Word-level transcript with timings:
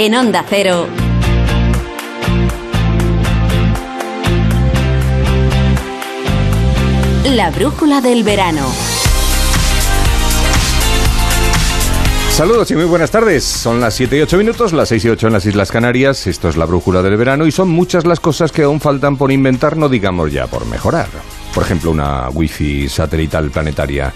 En 0.00 0.14
Onda 0.14 0.44
Cero. 0.48 0.86
La 7.24 7.50
brújula 7.50 8.00
del 8.00 8.22
verano. 8.22 8.68
Saludos 12.30 12.70
y 12.70 12.76
muy 12.76 12.84
buenas 12.84 13.10
tardes. 13.10 13.42
Son 13.42 13.80
las 13.80 13.94
7 13.94 14.18
y 14.18 14.20
8 14.20 14.38
minutos, 14.38 14.72
las 14.72 14.90
6 14.90 15.04
y 15.04 15.08
8 15.08 15.26
en 15.26 15.32
las 15.32 15.46
Islas 15.46 15.72
Canarias. 15.72 16.28
Esto 16.28 16.48
es 16.48 16.56
la 16.56 16.66
brújula 16.66 17.02
del 17.02 17.16
verano 17.16 17.44
y 17.44 17.50
son 17.50 17.68
muchas 17.68 18.06
las 18.06 18.20
cosas 18.20 18.52
que 18.52 18.62
aún 18.62 18.78
faltan 18.78 19.16
por 19.16 19.32
inventar, 19.32 19.76
no 19.76 19.88
digamos 19.88 20.30
ya 20.30 20.46
por 20.46 20.64
mejorar. 20.66 21.08
Por 21.52 21.64
ejemplo, 21.64 21.90
una 21.90 22.28
wifi 22.28 22.88
satelital 22.88 23.50
planetaria 23.50 24.14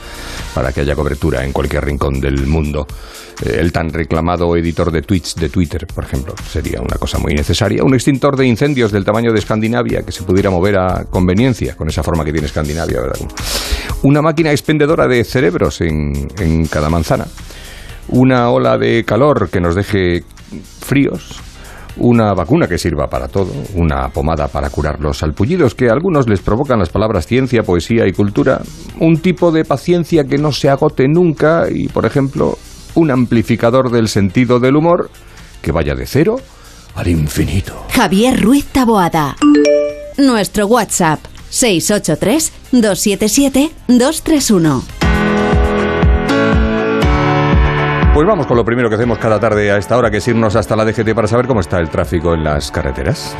para 0.54 0.72
que 0.72 0.80
haya 0.80 0.94
cobertura 0.94 1.44
en 1.44 1.52
cualquier 1.52 1.84
rincón 1.84 2.20
del 2.20 2.46
mundo. 2.46 2.86
Eh, 3.44 3.56
el 3.58 3.72
tan 3.72 3.90
reclamado 3.90 4.56
editor 4.56 4.90
de 4.90 5.02
tweets 5.02 5.34
de 5.36 5.48
Twitter, 5.48 5.86
por 5.86 6.04
ejemplo, 6.04 6.34
sería 6.50 6.80
una 6.80 6.96
cosa 6.96 7.18
muy 7.18 7.34
necesaria. 7.34 7.84
Un 7.84 7.94
extintor 7.94 8.36
de 8.36 8.46
incendios 8.46 8.92
del 8.92 9.04
tamaño 9.04 9.32
de 9.32 9.38
Escandinavia 9.38 10.02
que 10.02 10.12
se 10.12 10.22
pudiera 10.22 10.50
mover 10.50 10.78
a 10.78 11.04
conveniencia, 11.04 11.76
con 11.76 11.88
esa 11.88 12.02
forma 12.02 12.24
que 12.24 12.32
tiene 12.32 12.46
Escandinavia, 12.46 13.00
¿verdad? 13.00 13.28
Una 14.02 14.22
máquina 14.22 14.50
expendedora 14.50 15.06
de 15.06 15.24
cerebros 15.24 15.80
en, 15.80 16.28
en 16.38 16.66
cada 16.66 16.88
manzana 16.88 17.26
una 18.08 18.50
ola 18.50 18.78
de 18.78 19.04
calor 19.04 19.48
que 19.50 19.60
nos 19.60 19.74
deje 19.74 20.24
fríos, 20.80 21.40
una 21.96 22.32
vacuna 22.34 22.66
que 22.66 22.78
sirva 22.78 23.08
para 23.08 23.28
todo, 23.28 23.52
una 23.74 24.08
pomada 24.08 24.48
para 24.48 24.70
curar 24.70 25.00
los 25.00 25.18
salpullidos 25.18 25.74
que 25.74 25.88
a 25.88 25.92
algunos 25.92 26.28
les 26.28 26.40
provocan 26.40 26.78
las 26.78 26.88
palabras 26.88 27.26
ciencia, 27.26 27.62
poesía 27.62 28.06
y 28.06 28.12
cultura, 28.12 28.60
un 29.00 29.18
tipo 29.18 29.52
de 29.52 29.64
paciencia 29.64 30.24
que 30.24 30.38
no 30.38 30.52
se 30.52 30.68
agote 30.68 31.06
nunca 31.08 31.64
y, 31.70 31.88
por 31.88 32.06
ejemplo, 32.06 32.58
un 32.94 33.10
amplificador 33.10 33.90
del 33.90 34.08
sentido 34.08 34.60
del 34.60 34.76
humor 34.76 35.10
que 35.60 35.72
vaya 35.72 35.94
de 35.94 36.06
cero 36.06 36.36
al 36.94 37.08
infinito. 37.08 37.86
Javier 37.90 38.42
Ruiz 38.42 38.66
Taboada. 38.66 39.36
Nuestro 40.18 40.66
WhatsApp 40.66 41.20
683 41.48 42.52
277 42.72 43.70
231. 43.88 44.82
Pues 48.14 48.26
vamos 48.26 48.46
con 48.46 48.58
lo 48.58 48.64
primero 48.64 48.90
que 48.90 48.96
hacemos 48.96 49.16
cada 49.16 49.40
tarde 49.40 49.70
a 49.70 49.78
esta 49.78 49.96
hora, 49.96 50.10
que 50.10 50.18
es 50.18 50.28
irnos 50.28 50.54
hasta 50.54 50.76
la 50.76 50.84
DGT 50.84 51.14
para 51.14 51.26
saber 51.26 51.46
cómo 51.46 51.60
está 51.60 51.80
el 51.80 51.88
tráfico 51.88 52.34
en 52.34 52.44
las 52.44 52.70
carreteras. 52.70 53.34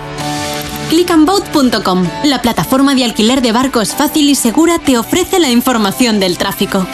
Clickandboat.com, 0.88 2.06
la 2.24 2.40
plataforma 2.40 2.94
de 2.94 3.04
alquiler 3.04 3.42
de 3.42 3.52
barcos 3.52 3.94
fácil 3.94 4.30
y 4.30 4.34
segura, 4.34 4.78
te 4.78 4.96
ofrece 4.96 5.40
la 5.40 5.50
información 5.50 6.20
del 6.20 6.38
tráfico. 6.38 6.86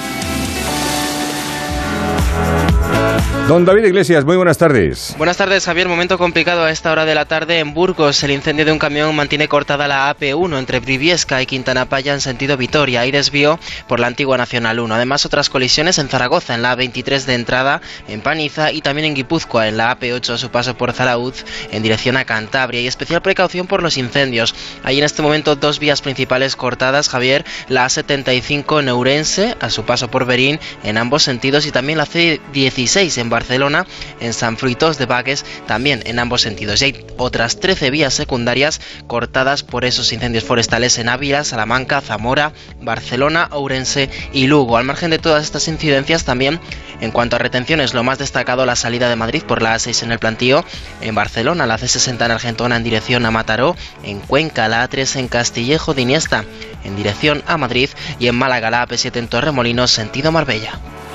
Don 3.48 3.64
David 3.64 3.86
Iglesias, 3.86 4.26
muy 4.26 4.36
buenas 4.36 4.58
tardes. 4.58 5.14
Buenas 5.16 5.38
tardes, 5.38 5.64
Javier. 5.64 5.88
Momento 5.88 6.18
complicado 6.18 6.64
a 6.64 6.70
esta 6.70 6.92
hora 6.92 7.06
de 7.06 7.14
la 7.14 7.24
tarde 7.24 7.60
en 7.60 7.72
Burgos. 7.72 8.22
El 8.22 8.32
incendio 8.32 8.66
de 8.66 8.72
un 8.72 8.78
camión 8.78 9.16
mantiene 9.16 9.48
cortada 9.48 9.88
la 9.88 10.14
AP1 10.14 10.58
entre 10.58 10.80
Briviesca 10.80 11.40
y 11.40 11.46
Quintana 11.46 11.88
Paya 11.88 12.12
en 12.12 12.20
sentido 12.20 12.58
Vitoria 12.58 13.06
y 13.06 13.10
desvío 13.10 13.58
por 13.86 14.00
la 14.00 14.06
antigua 14.06 14.36
Nacional 14.36 14.80
1. 14.80 14.94
Además, 14.94 15.24
otras 15.24 15.48
colisiones 15.48 15.98
en 15.98 16.10
Zaragoza, 16.10 16.54
en 16.54 16.60
la 16.60 16.76
A23 16.76 17.24
de 17.24 17.34
entrada, 17.34 17.80
en 18.06 18.20
Paniza 18.20 18.70
y 18.70 18.82
también 18.82 19.06
en 19.06 19.14
Guipúzcoa, 19.14 19.66
en 19.66 19.78
la 19.78 19.98
AP8 19.98 20.34
a 20.34 20.38
su 20.38 20.50
paso 20.50 20.76
por 20.76 20.92
Zarauz 20.92 21.46
en 21.72 21.82
dirección 21.82 22.18
a 22.18 22.26
Cantabria. 22.26 22.82
Y 22.82 22.86
especial 22.86 23.22
precaución 23.22 23.66
por 23.66 23.82
los 23.82 23.96
incendios. 23.96 24.54
Hay 24.84 24.98
en 24.98 25.04
este 25.04 25.22
momento 25.22 25.56
dos 25.56 25.78
vías 25.78 26.02
principales 26.02 26.54
cortadas, 26.54 27.08
Javier. 27.08 27.46
La 27.70 27.86
A75 27.86 28.84
Neurense 28.84 29.56
a 29.58 29.70
su 29.70 29.84
paso 29.84 30.10
por 30.10 30.26
Berín 30.26 30.60
en 30.84 30.98
ambos 30.98 31.22
sentidos 31.22 31.64
y 31.64 31.70
también 31.70 31.96
la 31.96 32.06
C16 32.06 33.07
en 33.16 33.30
Barcelona, 33.30 33.86
en 34.20 34.34
San 34.34 34.58
Fruitos 34.58 34.98
de 34.98 35.06
Baques, 35.06 35.46
también 35.66 36.02
en 36.04 36.18
ambos 36.18 36.42
sentidos. 36.42 36.82
Y 36.82 36.86
hay 36.86 37.06
otras 37.16 37.60
13 37.60 37.90
vías 37.90 38.12
secundarias 38.12 38.80
cortadas 39.06 39.62
por 39.62 39.86
esos 39.86 40.12
incendios 40.12 40.44
forestales 40.44 40.98
en 40.98 41.08
Ávila, 41.08 41.44
Salamanca, 41.44 42.02
Zamora, 42.02 42.52
Barcelona, 42.82 43.48
Ourense 43.52 44.10
y 44.32 44.46
Lugo. 44.46 44.76
Al 44.76 44.84
margen 44.84 45.10
de 45.10 45.18
todas 45.18 45.44
estas 45.44 45.68
incidencias, 45.68 46.24
también 46.24 46.60
en 47.00 47.12
cuanto 47.12 47.36
a 47.36 47.38
retenciones, 47.38 47.94
lo 47.94 48.04
más 48.04 48.18
destacado 48.18 48.66
la 48.66 48.76
salida 48.76 49.08
de 49.08 49.16
Madrid 49.16 49.44
por 49.44 49.62
la 49.62 49.76
A6 49.76 50.02
en 50.02 50.12
el 50.12 50.18
plantío, 50.18 50.64
en 51.00 51.14
Barcelona, 51.14 51.66
la 51.66 51.78
C60 51.78 52.24
en 52.24 52.30
Argentona 52.32 52.76
en 52.76 52.82
dirección 52.82 53.24
a 53.24 53.30
Mataró, 53.30 53.76
en 54.02 54.20
Cuenca, 54.20 54.68
la 54.68 54.88
A3 54.88 55.20
en 55.20 55.28
Castillejo 55.28 55.94
de 55.94 56.02
Iniesta 56.02 56.44
en 56.84 56.96
dirección 56.96 57.42
a 57.46 57.56
Madrid 57.56 57.90
y 58.18 58.26
en 58.26 58.34
Málaga, 58.34 58.70
la 58.70 58.86
AP7 58.86 59.16
en 59.16 59.28
Torremolinos, 59.28 59.90
sentido 59.90 60.32
Marbella. 60.32 60.72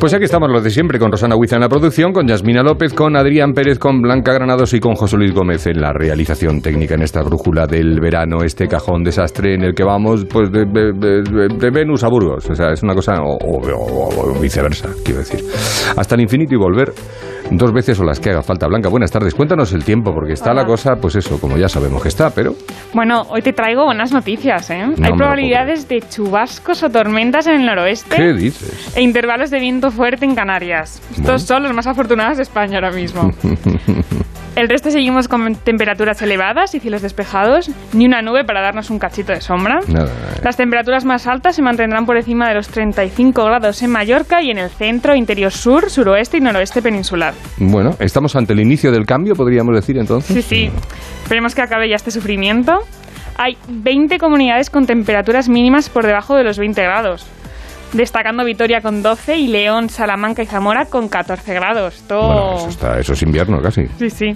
Pues 0.00 0.12
aquí 0.14 0.24
estamos 0.24 0.50
los 0.50 0.62
de 0.62 0.70
siempre, 0.70 0.98
con 1.00 1.10
Rosana 1.10 1.34
Huiza 1.36 1.56
en 1.56 1.62
la 1.62 1.68
producción, 1.68 2.12
con 2.12 2.28
Yasmina 2.28 2.62
López, 2.62 2.92
con 2.92 3.16
Adrián 3.16 3.54
Pérez, 3.54 3.78
con 3.78 4.02
Blanca 4.02 4.32
Granados 4.34 4.72
y 4.74 4.78
con 4.78 4.94
José 4.94 5.16
Luis 5.16 5.32
Gómez 5.32 5.66
en 5.66 5.80
la 5.80 5.92
realización 5.92 6.60
técnica 6.60 6.94
en 6.94 7.02
esta 7.02 7.22
brújula 7.22 7.66
del 7.66 7.98
verano, 7.98 8.42
este 8.44 8.68
cajón 8.68 9.02
desastre 9.02 9.54
en 9.54 9.64
el 9.64 9.74
que 9.74 9.82
vamos 9.82 10.24
pues 10.26 10.52
de, 10.52 10.64
de- 10.66 11.70
Venus 11.70 12.04
a 12.04 12.08
Burgos. 12.08 12.48
O 12.48 12.54
sea, 12.54 12.72
es 12.72 12.82
una 12.84 12.94
cosa, 12.94 13.14
o, 13.22 13.36
o- 13.36 13.68
o- 13.72 14.30
o 14.36 14.40
viceversa, 14.40 14.90
quiero 15.02 15.20
decir. 15.20 15.40
Hasta 15.96 16.14
el 16.14 16.20
infinito 16.20 16.54
y 16.54 16.58
volver 16.58 16.92
dos 17.50 17.72
veces 17.72 17.98
o 18.00 18.04
las 18.04 18.20
que 18.20 18.30
haga 18.30 18.42
falta. 18.42 18.66
Blanca, 18.66 18.88
buenas 18.88 19.10
tardes. 19.10 19.34
Cuéntanos 19.34 19.72
el 19.72 19.84
tiempo, 19.84 20.12
porque 20.12 20.32
está 20.32 20.52
la 20.52 20.64
cosa, 20.64 20.96
pues 20.96 21.14
eso, 21.16 21.40
como 21.40 21.56
ya 21.56 21.68
sabemos 21.68 22.02
que 22.02 22.08
está, 22.08 22.30
pero 22.30 22.54
Bueno, 22.92 23.22
hoy 23.30 23.42
te 23.42 23.52
traigo 23.52 23.84
buenas 23.84 24.12
noticias, 24.12 24.68
¿eh? 24.70 24.86
me 24.96 25.06
Hay 25.08 25.12
probabilidades 25.14 25.88
de 25.88 26.00
chubascos 26.02 26.82
o 26.82 26.90
tormentas 26.90 27.46
en 27.46 27.60
el 27.60 27.66
noroeste 27.66 28.16
¿qué 28.16 28.32
dices? 28.32 28.92
e 28.96 29.02
intervalos 29.02 29.50
de 29.50 29.60
viento 29.60 29.90
fuerte 29.90 30.24
en 30.24 30.34
Canarias. 30.34 31.00
Estos 31.10 31.24
Bueno. 31.24 31.38
son 31.38 31.62
los 31.64 31.72
más 31.74 31.86
afortunados 31.86 32.36
de 32.36 32.42
España 32.42 32.76
ahora 32.76 32.90
mismo. 32.90 33.30
El 34.56 34.70
resto 34.70 34.90
seguimos 34.90 35.28
con 35.28 35.54
temperaturas 35.54 36.22
elevadas 36.22 36.74
y 36.74 36.80
cielos 36.80 37.02
despejados, 37.02 37.70
ni 37.92 38.06
una 38.06 38.22
nube 38.22 38.42
para 38.42 38.62
darnos 38.62 38.88
un 38.88 38.98
cachito 38.98 39.32
de 39.32 39.42
sombra. 39.42 39.80
Nada, 39.86 40.10
Las 40.42 40.56
temperaturas 40.56 41.04
más 41.04 41.26
altas 41.26 41.56
se 41.56 41.60
mantendrán 41.60 42.06
por 42.06 42.16
encima 42.16 42.48
de 42.48 42.54
los 42.54 42.68
35 42.68 43.44
grados 43.44 43.82
en 43.82 43.90
Mallorca 43.90 44.40
y 44.40 44.50
en 44.50 44.56
el 44.56 44.70
centro, 44.70 45.14
interior 45.14 45.52
sur, 45.52 45.90
suroeste 45.90 46.38
y 46.38 46.40
noroeste 46.40 46.80
peninsular. 46.80 47.34
Bueno, 47.58 47.96
estamos 48.00 48.34
ante 48.34 48.54
el 48.54 48.60
inicio 48.60 48.90
del 48.90 49.04
cambio, 49.04 49.34
podríamos 49.34 49.74
decir 49.74 49.98
entonces. 49.98 50.34
Sí, 50.34 50.40
sí. 50.40 50.70
Esperemos 51.22 51.54
que 51.54 51.60
acabe 51.60 51.90
ya 51.90 51.96
este 51.96 52.10
sufrimiento. 52.10 52.78
Hay 53.36 53.58
20 53.68 54.16
comunidades 54.16 54.70
con 54.70 54.86
temperaturas 54.86 55.50
mínimas 55.50 55.90
por 55.90 56.06
debajo 56.06 56.34
de 56.34 56.44
los 56.44 56.58
20 56.58 56.80
grados. 56.82 57.26
Destacando 57.96 58.44
Vitoria 58.44 58.82
con 58.82 59.02
12 59.02 59.38
y 59.38 59.46
León, 59.48 59.88
Salamanca 59.88 60.42
y 60.42 60.46
Zamora 60.46 60.84
con 60.84 61.08
14 61.08 61.54
grados. 61.54 62.04
Todo... 62.06 62.28
Bueno, 62.28 62.56
eso, 62.58 62.68
está, 62.68 62.98
eso 62.98 63.14
es 63.14 63.22
invierno 63.22 63.62
casi. 63.62 63.86
Sí, 63.98 64.10
sí. 64.10 64.32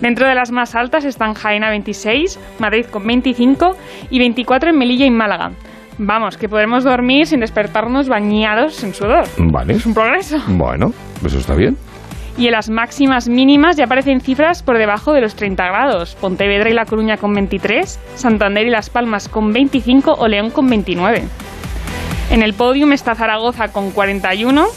Dentro 0.00 0.28
de 0.28 0.36
las 0.36 0.52
más 0.52 0.76
altas 0.76 1.04
están 1.04 1.34
Jaén 1.34 1.64
a 1.64 1.70
26, 1.70 2.38
Madrid 2.60 2.86
con 2.86 3.04
25 3.04 3.76
y 4.10 4.18
24 4.20 4.70
en 4.70 4.78
Melilla 4.78 5.06
y 5.06 5.10
Málaga. 5.10 5.50
Vamos, 5.98 6.36
que 6.36 6.48
podremos 6.48 6.84
dormir 6.84 7.26
sin 7.26 7.40
despertarnos 7.40 8.08
bañados 8.08 8.82
en 8.84 8.94
sudor. 8.94 9.24
Vale. 9.38 9.74
Es 9.74 9.86
un 9.86 9.94
progreso. 9.94 10.38
Bueno, 10.46 10.92
eso 11.26 11.38
está 11.38 11.56
bien. 11.56 11.76
Y 12.38 12.46
en 12.46 12.52
las 12.52 12.70
máximas 12.70 13.28
mínimas 13.28 13.76
ya 13.76 13.86
aparecen 13.86 14.20
cifras 14.20 14.62
por 14.62 14.78
debajo 14.78 15.12
de 15.12 15.20
los 15.20 15.34
30 15.34 15.64
grados. 15.64 16.14
Pontevedra 16.14 16.70
y 16.70 16.74
La 16.74 16.84
Coruña 16.84 17.16
con 17.16 17.34
23, 17.34 17.98
Santander 18.14 18.68
y 18.68 18.70
Las 18.70 18.88
Palmas 18.88 19.28
con 19.28 19.52
25 19.52 20.12
o 20.12 20.28
León 20.28 20.50
con 20.50 20.68
29. 20.68 21.24
En 22.30 22.42
el 22.42 22.54
podium 22.54 22.92
está 22.92 23.16
Zaragoza 23.16 23.72
con 23.72 23.90
41, 23.90 24.68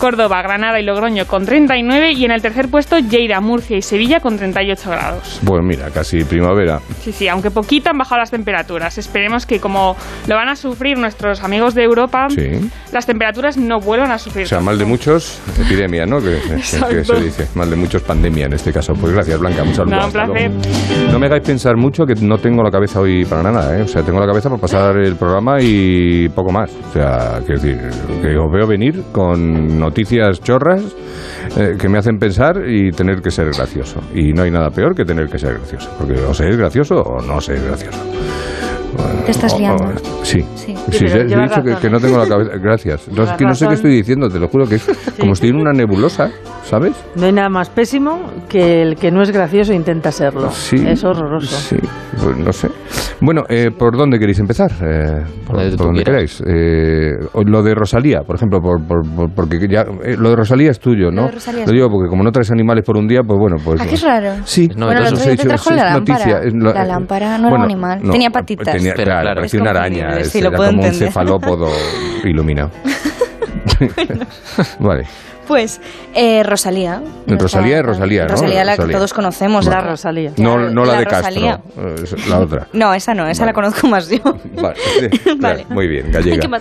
Córdoba, 0.00 0.40
Granada 0.40 0.80
y 0.80 0.82
Logroño 0.84 1.26
con 1.26 1.44
39 1.44 2.12
y 2.12 2.24
en 2.24 2.30
el 2.30 2.40
tercer 2.40 2.68
puesto 2.70 2.98
Lleida, 2.98 3.38
Murcia 3.42 3.76
y 3.76 3.82
Sevilla 3.82 4.20
con 4.20 4.38
38 4.38 4.90
grados. 4.90 5.40
Pues 5.44 5.60
mira, 5.62 5.90
casi 5.90 6.24
primavera. 6.24 6.80
Sí, 7.02 7.12
sí, 7.12 7.28
aunque 7.28 7.50
poquito 7.50 7.90
han 7.90 7.98
bajado 7.98 8.20
las 8.20 8.30
temperaturas. 8.30 8.96
Esperemos 8.96 9.44
que 9.44 9.60
como 9.60 9.94
lo 10.26 10.34
van 10.36 10.48
a 10.48 10.56
sufrir 10.56 10.96
nuestros 10.96 11.44
amigos 11.44 11.74
de 11.74 11.82
Europa, 11.84 12.28
Sí. 12.30 12.48
las 12.92 13.04
temperaturas 13.04 13.58
no 13.58 13.78
vuelvan 13.78 14.10
a 14.10 14.16
sufrir. 14.18 14.46
O 14.46 14.48
sea, 14.48 14.60
mal 14.60 14.78
de 14.78 14.86
muchos, 14.86 15.38
epidemia, 15.60 16.06
¿no? 16.06 16.18
Que, 16.18 16.38
que- 16.48 16.54
que 16.96 17.04
se 17.04 17.20
dice. 17.20 17.46
Mal 17.54 17.68
de 17.68 17.76
muchos, 17.76 18.00
pandemia 18.02 18.46
en 18.46 18.54
este 18.54 18.72
caso. 18.72 18.94
Pues 18.94 19.12
gracias, 19.12 19.38
Blanca. 19.38 19.62
Un 19.64 19.74
saludo. 19.74 19.96
No, 19.96 20.06
un 20.06 20.12
placer. 20.12 20.50
No 21.12 21.18
me 21.18 21.26
hagáis 21.26 21.42
pensar 21.42 21.76
mucho 21.76 22.06
que 22.06 22.14
no 22.14 22.38
tengo 22.38 22.62
la 22.62 22.70
cabeza 22.70 23.00
hoy 23.00 23.26
para 23.26 23.42
nada, 23.42 23.78
¿eh? 23.78 23.82
O 23.82 23.88
sea, 23.88 24.02
tengo 24.02 24.18
la 24.18 24.26
cabeza 24.26 24.48
para 24.48 24.60
pasar 24.62 24.96
el 24.96 25.16
programa 25.16 25.58
y 25.60 26.28
poco 26.30 26.50
más. 26.52 26.70
O 26.88 26.92
sea, 26.94 27.40
quiero 27.44 27.60
decir, 27.60 27.78
que 28.22 28.36
os 28.38 28.50
veo 28.50 28.66
venir 28.66 29.02
con 29.12 29.78
noticias 29.90 30.40
chorras 30.40 30.82
eh, 31.58 31.76
que 31.78 31.88
me 31.88 31.98
hacen 31.98 32.16
pensar 32.18 32.62
y 32.64 32.92
tener 32.92 33.20
que 33.20 33.30
ser 33.30 33.46
gracioso. 33.46 34.00
Y 34.14 34.32
no 34.32 34.42
hay 34.42 34.50
nada 34.50 34.70
peor 34.70 34.94
que 34.94 35.04
tener 35.04 35.28
que 35.28 35.38
ser 35.38 35.54
gracioso. 35.54 35.90
Porque 35.98 36.14
o 36.14 36.32
se 36.32 36.48
es 36.48 36.56
gracioso 36.56 36.94
o 36.94 37.20
no 37.20 37.40
se 37.40 37.54
es 37.54 37.64
gracioso. 37.64 37.98
Te 39.24 39.30
estás 39.30 39.52
Oh, 39.52 39.56
oh, 39.56 39.58
liando. 39.60 39.84
sí. 40.22 40.44
Sí. 40.54 40.74
Sí, 40.90 40.98
sí, 41.08 41.16
he 41.16 41.24
dicho 41.24 41.62
que, 41.62 41.74
que 41.76 41.90
no 41.90 42.00
tengo 42.00 42.18
la 42.18 42.26
cabeza. 42.26 42.50
Gracias. 42.60 43.08
No, 43.08 43.36
que 43.36 43.44
no 43.44 43.54
sé 43.54 43.66
qué 43.68 43.74
estoy 43.74 43.92
diciendo, 43.92 44.28
te 44.28 44.38
lo 44.38 44.48
juro 44.48 44.66
que 44.66 44.76
es 44.76 44.86
como 45.18 45.32
estoy 45.32 45.50
en 45.50 45.56
una 45.56 45.72
nebulosa, 45.72 46.30
¿sabes? 46.64 46.92
No 47.16 47.26
hay 47.26 47.32
nada 47.32 47.48
más 47.48 47.68
pésimo 47.70 48.20
que 48.48 48.82
el 48.82 48.96
que 48.96 49.10
no 49.10 49.22
es 49.22 49.30
gracioso 49.30 49.72
e 49.72 49.76
intenta 49.76 50.10
serlo. 50.12 50.50
Sí. 50.50 50.76
Es 50.86 51.04
horroroso. 51.04 51.56
Sí, 51.56 51.76
pues 52.22 52.36
no 52.36 52.52
sé. 52.52 52.68
Bueno, 53.20 53.42
eh, 53.48 53.70
¿por 53.76 53.96
dónde 53.96 54.18
queréis 54.18 54.38
empezar? 54.38 54.70
Eh, 54.82 55.22
por 55.46 55.56
Donde 55.56 55.70
tú 55.72 55.76
por 55.76 55.86
donde 55.88 56.04
queráis. 56.04 56.42
Eh, 56.46 57.12
lo 57.44 57.62
de 57.62 57.74
Rosalía, 57.74 58.20
por 58.26 58.36
ejemplo, 58.36 58.60
por, 58.60 58.82
por- 58.86 59.02
por- 59.14 59.30
porque 59.34 59.58
ya 59.68 59.82
eh, 60.04 60.16
lo 60.18 60.30
de 60.30 60.36
Rosalía 60.36 60.70
es 60.70 60.80
tuyo, 60.80 61.10
¿no? 61.10 61.22
Lo 61.22 61.26
de 61.28 61.32
Rosalía 61.34 61.66
Lo 61.66 61.72
digo 61.72 61.88
porque 61.90 62.08
como 62.08 62.22
no 62.22 62.30
traes 62.32 62.50
animales 62.50 62.84
por 62.84 62.96
un 62.96 63.06
día, 63.06 63.20
pues 63.26 63.38
bueno, 63.38 63.56
pues 63.62 63.80
¿A 63.80 63.86
qué 63.86 63.94
es 63.94 64.02
raro? 64.02 64.32
Sí, 64.44 64.68
Es 64.70 64.76
Bueno, 64.76 65.00
día 65.10 65.36
te 65.36 65.44
trajo 65.44 65.70
la 65.70 65.84
lámpara. 65.94 66.24
noticia, 66.40 66.72
La 66.72 66.84
lámpara 66.84 67.38
no 67.38 67.48
era 67.48 67.56
un 67.56 67.62
animal. 67.62 68.00
Tenía 68.10 68.30
patitas. 68.30 68.79
Pero 68.82 69.04
claro, 69.04 69.20
claro. 69.22 69.40
parecía 69.40 69.60
una 69.60 69.70
araña. 69.70 70.18
era 70.18 70.50
como 70.52 70.82
un 70.82 70.94
cefalópodo 70.94 71.70
iluminado. 72.24 72.70
vale. 74.78 75.06
Pues 75.50 75.80
eh, 76.14 76.44
Rosalía. 76.44 77.02
Rosalía 77.26 77.78
es 77.80 77.82
Rosalía, 77.84 78.22
¿no? 78.22 78.28
Rosalía, 78.28 78.62
la 78.64 78.72
que 78.72 78.76
Rosalía. 78.82 78.96
todos 78.98 79.12
conocemos. 79.12 79.66
La 79.66 79.72
la- 79.72 79.80
Rosalía. 79.80 80.30
No, 80.36 80.56
no 80.70 80.84
la, 80.84 80.92
la 80.92 80.98
de 81.00 81.04
Rosalía. 81.06 81.60
Castro, 81.60 81.88
eh, 81.88 82.28
la 82.28 82.38
otra. 82.38 82.66
No, 82.72 82.94
esa 82.94 83.14
no, 83.14 83.26
esa 83.26 83.42
Vale. 83.42 83.50
la 83.50 83.54
conozco 83.54 83.88
más 83.88 84.08
yo. 84.08 84.18
Vale, 84.62 84.76
Vale. 85.40 85.66
muy 85.70 85.88
bien, 85.88 86.12
gallega. 86.12 86.34
Ay, 86.34 86.38
que 86.38 86.46
me. 86.48 86.58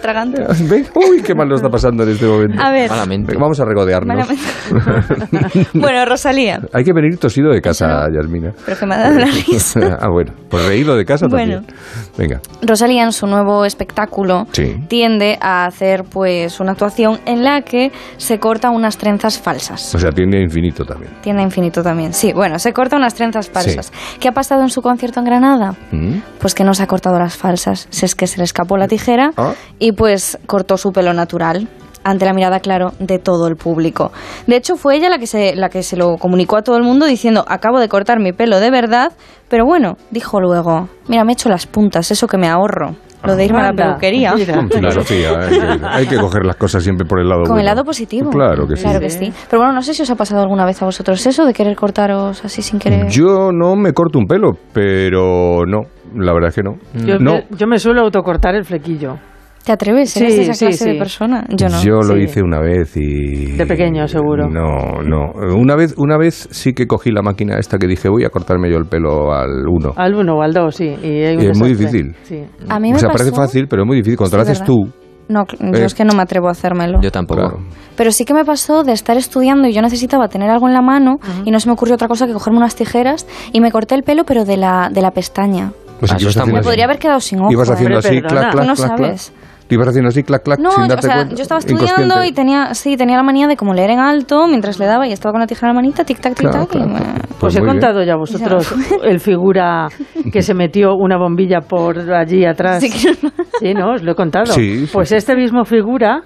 Uy, 0.95 1.21
qué 1.21 1.35
mal 1.35 1.47
lo 1.47 1.55
está 1.57 1.69
pasando 1.69 2.01
en 2.01 2.09
este 2.09 2.25
momento. 2.25 2.59
A 2.59 2.71
ver, 2.71 2.89
Malamente. 2.89 3.35
Vamos 3.37 3.59
a 3.59 3.65
regodearnos. 3.65 4.27
bueno, 5.75 6.05
Rosalía, 6.05 6.59
Hay 6.73 6.83
que 6.83 6.93
venir 6.93 7.17
tosido 7.19 7.51
de 7.51 7.61
casa, 7.61 8.07
Yasmina. 8.11 8.53
pero 8.65 8.75
que 8.77 8.85
me 8.87 8.95
ha 8.95 8.97
dado 8.97 9.19
la 9.19 9.25
risa. 9.27 9.97
ah, 9.99 10.09
bueno. 10.11 10.33
Pues 10.49 10.65
reído 10.65 10.95
de 10.95 11.05
casa 11.05 11.27
Bueno. 11.29 11.57
también. 11.61 11.75
Venga. 12.17 12.41
Rosalía 12.63 13.03
en 13.03 13.11
su 13.11 13.27
nuevo 13.27 13.65
espectáculo 13.65 14.47
Sí. 14.51 14.75
tiende 14.87 15.37
a 15.41 15.65
hacer 15.65 16.05
pues 16.09 16.59
una 16.59 16.71
actuación 16.71 17.19
en 17.27 17.43
la 17.43 17.61
que 17.61 17.91
se 18.17 18.39
corta 18.39 18.71
unas 18.79 18.97
trenzas 18.97 19.37
falsas. 19.39 19.93
O 19.93 19.99
sea, 19.99 20.11
tiene 20.11 20.41
infinito 20.41 20.83
también. 20.83 21.11
Tiene 21.21 21.43
infinito 21.43 21.83
también. 21.83 22.13
Sí, 22.13 22.33
bueno, 22.33 22.57
se 22.57 22.73
corta 22.73 22.95
unas 22.97 23.13
trenzas 23.13 23.49
falsas. 23.49 23.91
¿Qué 24.19 24.27
ha 24.27 24.31
pasado 24.31 24.63
en 24.63 24.69
su 24.69 24.81
concierto 24.81 25.19
en 25.19 25.25
Granada? 25.25 25.75
¿Mm? 25.91 26.15
Pues 26.39 26.55
que 26.55 26.63
no 26.63 26.73
se 26.73 26.81
ha 26.83 26.87
cortado 26.87 27.19
las 27.19 27.37
falsas. 27.37 27.87
Si 27.91 28.05
es 28.05 28.15
que 28.15 28.25
se 28.25 28.37
le 28.39 28.43
escapó 28.45 28.77
la 28.77 28.87
tijera 28.87 29.31
Ah. 29.37 29.53
y 29.77 29.91
pues 29.91 30.39
cortó 30.47 30.77
su 30.77 30.91
pelo 30.91 31.13
natural 31.13 31.67
ante 32.03 32.23
la 32.25 32.31
mirada, 32.33 32.61
claro, 32.61 32.93
de 32.99 33.19
todo 33.19 33.47
el 33.47 33.57
público. 33.57 34.11
De 34.47 34.55
hecho, 34.55 34.77
fue 34.77 34.95
ella 34.95 35.09
la 35.09 35.19
que, 35.19 35.27
se, 35.27 35.53
la 35.55 35.69
que 35.69 35.83
se 35.83 35.97
lo 35.97 36.17
comunicó 36.17 36.55
a 36.55 36.61
todo 36.61 36.77
el 36.77 36.83
mundo 36.83 37.05
diciendo, 37.05 37.43
acabo 37.47 37.77
de 37.79 37.89
cortar 37.89 38.19
mi 38.21 38.31
pelo 38.31 38.61
de 38.61 38.71
verdad, 38.71 39.11
pero 39.49 39.65
bueno, 39.65 39.97
dijo 40.09 40.39
luego, 40.39 40.87
mira, 41.09 41.25
me 41.25 41.31
he 41.31 41.33
hecho 41.33 41.49
las 41.49 41.67
puntas, 41.67 42.09
eso 42.09 42.25
que 42.27 42.37
me 42.37 42.47
ahorro, 42.47 42.95
lo 43.23 43.35
de 43.35 43.45
irme 43.45 43.59
a 43.59 43.71
la 43.71 43.73
peluquería. 43.73 44.33
filosofía, 44.35 45.29
¿eh? 45.31 45.35
Hay 45.49 45.79
que- 45.79 45.85
hay 45.85 46.07
que 46.07 46.17
coger 46.17 46.45
las 46.45 46.55
cosas 46.55 46.83
siempre 46.83 47.05
por 47.05 47.19
el 47.19 47.27
lado 47.27 47.43
Con 47.43 47.59
el 47.59 47.65
lado 47.65 47.83
positivo. 47.83 48.29
Claro 48.29 48.65
que 48.67 48.75
sí. 48.75 48.83
Claro 48.83 48.99
que 48.99 49.09
sí. 49.09 49.31
Pero 49.49 49.59
bueno, 49.61 49.73
no 49.73 49.81
sé 49.81 49.93
si 49.93 50.01
os 50.03 50.09
ha 50.09 50.15
pasado 50.15 50.41
alguna 50.41 50.65
vez 50.65 50.81
a 50.81 50.85
vosotros 50.85 51.25
eso 51.25 51.45
de 51.45 51.53
querer 51.53 51.75
cortaros 51.75 52.43
así 52.45 52.61
sin 52.61 52.79
querer. 52.79 53.07
Yo 53.09 53.51
no 53.51 53.75
me 53.75 53.91
corto 53.93 54.19
un 54.19 54.25
pelo, 54.25 54.51
pero 54.73 55.65
no, 55.65 55.81
la 56.15 56.33
verdad 56.33 56.49
es 56.49 56.55
que 56.55 56.63
no. 56.63 56.75
Yo, 57.05 57.19
no, 57.19 57.33
me, 57.33 57.45
yo 57.57 57.67
me 57.67 57.77
suelo 57.77 58.01
autocortar 58.01 58.55
el 58.55 58.63
flequillo. 58.65 59.17
¿Te 59.69 59.73
atreves? 59.73 60.17
¿Eres 60.17 60.33
Sí, 60.33 60.41
esa 60.41 60.53
sí, 60.55 60.65
clase 60.65 60.85
de 60.85 60.91
sí. 60.93 60.97
persona? 60.97 61.45
Yo 61.49 61.69
no. 61.69 61.79
Yo 61.83 61.93
lo 61.97 62.15
Sí. 62.15 62.21
hice 62.23 62.41
una 62.41 62.59
vez 62.59 62.97
y... 62.97 63.51
De 63.51 63.67
pequeño, 63.67 64.07
seguro. 64.07 64.49
No, 64.49 65.03
no. 65.03 65.31
Una 65.55 65.75
vez, 65.75 65.93
una 65.95 66.17
vez 66.17 66.47
sí 66.49 66.73
que 66.73 66.87
cogí 66.87 67.11
la 67.11 67.21
máquina 67.21 67.59
esta 67.59 67.77
que 67.77 67.85
dije 67.85 68.09
voy 68.09 68.25
a 68.25 68.29
cortarme 68.31 68.71
yo 68.71 68.77
el 68.77 68.85
pelo 68.85 69.31
al 69.31 69.67
uno. 69.67 69.93
Al 69.95 70.15
uno 70.15 70.37
o 70.37 70.41
al 70.41 70.53
dos, 70.53 70.75
sí. 70.75 70.85
Y, 71.03 71.07
hay 71.23 71.35
un 71.35 71.43
Y 71.43 71.45
es 71.49 71.59
muy 71.59 71.69
difícil. 71.75 72.15
Sí. 72.23 72.41
A 72.67 72.79
mí 72.79 72.89
me 72.89 72.95
o 72.95 72.99
sea, 72.99 73.09
pasó... 73.09 73.19
parece 73.19 73.35
fácil, 73.35 73.67
pero 73.69 73.83
es 73.83 73.87
muy 73.87 73.97
difícil. 73.97 74.17
Cuando 74.17 74.31
Sí, 74.31 74.35
lo 74.37 74.41
haces 74.41 74.59
¿verdad? 74.61 74.73
tú, 74.73 74.89
No, 75.27 75.45
yo 75.45 75.77
Eh, 75.83 75.85
es 75.85 75.93
que 75.93 76.03
no 76.03 76.15
me 76.15 76.23
atrevo 76.23 76.47
a 76.47 76.51
hacérmelo. 76.53 76.99
Yo 76.99 77.11
tampoco. 77.11 77.41
claro. 77.41 77.59
Pero 77.95 78.11
sí 78.11 78.25
que 78.25 78.33
me 78.33 78.43
pasó 78.45 78.81
de 78.83 78.93
estar 78.93 79.17
estudiando 79.17 79.67
y 79.67 79.73
yo 79.73 79.83
necesitaba 79.83 80.29
tener 80.29 80.49
algo 80.49 80.67
en 80.67 80.73
la 80.73 80.81
mano 80.81 81.19
y 81.45 81.51
no 81.51 81.59
se 81.59 81.69
me 81.69 81.73
ocurrió 81.73 81.93
otra 81.93 82.07
cosa 82.07 82.25
que 82.25 82.33
cogerme 82.33 82.57
unas 82.57 82.73
tijeras 82.75 83.27
y 83.53 83.61
me 83.61 83.69
corté 83.71 83.93
el 83.93 84.01
pelo 84.01 84.23
pero 84.23 84.45
de 84.45 84.57
la, 84.57 84.89
de 84.91 85.01
la 85.03 85.11
pestaña. 85.11 85.73
Pues 85.99 86.11
Ah, 86.11 86.45
muy 86.45 86.53
Me 86.55 86.61
podría 86.63 86.85
haber 86.85 86.97
quedado 86.97 87.19
sin 87.19 87.39
ojo. 87.41 87.51
Ibas 87.51 87.69
¿eh? 87.69 87.73
haciendo 87.73 87.99
así, 87.99 88.19
clac, 88.21 88.51
clac, 88.53 88.65
no 88.65 88.73
clac, 88.73 88.77
sabes. 88.97 89.31
Ibas 89.75 89.87
haciendo 89.89 90.09
así, 90.09 90.23
clac, 90.23 90.43
clac, 90.43 90.59
No, 90.59 90.71
sin 90.71 90.83
o 90.83 90.87
darte 90.87 91.07
sea, 91.07 91.15
cuenta. 91.15 91.35
yo 91.35 91.41
estaba 91.41 91.59
estudiando 91.59 91.85
inconsciente. 91.91 92.27
y 92.27 92.31
tenía, 92.33 92.73
sí, 92.73 92.97
tenía 92.97 93.17
la 93.17 93.23
manía 93.23 93.47
de 93.47 93.55
como 93.57 93.73
leer 93.73 93.91
en 93.91 93.99
alto 93.99 94.47
mientras 94.47 94.79
le 94.79 94.85
daba 94.85 95.07
y 95.07 95.11
estaba 95.11 95.31
con 95.33 95.41
la 95.41 95.47
tijera 95.47 95.69
en 95.69 95.75
la 95.75 95.81
manita, 95.81 96.03
tic 96.03 96.19
tac, 96.19 96.33
tic 96.35 96.49
Claro, 96.49 96.65
tac. 96.65 96.75
y 96.75 96.77
claro, 96.79 96.87
me-. 96.93 96.99
Os 96.99 97.35
Pues 97.39 97.55
he 97.55 97.59
bien. 97.61 97.71
contado 97.71 98.03
ya 98.03 98.13
a 98.13 98.17
vosotros 98.17 98.73
el 99.03 99.19
figura 99.19 99.87
que 100.33 100.41
se 100.41 100.53
metió 100.53 100.93
una 100.95 101.17
bombilla 101.17 101.61
por 101.61 101.97
allí 102.13 102.45
atrás. 102.45 102.81
Sí 102.83 102.89
que 102.89 103.17
no. 103.25 103.31
Sí, 103.59 103.73
¿no? 103.73 103.93
Os 103.93 104.03
lo 104.03 104.11
he 104.11 104.15
contado. 104.15 104.47
Sí, 104.47 104.85
sí, 104.85 104.89
pues 104.93 105.09
sí. 105.09 105.15
este 105.15 105.35
mismo 105.35 105.63
figura, 105.65 106.21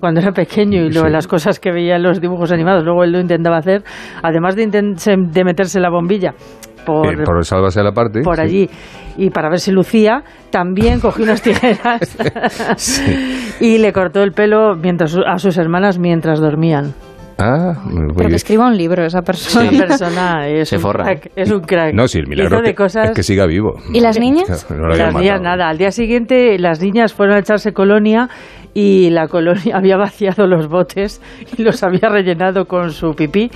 cuando 0.00 0.20
era 0.20 0.32
pequeño 0.32 0.82
y 0.82 0.90
lo, 0.92 1.02
Sí. 1.04 1.10
las 1.10 1.26
cosas 1.26 1.58
que 1.60 1.70
veía 1.72 1.96
en 1.96 2.02
los 2.02 2.20
dibujos 2.20 2.50
animados, 2.52 2.84
luego 2.84 3.04
él 3.04 3.12
lo 3.12 3.20
intentaba 3.20 3.58
hacer, 3.58 3.82
además 4.22 4.56
de, 4.56 4.68
inten- 4.68 4.96
se- 4.96 5.16
de 5.16 5.44
meterse 5.44 5.78
la 5.80 5.90
bombilla 5.90 6.34
por, 6.84 7.06
Eh, 7.12 7.24
por 7.24 7.44
sálvase 7.44 7.80
a 7.80 7.82
la 7.84 7.92
parte. 7.92 8.20
por 8.22 8.36
sí. 8.36 8.42
allí 8.42 8.70
y 9.16 9.30
para 9.30 9.48
ver 9.50 9.60
si 9.60 9.70
lucía, 9.72 10.22
también 10.50 11.00
cogió 11.00 11.24
unas 11.24 11.42
tijeras 11.42 12.16
y 13.60 13.78
le 13.78 13.92
cortó 13.92 14.22
el 14.22 14.32
pelo 14.32 14.74
mientras, 14.74 15.16
a 15.26 15.38
sus 15.38 15.58
hermanas 15.58 15.98
mientras 15.98 16.40
dormían. 16.40 16.94
Ah, 17.42 17.74
muy 17.84 18.14
Pero 18.16 18.28
que 18.28 18.36
escriba 18.36 18.66
un 18.68 18.76
libro 18.76 19.04
esa 19.04 19.22
persona. 19.22 19.68
Una 19.72 19.86
persona 19.86 20.48
es 20.48 20.68
Se 20.68 20.76
un 20.76 20.82
forra. 20.82 21.04
crack, 21.04 21.30
es 21.34 21.50
un 21.50 21.60
crack. 21.60 21.92
No, 21.94 22.06
sí, 22.06 22.18
el 22.18 22.26
milagro 22.28 22.58
de 22.60 22.68
que- 22.68 22.74
cosas 22.74 23.10
es 23.10 23.16
que 23.16 23.22
siga 23.22 23.46
vivo. 23.46 23.74
¿Y 23.92 24.00
las 24.00 24.18
niñas? 24.18 24.66
No 24.70 24.86
lo 24.88 24.94
las 24.94 25.14
niñas 25.14 25.40
nada. 25.40 25.68
Al 25.68 25.78
día 25.78 25.90
siguiente 25.90 26.58
las 26.58 26.80
niñas 26.80 27.12
fueron 27.14 27.36
a 27.36 27.38
echarse 27.40 27.72
colonia 27.72 28.28
y 28.74 29.10
la 29.10 29.26
colonia 29.28 29.76
había 29.76 29.96
vaciado 29.96 30.46
los 30.46 30.68
botes 30.68 31.20
y 31.58 31.62
los 31.62 31.82
había 31.82 32.08
rellenado 32.08 32.66
con 32.66 32.90
su 32.90 33.12
pipí. 33.14 33.50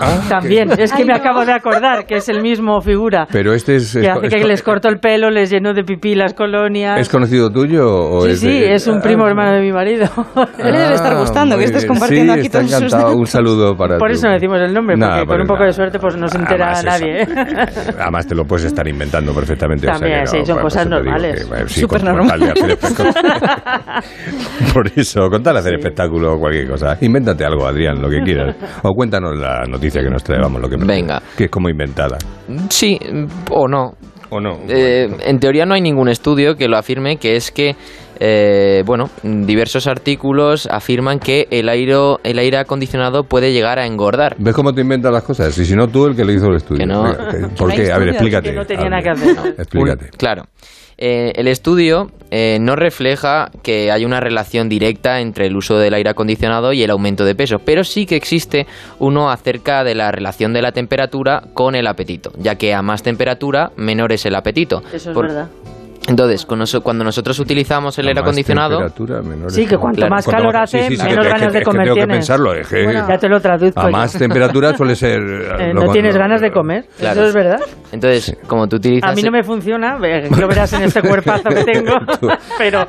Ah, 0.00 0.20
También, 0.28 0.70
es 0.78 0.92
que 0.92 0.98
Ay, 1.02 1.06
me 1.06 1.14
no. 1.14 1.18
acabo 1.18 1.44
de 1.44 1.52
acordar 1.52 2.06
que 2.06 2.16
es 2.16 2.28
el 2.28 2.40
mismo 2.42 2.80
figura. 2.82 3.26
Pero 3.32 3.52
este 3.54 3.76
es... 3.76 3.94
que 3.94 4.00
es- 4.02 4.08
hace 4.08 4.26
es- 4.26 4.34
que 4.34 4.44
les 4.44 4.62
cortó 4.62 4.88
el 4.88 4.98
pelo, 5.00 5.30
les 5.30 5.50
llenó 5.50 5.72
de 5.74 5.82
pipí 5.82 6.14
las 6.14 6.34
colonias. 6.34 7.00
¿Es 7.00 7.08
conocido 7.08 7.50
tuyo 7.50 7.84
o 7.88 8.22
sí, 8.26 8.30
es 8.30 8.40
sí, 8.40 8.46
de- 8.46 8.74
es 8.74 8.86
un 8.86 9.00
primo 9.00 9.24
Ah, 9.24 9.30
hermano 9.30 9.52
de 9.52 9.60
mi 9.62 9.72
marido. 9.72 10.06
Él 10.58 10.72
le 10.72 10.78
debe 10.78 10.94
estar 10.94 11.14
Ah, 11.14 11.20
gustando 11.20 11.56
que 11.58 11.64
estés 11.64 11.86
compartiendo 11.86 12.34
Sí, 12.34 12.38
aquí 12.38 12.46
está 12.46 12.58
todos 12.60 12.70
sus 12.70 12.82
encantado. 12.92 13.12
Un 13.18 13.26
saludo 13.26 13.76
para 13.76 13.98
Por 13.98 14.10
eso 14.10 14.26
no 14.28 14.34
decimos 14.34 14.58
el 14.60 14.72
nombre, 14.72 14.96
Nada, 14.96 15.18
porque 15.18 15.26
con 15.28 15.40
un 15.40 15.46
poco 15.46 15.58
nada. 15.60 15.66
de 15.66 15.72
suerte 15.72 15.98
pues 15.98 16.16
no 16.16 16.28
se 16.28 16.38
entera 16.38 16.72
Además, 16.72 17.00
nadie. 17.00 17.22
Además 18.00 18.26
te 18.26 18.34
lo 18.34 18.44
puedes 18.44 18.66
estar 18.66 18.86
inventando 18.86 19.34
perfectamente. 19.34 19.86
o 19.86 19.90
sea 19.90 19.98
También, 19.98 20.20
que 20.20 20.26
sí, 20.26 20.36
son 20.44 20.54
pues, 20.56 20.62
cosas 20.62 20.88
normales. 20.88 21.44
que, 21.46 21.54
eh, 21.54 21.64
sí, 21.66 21.80
Súper 21.80 22.00
espectáculo. 22.04 23.08
Por 24.72 24.86
eso, 24.94 25.28
con 25.28 25.42
tal 25.42 25.54
de 25.54 25.60
hacer 25.60 25.74
espectáculo 25.74 26.34
o 26.34 26.38
cualquier 26.38 26.68
cosa. 26.68 26.96
Invéntate 27.00 27.44
algo, 27.44 27.66
Adrián, 27.66 28.00
lo 28.00 28.08
que 28.08 28.20
quieras. 28.20 28.56
O 28.82 28.92
cuéntanos 28.94 29.36
la 29.36 29.64
noticia 29.68 30.02
que 30.02 30.10
nos 30.10 30.22
trae, 30.22 30.38
vamos, 30.40 30.60
lo 30.60 30.68
que 30.68 30.76
Venga. 30.76 31.20
Que 31.36 31.44
es 31.44 31.50
como 31.50 31.68
inventada. 31.68 32.18
Sí, 32.68 32.98
o 33.50 33.66
no. 33.68 33.92
¿O 34.30 34.40
no? 34.40 34.58
Eh, 34.68 35.08
en 35.20 35.38
teoría 35.38 35.64
no 35.64 35.74
hay 35.74 35.80
ningún 35.80 36.08
estudio 36.08 36.54
que 36.56 36.68
lo 36.68 36.76
afirme, 36.76 37.16
que 37.16 37.36
es 37.36 37.50
que, 37.50 37.76
eh, 38.20 38.82
bueno, 38.86 39.10
diversos 39.22 39.86
artículos 39.86 40.66
afirman 40.70 41.18
que 41.20 41.46
el 41.50 41.68
aire, 41.68 41.94
el 42.24 42.38
aire 42.38 42.56
acondicionado 42.58 43.24
puede 43.24 43.52
llegar 43.52 43.78
a 43.78 43.86
engordar. 43.86 44.34
¿Ves 44.38 44.54
cómo 44.54 44.74
te 44.74 44.80
inventas 44.80 45.12
las 45.12 45.22
cosas? 45.22 45.56
Y 45.58 45.64
si 45.64 45.74
no 45.76 45.88
tú, 45.88 46.06
el 46.06 46.16
que 46.16 46.24
le 46.24 46.34
hizo 46.34 46.46
el 46.48 46.56
estudio. 46.56 46.80
Que 46.80 46.86
no. 46.86 47.04
Que- 47.16 47.48
¿Por 47.56 47.68
no 47.70 47.74
qué? 47.74 47.92
A 47.92 47.98
ver, 47.98 48.08
explícate. 48.08 48.50
que 48.50 48.56
no 48.56 48.66
tenía 48.66 48.88
nada 48.88 49.02
que 49.02 49.10
hacer. 49.10 49.36
Explícate. 49.58 50.04
Un- 50.06 50.10
claro. 50.16 50.46
Eh, 51.00 51.32
el 51.36 51.46
estudio 51.46 52.10
eh, 52.32 52.58
no 52.60 52.74
refleja 52.74 53.52
que 53.62 53.92
hay 53.92 54.04
una 54.04 54.18
relación 54.18 54.68
directa 54.68 55.20
entre 55.20 55.46
el 55.46 55.56
uso 55.56 55.78
del 55.78 55.94
aire 55.94 56.10
acondicionado 56.10 56.72
y 56.72 56.82
el 56.82 56.90
aumento 56.90 57.24
de 57.24 57.36
peso, 57.36 57.60
pero 57.60 57.84
sí 57.84 58.04
que 58.04 58.16
existe 58.16 58.66
uno 58.98 59.30
acerca 59.30 59.84
de 59.84 59.94
la 59.94 60.10
relación 60.10 60.52
de 60.52 60.60
la 60.60 60.72
temperatura 60.72 61.44
con 61.54 61.76
el 61.76 61.86
apetito, 61.86 62.32
ya 62.36 62.56
que 62.56 62.74
a 62.74 62.82
más 62.82 63.04
temperatura, 63.04 63.70
menor 63.76 64.10
es 64.10 64.26
el 64.26 64.34
apetito. 64.34 64.82
Eso 64.92 65.10
es 65.10 65.14
Por- 65.14 65.28
verdad. 65.28 65.48
Entonces, 66.08 66.44
cuando 66.82 67.04
nosotros 67.04 67.38
utilizamos 67.38 67.98
el 67.98 68.08
aire 68.08 68.20
acondicionado, 68.20 68.88
Sí, 69.48 69.66
que 69.66 69.76
cuanto 69.76 69.98
Claro. 69.98 70.14
más 70.14 70.24
Cuanto 70.24 70.42
calor 70.42 70.56
hace, 70.56 70.88
sí, 70.88 70.96
sí, 70.96 71.02
menos 71.04 71.24
que- 71.26 71.32
ganas 71.32 71.46
que- 71.48 71.52
de 71.52 71.58
que 71.58 71.64
comer 71.64 71.82
tengo 71.84 71.94
que 71.94 72.00
tienes. 72.00 72.16
pensarlo. 72.16 72.54
es 72.54 72.68
que 72.68 72.92
Ya 72.92 73.18
te 73.18 73.28
lo 73.28 73.40
traduzco. 73.40 73.80
a 73.80 73.84
yo. 73.84 73.90
más 73.90 74.12
temperatura 74.12 74.76
suele 74.76 74.94
ser... 74.96 75.18
Eh, 75.58 75.72
lo 75.74 75.84
no 75.86 75.92
tienes 75.92 76.16
ganas 76.16 76.40
de 76.40 76.50
comer, 76.50 76.84
Claro. 76.98 77.20
eso 77.20 77.28
es 77.28 77.34
verdad. 77.34 77.60
entonces, 77.92 78.36
como 78.46 78.66
tú 78.66 78.76
utilizas 78.76 79.10
A 79.10 79.14
mí 79.14 79.22
no 79.22 79.30
me 79.30 79.42
funciona, 79.42 79.98
eh, 80.04 80.28
lo 80.38 80.48
verás 80.48 80.72
en 80.72 80.82
este 80.82 81.02
cuerpazo 81.02 81.48
que 81.50 81.64
tengo, 81.64 81.92
pero 82.58 82.86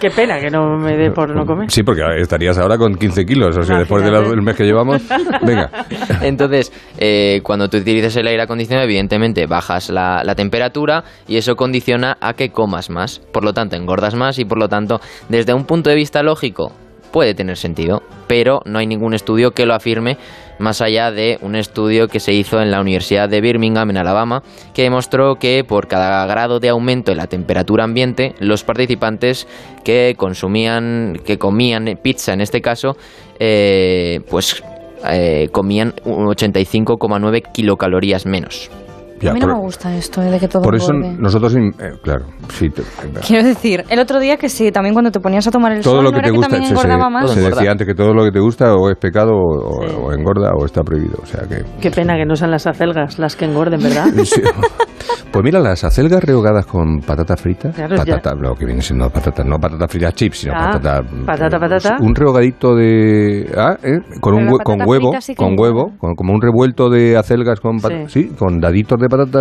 qué 0.00 0.10
pena 0.10 0.38
que 0.40 0.50
no 0.50 0.76
me 0.78 0.96
dé 0.96 1.10
por 1.10 1.34
no 1.34 1.44
comer. 1.44 1.70
Sí, 1.70 1.82
porque 1.82 2.02
estarías 2.20 2.58
ahora 2.58 2.78
con 2.78 2.94
15 2.94 3.24
kilos, 3.24 3.56
o 3.56 3.62
sea, 3.62 3.78
después 3.78 4.02
del 4.02 4.14
Imagínate. 4.14 4.42
mes 4.42 4.56
que 4.56 4.64
llevamos. 4.64 5.02
Venga. 5.42 5.70
Entonces, 6.22 6.72
eh, 6.98 7.40
cuando 7.42 7.68
tú 7.68 7.76
utilizas 7.78 8.14
el 8.16 8.26
aire 8.26 8.42
acondicionado, 8.42 8.84
evidentemente 8.86 9.46
bajas 9.46 9.90
la, 9.90 10.22
la 10.24 10.34
temperatura 10.34 11.04
y 11.26 11.36
eso 11.36 11.54
condiciona 11.56 12.16
a 12.20 12.34
que 12.34 12.50
comas 12.62 12.90
más. 12.90 13.18
Por 13.32 13.42
lo 13.42 13.52
tanto, 13.52 13.74
engordas 13.74 14.14
más 14.14 14.38
y 14.38 14.44
por 14.44 14.56
lo 14.56 14.68
tanto, 14.68 15.00
desde 15.28 15.52
un 15.52 15.64
punto 15.64 15.90
de 15.90 15.96
vista 15.96 16.22
lógico, 16.22 16.70
puede 17.10 17.34
tener 17.34 17.56
sentido, 17.56 18.04
pero 18.28 18.60
no 18.66 18.78
hay 18.78 18.86
ningún 18.86 19.14
estudio 19.14 19.50
que 19.50 19.66
lo 19.66 19.74
afirme 19.74 20.16
más 20.60 20.80
allá 20.80 21.10
de 21.10 21.38
un 21.42 21.56
estudio 21.56 22.06
que 22.06 22.20
se 22.20 22.32
hizo 22.32 22.62
en 22.62 22.70
la 22.70 22.80
Universidad 22.80 23.28
de 23.28 23.40
Birmingham, 23.40 23.90
en 23.90 23.96
Alabama, 23.96 24.44
que 24.74 24.82
demostró 24.82 25.34
que 25.40 25.64
por 25.64 25.88
cada 25.88 26.24
grado 26.26 26.60
de 26.60 26.68
aumento 26.68 27.10
en 27.10 27.18
la 27.18 27.26
temperatura 27.26 27.82
ambiente, 27.82 28.36
los 28.38 28.62
participantes 28.62 29.48
que 29.82 30.14
consumían, 30.16 31.18
que 31.26 31.38
comían 31.38 31.98
pizza 32.00 32.32
en 32.32 32.42
este 32.42 32.60
caso, 32.60 32.96
eh, 33.40 34.20
pues 34.30 34.62
eh, 35.10 35.48
comían 35.50 35.94
un 36.04 36.26
85,9 36.26 37.42
kilocalorías 37.52 38.24
menos. 38.24 38.70
Ya, 39.22 39.30
a 39.30 39.34
mí 39.34 39.40
no 39.40 39.46
por- 39.46 39.56
me 39.56 39.60
gusta 39.62 39.94
esto 39.96 40.20
de 40.20 40.38
que 40.40 40.48
todo 40.48 40.62
Por 40.62 40.74
eso 40.74 40.92
nosotros, 40.92 41.54
eh, 41.56 41.92
claro, 42.02 42.26
sí, 42.48 42.68
te- 42.70 42.82
Quiero 43.26 43.44
decir, 43.46 43.84
el 43.88 43.98
otro 43.98 44.18
día 44.20 44.36
que 44.36 44.48
sí, 44.48 44.70
también 44.72 44.94
cuando 44.94 45.10
te 45.10 45.20
ponías 45.20 45.46
a 45.46 45.50
tomar 45.50 45.72
el 45.72 45.82
todo 45.82 45.94
sol, 45.96 46.04
lo 46.04 46.10
¿no 46.10 46.14
que 46.14 46.18
era 46.20 46.28
te 46.28 46.32
gusta, 46.36 46.50
también 46.50 46.76
se, 46.76 46.98
más? 47.10 47.30
se 47.30 47.40
decía 47.40 47.70
antes 47.70 47.86
que 47.86 47.94
todo 47.94 48.12
lo 48.14 48.24
que 48.24 48.32
te 48.32 48.40
gusta 48.40 48.74
o 48.74 48.90
es 48.90 48.96
pecado 48.98 49.30
o, 49.34 49.86
Sí. 49.86 49.94
o 50.02 50.12
engorda 50.12 50.50
o 50.58 50.64
está 50.64 50.82
prohibido, 50.82 51.18
o 51.22 51.26
sea 51.26 51.42
que... 51.48 51.64
Qué 51.80 51.90
pena 51.90 52.16
que 52.16 52.24
no 52.24 52.34
sean 52.36 52.50
las 52.50 52.66
acelgas 52.66 53.18
las 53.18 53.36
que 53.36 53.44
engorden, 53.44 53.80
¿verdad? 53.82 54.06
Sí. 54.24 54.40
Pues 55.32 55.42
mira, 55.44 55.60
las 55.60 55.82
acelgas 55.82 56.22
rehogadas 56.22 56.66
con 56.66 57.00
patata 57.00 57.36
frita, 57.38 57.70
Claro, 57.70 57.96
ya. 57.96 58.04
patata, 58.16 58.34
lo 58.34 58.54
que 58.54 58.66
viene 58.66 58.82
siendo 58.82 59.08
patata, 59.08 59.42
no 59.42 59.58
patata 59.58 59.88
frita 59.88 60.12
chips, 60.12 60.40
sino 60.40 60.52
Ah, 60.54 60.72
patata, 60.74 61.02
patata, 61.24 61.58
patata. 61.58 61.96
un 62.00 62.14
rehogadito 62.14 62.74
de, 62.76 63.50
ah, 63.56 63.76
¿eh? 63.82 63.98
con 64.20 64.34
un 64.34 64.58
con 64.58 64.82
huevo, 64.86 65.12
sí 65.22 65.34
con 65.34 65.58
huevo, 65.58 65.92
con- 65.98 66.14
como 66.16 66.34
un 66.34 66.42
revuelto 66.42 66.90
de 66.90 67.16
acelgas 67.16 67.60
con 67.60 67.80
patata, 67.80 68.08
sí. 68.10 68.30
con 68.38 68.60
daditos 68.60 69.00
de 69.00 69.08
patata. 69.08 69.38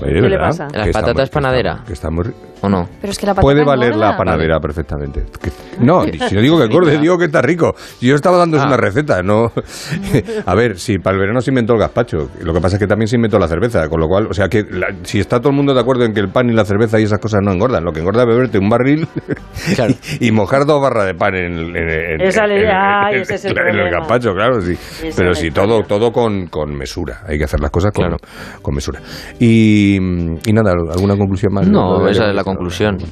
Oye, 0.00 0.14
¿Qué 0.14 0.20
le 0.22 0.28
¿verdad? 0.30 0.46
pasa? 0.48 0.68
Que 0.68 0.78
¿Las 0.78 0.86
patatas 0.88 1.04
muy- 1.08 1.14
que 1.16 1.22
está- 1.24 1.34
panadera? 1.40 1.84
Que 1.86 1.92
está 1.92 2.10
muy 2.10 2.24
¿O 2.62 2.68
no? 2.68 2.88
Pero 3.00 3.10
es 3.12 3.18
que 3.18 3.26
la 3.26 3.32
patata 3.34 3.42
Puede 3.42 3.64
valer 3.64 3.96
la 3.96 4.16
panadera 4.16 4.60
perfectamente. 4.60 5.24
Que- 5.40 5.50
no, 5.80 6.02
si 6.28 6.34
no 6.34 6.40
digo 6.40 6.58
que 6.58 6.64
engorde, 6.64 6.98
digo 6.98 7.18
que 7.18 7.24
está 7.24 7.42
rico. 7.42 7.74
Yo 8.00 8.14
estaba 8.14 8.38
dando 8.38 8.60
Ah. 8.60 8.66
una 8.66 8.76
receta, 8.76 9.22
no. 9.22 9.50
A 10.46 10.54
ver, 10.54 10.78
si 10.78 10.98
para 10.98 11.14
el 11.14 11.20
verano 11.20 11.40
se 11.40 11.50
inventó 11.50 11.72
el 11.74 11.80
gazpacho. 11.80 12.28
Lo 12.40 12.52
que 12.54 12.60
pasa 12.60 12.76
es 12.76 12.80
que 12.80 12.86
también 12.86 13.08
se 13.08 13.16
inventó 13.16 13.38
la 13.38 13.48
cerveza, 13.48 13.88
con 13.88 13.98
lo 14.00 14.06
cual, 14.06 14.26
o 14.30 14.32
sea 14.34 14.48
que 14.48 14.62
la- 14.70 14.94
si 15.02 15.18
está 15.18 15.38
todo 15.40 15.50
el 15.50 15.56
mundo 15.56 15.74
de 15.74 15.80
acuerdo 15.80 16.04
en 16.04 16.12
que 16.14 16.20
el 16.20 16.28
pan 16.30 16.48
y 16.50 16.52
la 16.52 16.64
cerveza 16.64 17.00
y 17.00 17.02
esas 17.04 17.18
cosas 17.18 17.40
no 17.42 17.52
engordan, 17.52 17.84
lo 17.84 17.92
que 17.92 18.00
engorda 18.00 18.22
es 18.22 18.28
beberte 18.28 18.58
un 18.58 18.68
barril 18.68 19.08
Claro. 19.74 19.94
y, 20.20 20.28
y 20.28 20.30
mojar 20.32 20.64
dos 20.64 20.80
barras 20.80 21.06
de 21.06 21.14
pan 21.14 21.34
en, 21.34 21.76
en- 21.76 21.76
en- 21.76 22.20
Esa 22.20 22.46
le- 22.46 22.60
en- 22.62 22.66
en- 22.68 22.76
ay, 22.76 23.14
en- 23.16 23.20
ese 23.22 23.34
es 23.34 23.44
el 23.46 23.58
en 23.58 23.78
el 23.78 23.90
gazpacho, 23.90 24.32
claro, 24.34 24.60
sí. 24.60 24.72
Esa 25.02 25.16
Pero 25.16 25.34
sí, 25.34 25.50
todo, 25.50 25.80
todo 25.82 26.12
con, 26.12 26.46
con 26.46 26.72
mesura. 26.76 27.22
Hay 27.26 27.38
que 27.38 27.44
hacer 27.44 27.58
las 27.60 27.70
cosas 27.70 27.90
con, 27.92 28.04
Claro. 28.06 28.18
con 28.60 28.74
mesura. 28.74 29.00
Y, 29.40 29.96
y 29.96 30.52
nada, 30.52 30.72
¿alguna 30.92 31.16
conclusión 31.16 31.52
más? 31.54 31.66
No, 31.68 32.06
esa 32.08 32.28
es 32.28 32.34
la 32.34 32.44
conclusión. 32.44 32.51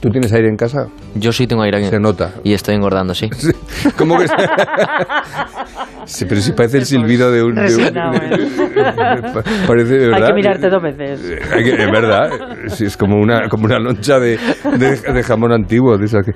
¿Tú 0.00 0.11
tienes 0.11 0.32
aire 0.32 0.49
en 0.49 0.56
casa? 0.56 0.87
Yo 1.14 1.32
sí 1.32 1.47
tengo 1.47 1.62
aire 1.62 1.85
Se 1.88 1.99
nota. 1.99 2.32
y 2.44 2.52
estoy 2.52 2.75
engordando, 2.75 3.14
sí. 3.14 3.28
¿Cómo 3.97 4.18
que 4.18 4.26
Sí, 6.04 6.25
pero 6.28 6.40
si 6.40 6.52
parece 6.52 6.78
el 6.78 6.87
silbido 6.87 7.30
de 7.30 7.42
un... 7.42 7.54
de 7.54 7.76
un- 7.76 7.94
parece, 9.66 9.94
de 9.99 10.04
Hay 10.06 10.11
verdad. 10.11 10.26
que 10.28 10.35
mirarte 10.35 10.68
dos 10.70 10.82
veces. 10.82 11.20
Hay 11.52 11.64
que- 11.64 11.70
es 11.82 11.90
verdad, 11.90 12.30
sí, 12.68 12.85
es 12.87 12.97
como 12.97 13.16
una, 13.20 13.49
como 13.49 13.64
una 13.66 13.78
loncha 13.78 14.18
de, 14.18 14.38
de- 14.78 14.97
de 15.12 15.23
jamón 15.23 15.52
antiguo. 15.52 15.97
De 15.99 16.06
esas 16.06 16.25
que... 16.25 16.32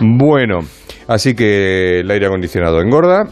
Bueno, 0.00 0.60
así 1.08 1.34
que 1.34 2.00
el 2.00 2.10
aire 2.10 2.26
acondicionado 2.26 2.80
engorda. 2.80 3.24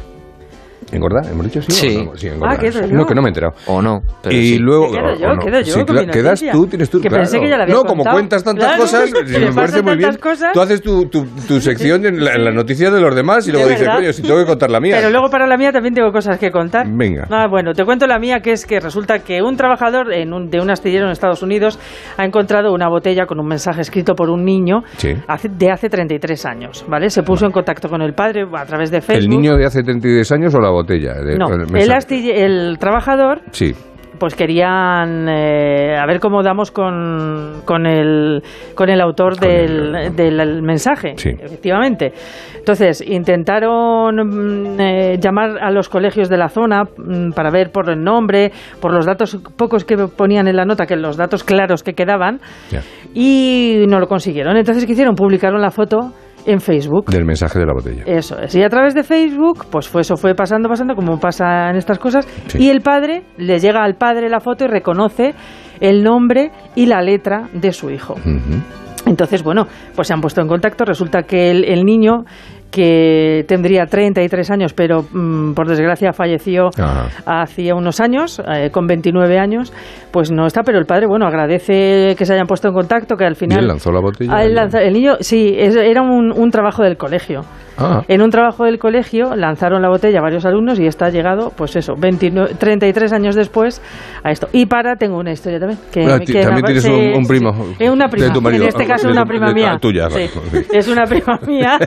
¿Engorda? 0.92 1.28
¿Hemos 1.30 1.46
dicho 1.46 1.60
sí? 1.62 1.72
Sí. 1.72 1.96
o 1.96 2.04
no? 2.04 2.16
sí 2.16 2.28
engorda. 2.28 2.54
Ah, 2.54 2.58
quedo 2.58 2.80
yo. 2.80 2.94
No, 2.94 3.06
que 3.06 3.14
no 3.14 3.22
me 3.22 3.28
he 3.28 3.30
enterado. 3.30 3.54
O 3.66 3.82
no. 3.82 4.00
Pero 4.22 4.36
y 4.36 4.46
sí. 4.54 4.58
luego 4.58 4.92
Quedo 4.92 5.14
yo, 5.18 5.34
no. 5.34 5.38
quedo 5.42 5.60
yo 5.60 5.64
Sí, 5.74 5.84
con 5.84 5.96
mi 5.96 6.06
quedas 6.06 6.24
noticia. 6.42 6.52
tú, 6.52 6.66
tienes 6.66 6.90
tú. 6.90 7.00
Que 7.00 7.08
claro. 7.08 7.22
pensé 7.24 7.40
que 7.40 7.48
ya 7.48 7.56
la 7.56 7.62
había 7.64 7.74
No, 7.74 7.82
como 7.82 7.96
contado. 8.04 8.16
cuentas 8.16 8.44
tantas 8.44 8.64
Claro, 8.66 8.82
cosas, 8.82 9.10
me 9.26 9.38
me 9.38 9.52
parece 9.52 9.82
muy 9.82 9.96
bien. 9.96 10.16
cosas. 10.16 10.52
Tú 10.52 10.60
haces 10.60 10.80
tu, 10.82 11.06
tu, 11.08 11.24
tu 11.48 11.60
sección 11.60 12.06
en 12.06 12.24
la, 12.24 12.34
en 12.34 12.44
la 12.44 12.52
noticia 12.52 12.90
de 12.90 13.00
los 13.00 13.14
demás 13.14 13.46
y 13.48 13.52
luego 13.52 13.66
De 13.66 13.72
dices, 13.74 13.88
coño, 13.88 14.12
si 14.12 14.22
tengo 14.22 14.38
que 14.38 14.46
contar 14.46 14.70
la 14.70 14.80
mía. 14.80 14.96
Pero 14.98 15.10
luego 15.10 15.28
para 15.28 15.46
la 15.46 15.56
mía 15.56 15.72
también 15.72 15.94
tengo 15.94 16.12
cosas 16.12 16.38
que 16.38 16.50
contar. 16.50 16.86
Venga. 16.88 17.26
Ah, 17.30 17.46
bueno, 17.50 17.72
te 17.72 17.84
cuento 17.84 18.06
la 18.06 18.18
mía, 18.18 18.40
que 18.40 18.52
es 18.52 18.64
que 18.64 18.78
resulta 18.80 19.18
que 19.20 19.42
un 19.42 19.56
trabajador 19.56 20.12
en 20.12 20.32
un- 20.32 20.48
de 20.50 20.60
un 20.60 20.70
astillero 20.70 21.06
en 21.06 21.10
Estados 21.12 21.42
Unidos 21.42 21.78
ha 22.16 22.24
encontrado 22.24 22.72
una 22.72 22.88
botella 22.88 23.26
con 23.26 23.40
un 23.40 23.46
mensaje 23.48 23.80
escrito 23.80 24.14
por 24.14 24.30
un 24.30 24.44
niño 24.44 24.82
Sí. 24.98 25.14
hace- 25.26 25.48
de 25.48 25.70
hace 25.70 25.88
33 25.88 26.46
años, 26.46 26.84
¿vale? 26.88 27.10
Se 27.10 27.22
puso 27.22 27.44
en 27.46 27.52
contacto 27.52 27.88
con 27.88 28.02
el 28.02 28.14
padre 28.14 28.46
a 28.54 28.64
través 28.64 28.90
de 28.90 29.00
Facebook. 29.00 29.24
¿El 29.24 29.28
niño 29.28 29.56
de 29.56 29.64
hace 29.66 29.82
32 29.82 30.30
años 30.32 30.54
o 30.54 30.60
la 30.60 30.70
botella? 30.76 31.14
De- 31.14 31.36
No, 31.36 31.46
el 31.52 31.62
el, 31.90 32.30
el 32.30 32.78
trabajador 32.78 33.40
Sí. 33.50 33.74
pues 34.18 34.34
querían 34.34 35.28
eh, 35.28 35.94
a 35.94 36.06
ver 36.06 36.20
cómo 36.20 36.42
damos 36.42 36.70
con, 36.70 37.60
con, 37.66 37.84
el, 37.86 38.42
con 38.74 38.88
el 38.88 39.00
autor 39.02 39.38
Con 39.38 39.48
del, 39.48 39.94
el- 39.94 40.16
del 40.16 40.62
mensaje, 40.62 41.12
Sí. 41.16 41.30
efectivamente. 41.38 42.12
Entonces, 42.58 43.00
intentaron 43.06 44.16
mm, 44.16 44.80
eh, 44.80 45.18
llamar 45.20 45.58
a 45.62 45.70
los 45.70 45.88
colegios 45.88 46.28
de 46.28 46.36
la 46.38 46.48
zona 46.48 46.84
mm, 46.84 47.30
para 47.32 47.50
ver 47.50 47.70
por 47.70 47.90
el 47.90 48.02
nombre, 48.02 48.50
por 48.80 48.92
los 48.92 49.04
datos 49.06 49.38
pocos 49.56 49.84
que 49.84 49.96
ponían 49.96 50.48
en 50.48 50.56
la 50.56 50.64
nota, 50.64 50.86
que 50.86 50.96
los 50.96 51.16
datos 51.16 51.44
claros 51.44 51.82
que 51.82 51.92
quedaban, 51.92 52.40
y 53.14 53.84
no 53.88 54.00
lo 54.00 54.06
consiguieron. 54.08 54.56
Entonces, 54.56 54.84
¿qué 54.86 54.92
hicieron? 54.92 55.14
Publicaron 55.14 55.60
la 55.60 55.70
foto 55.70 56.12
en 56.46 56.60
Facebook. 56.60 57.06
Del 57.10 57.24
mensaje 57.24 57.58
de 57.58 57.66
la 57.66 57.72
botella. 57.74 58.04
Eso 58.06 58.38
es. 58.38 58.54
Y 58.54 58.62
a 58.62 58.68
través 58.68 58.94
de 58.94 59.02
Facebook, 59.02 59.66
pues 59.70 59.88
fue, 59.88 60.02
eso 60.02 60.16
fue 60.16 60.34
pasando, 60.34 60.68
pasando, 60.68 60.94
como 60.94 61.18
pasa 61.18 61.70
en 61.70 61.76
estas 61.76 61.98
cosas. 61.98 62.26
Sí. 62.46 62.64
Y 62.64 62.70
el 62.70 62.80
padre, 62.80 63.24
le 63.36 63.58
llega 63.58 63.82
al 63.82 63.96
padre 63.96 64.28
la 64.28 64.40
foto 64.40 64.64
y 64.64 64.68
reconoce 64.68 65.34
el 65.80 66.02
nombre 66.02 66.52
y 66.74 66.86
la 66.86 67.02
letra 67.02 67.48
de 67.52 67.72
su 67.72 67.90
hijo. 67.90 68.14
Entonces, 69.06 69.42
bueno, 69.42 69.66
pues 69.94 70.08
se 70.08 70.14
han 70.14 70.20
puesto 70.20 70.40
en 70.40 70.48
contacto. 70.48 70.84
Resulta 70.84 71.22
que 71.22 71.50
el, 71.50 71.64
el 71.64 71.84
niño, 71.84 72.24
que 72.76 73.44
tendría 73.48 73.86
33 73.86 74.50
años, 74.50 74.74
pero 74.74 75.02
mm, 75.10 75.54
por 75.54 75.66
desgracia 75.66 76.12
falleció 76.12 76.68
hacía 77.24 77.74
unos 77.74 78.00
años, 78.00 78.38
eh, 78.54 78.68
con 78.70 78.86
29 78.86 79.38
años, 79.38 79.72
pues 80.10 80.30
no 80.30 80.46
está. 80.46 80.62
Pero 80.62 80.78
el 80.78 80.84
padre, 80.84 81.06
bueno, 81.06 81.26
agradece 81.26 82.14
que 82.18 82.26
se 82.26 82.34
hayan 82.34 82.46
puesto 82.46 82.68
en 82.68 82.74
contacto, 82.74 83.16
que 83.16 83.24
al 83.24 83.32
¿Y 83.32 83.36
final... 83.36 83.60
él 83.60 83.68
lanzó 83.68 83.90
la 83.90 84.00
botella? 84.00 84.30
Ah, 84.34 84.44
él 84.44 84.58
el 84.58 84.92
niño, 84.92 85.14
sí, 85.20 85.54
es- 85.56 85.74
era 85.76 86.02
un, 86.02 86.32
un 86.32 86.50
trabajo 86.50 86.82
del 86.82 86.98
colegio. 86.98 87.40
Ah. 87.78 88.02
En 88.08 88.22
un 88.22 88.30
trabajo 88.30 88.64
del 88.64 88.78
colegio 88.78 89.34
lanzaron 89.36 89.82
la 89.82 89.88
botella 89.88 90.20
varios 90.20 90.44
alumnos 90.46 90.78
y 90.80 90.86
está 90.86 91.10
llegado, 91.10 91.52
pues 91.56 91.76
eso, 91.76 91.94
29, 91.96 92.54
33 92.58 93.12
años 93.12 93.34
después 93.34 93.82
a 94.22 94.30
esto. 94.30 94.48
Y 94.52 94.66
para, 94.66 94.96
tengo 94.96 95.18
una 95.18 95.32
historia 95.32 95.58
también. 95.60 95.78
Que, 95.92 96.00
que 96.24 96.42
también 96.42 96.64
tienes 96.64 96.82
sí, 96.84 96.90
un- 97.14 97.26
primo 97.26 97.52
sí. 97.52 97.76
Es 97.84 97.90
una 97.90 98.08
prima. 98.08 98.26
de 98.28 98.32
tu 98.32 98.40
marido. 98.40 98.62
En 98.64 98.68
este 98.68 98.86
caso, 98.86 99.08
De 99.08 99.12
una 99.12 99.24
prima 99.26 99.48
de 99.48 99.54
mía. 99.54 99.78
tuya, 99.80 100.08
Sí. 100.10 100.28
sí. 100.50 100.58
Es 100.72 100.88
una 100.88 101.04
prima 101.04 101.38
mía 101.46 101.78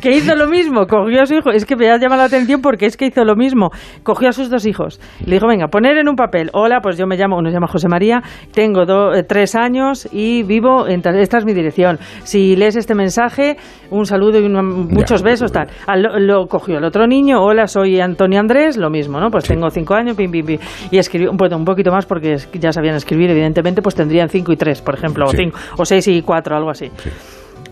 que 0.00 0.10
hizo 0.12 0.34
lo 0.34 0.48
mismo. 0.48 0.86
Cogió 0.86 1.22
a 1.22 1.26
su 1.26 1.34
hijo. 1.34 1.50
Es 1.50 1.64
que 1.66 1.76
me 1.76 1.90
ha 1.90 1.98
llamado 1.98 2.22
la 2.22 2.26
atención 2.26 2.60
porque 2.62 2.86
es 2.86 2.96
que 2.96 3.06
hizo 3.06 3.24
lo 3.24 3.36
mismo. 3.36 3.70
Cogió 4.02 4.28
a 4.28 4.32
sus 4.32 4.48
dos 4.50 4.66
hijos. 4.66 5.00
Le 5.26 5.34
dijo, 5.34 5.46
venga, 5.46 5.68
poner 5.68 5.98
en 5.98 6.08
un 6.08 6.16
papel. 6.16 6.50
Hola, 6.52 6.80
pues 6.80 6.96
yo 6.96 7.06
me 7.06 7.16
llamo, 7.16 7.36
uno 7.36 7.50
se 7.50 7.54
llama 7.54 7.66
José 7.68 7.88
María, 7.88 8.22
tengo 8.52 8.86
do- 8.86 9.12
eh, 9.14 9.22
tres 9.22 9.54
años 9.54 10.08
y 10.12 10.42
vivo, 10.44 10.86
en 10.88 11.02
esta 11.18 11.38
es 11.38 11.44
mi 11.44 11.52
dirección. 11.52 11.98
Si 12.24 12.56
lees 12.56 12.76
este 12.76 12.94
mensaje, 12.94 13.56
un 13.90 14.06
saludo 14.06 14.38
y 14.40 14.46
una- 14.46 14.62
muchos 15.10 15.22
besos, 15.22 15.50
tal. 15.52 15.68
Al- 15.86 16.02
lo, 16.02 16.18
lo 16.20 16.46
cogió 16.46 16.78
el 16.78 16.84
otro 16.84 17.06
niño, 17.06 17.42
hola, 17.42 17.66
soy 17.66 18.00
Antonio 18.00 18.38
Andrés, 18.38 18.76
lo 18.76 18.90
mismo, 18.90 19.18
¿no? 19.18 19.30
Pues 19.30 19.44
tengo 19.44 19.68
cinco 19.70 19.94
años, 19.94 20.16
pim, 20.16 20.30
pim, 20.30 20.46
pim. 20.46 20.58
Y 20.90 20.98
escribió, 20.98 21.32
bueno, 21.32 21.56
un 21.56 21.64
poquito 21.64 21.90
más 21.90 22.06
porque 22.06 22.36
ya 22.54 22.72
sabían 22.72 22.94
escribir, 22.94 23.30
evidentemente, 23.30 23.82
pues 23.82 23.94
tendrían 23.96 24.28
cinco 24.28 24.52
y 24.52 24.56
tres, 24.56 24.80
por 24.80 24.94
ejemplo, 24.94 25.26
Sí. 25.28 25.36
o 25.36 25.38
cinco, 25.38 25.58
o 25.78 25.84
seis 25.84 26.06
y 26.08 26.22
cuatro, 26.22 26.56
algo 26.56 26.70
así. 26.70 26.90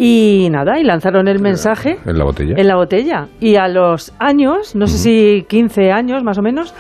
Y 0.01 0.49
nada, 0.51 0.79
y 0.79 0.85
lanzaron 0.85 1.27
el 1.29 1.41
mensaje 1.41 1.99
En 2.07 2.19
la 2.19 2.25
botella. 2.25 2.55
en 2.57 2.67
la 2.69 2.77
botella. 2.77 3.27
Y 3.41 3.57
a 3.57 3.67
los 3.69 4.13
años, 4.19 4.75
no 4.77 4.87
sé 4.87 4.99
si 4.99 5.47
15 5.49 5.91
años 5.93 6.23
más 6.23 6.39
o 6.39 6.43
menos, 6.43 6.73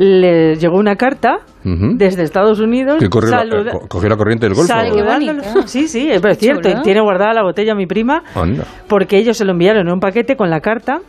les 0.00 0.60
llegó 0.60 0.78
una 0.78 0.94
carta 0.96 1.40
desde 1.98 2.22
Estados 2.22 2.60
Unidos. 2.60 2.98
Que 2.98 3.10
corrió 3.10 3.30
la- 3.32 3.38
saluda- 3.38 3.70
eh, 3.72 3.78
co- 3.78 3.88
cogió 3.88 4.08
la 4.08 4.16
corriente 4.16 4.46
del 4.46 4.54
Golfo. 4.54 4.72
Sí, 5.66 5.88
sí, 5.88 6.08
es 6.10 6.38
cierto. 6.38 6.70
chulo. 6.70 6.82
Tiene 6.82 7.00
guardada 7.00 7.34
la 7.34 7.42
botella 7.42 7.74
mi 7.74 7.86
prima 7.86 8.22
Anda. 8.34 8.64
porque 8.86 9.18
ellos 9.18 9.36
se 9.36 9.44
lo 9.44 9.50
enviaron 9.52 9.86
en 9.88 9.92
un 9.92 10.00
paquete 10.00 10.36
con 10.36 10.50
la 10.50 10.60
carta. 10.60 11.00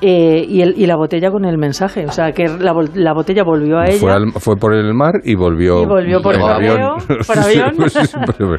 Eh, 0.00 0.44
y, 0.48 0.60
el- 0.62 0.74
y 0.76 0.86
la 0.86 0.96
botella 0.96 1.30
con 1.30 1.44
el 1.44 1.58
mensaje, 1.58 2.04
o 2.06 2.12
sea 2.12 2.32
que 2.32 2.44
la, 2.48 2.72
la 2.94 3.12
botella 3.12 3.42
volvió 3.44 3.78
a 3.78 3.86
ella 3.86 3.98
Fue, 3.98 4.12
al- 4.12 4.32
fue 4.38 4.56
por 4.56 4.74
el 4.74 4.92
mar 4.94 5.14
y 5.24 5.34
volvió, 5.34 5.82
Y 5.82 5.86
volvió 5.86 6.20
por 6.20 6.34
avión. 6.36 6.96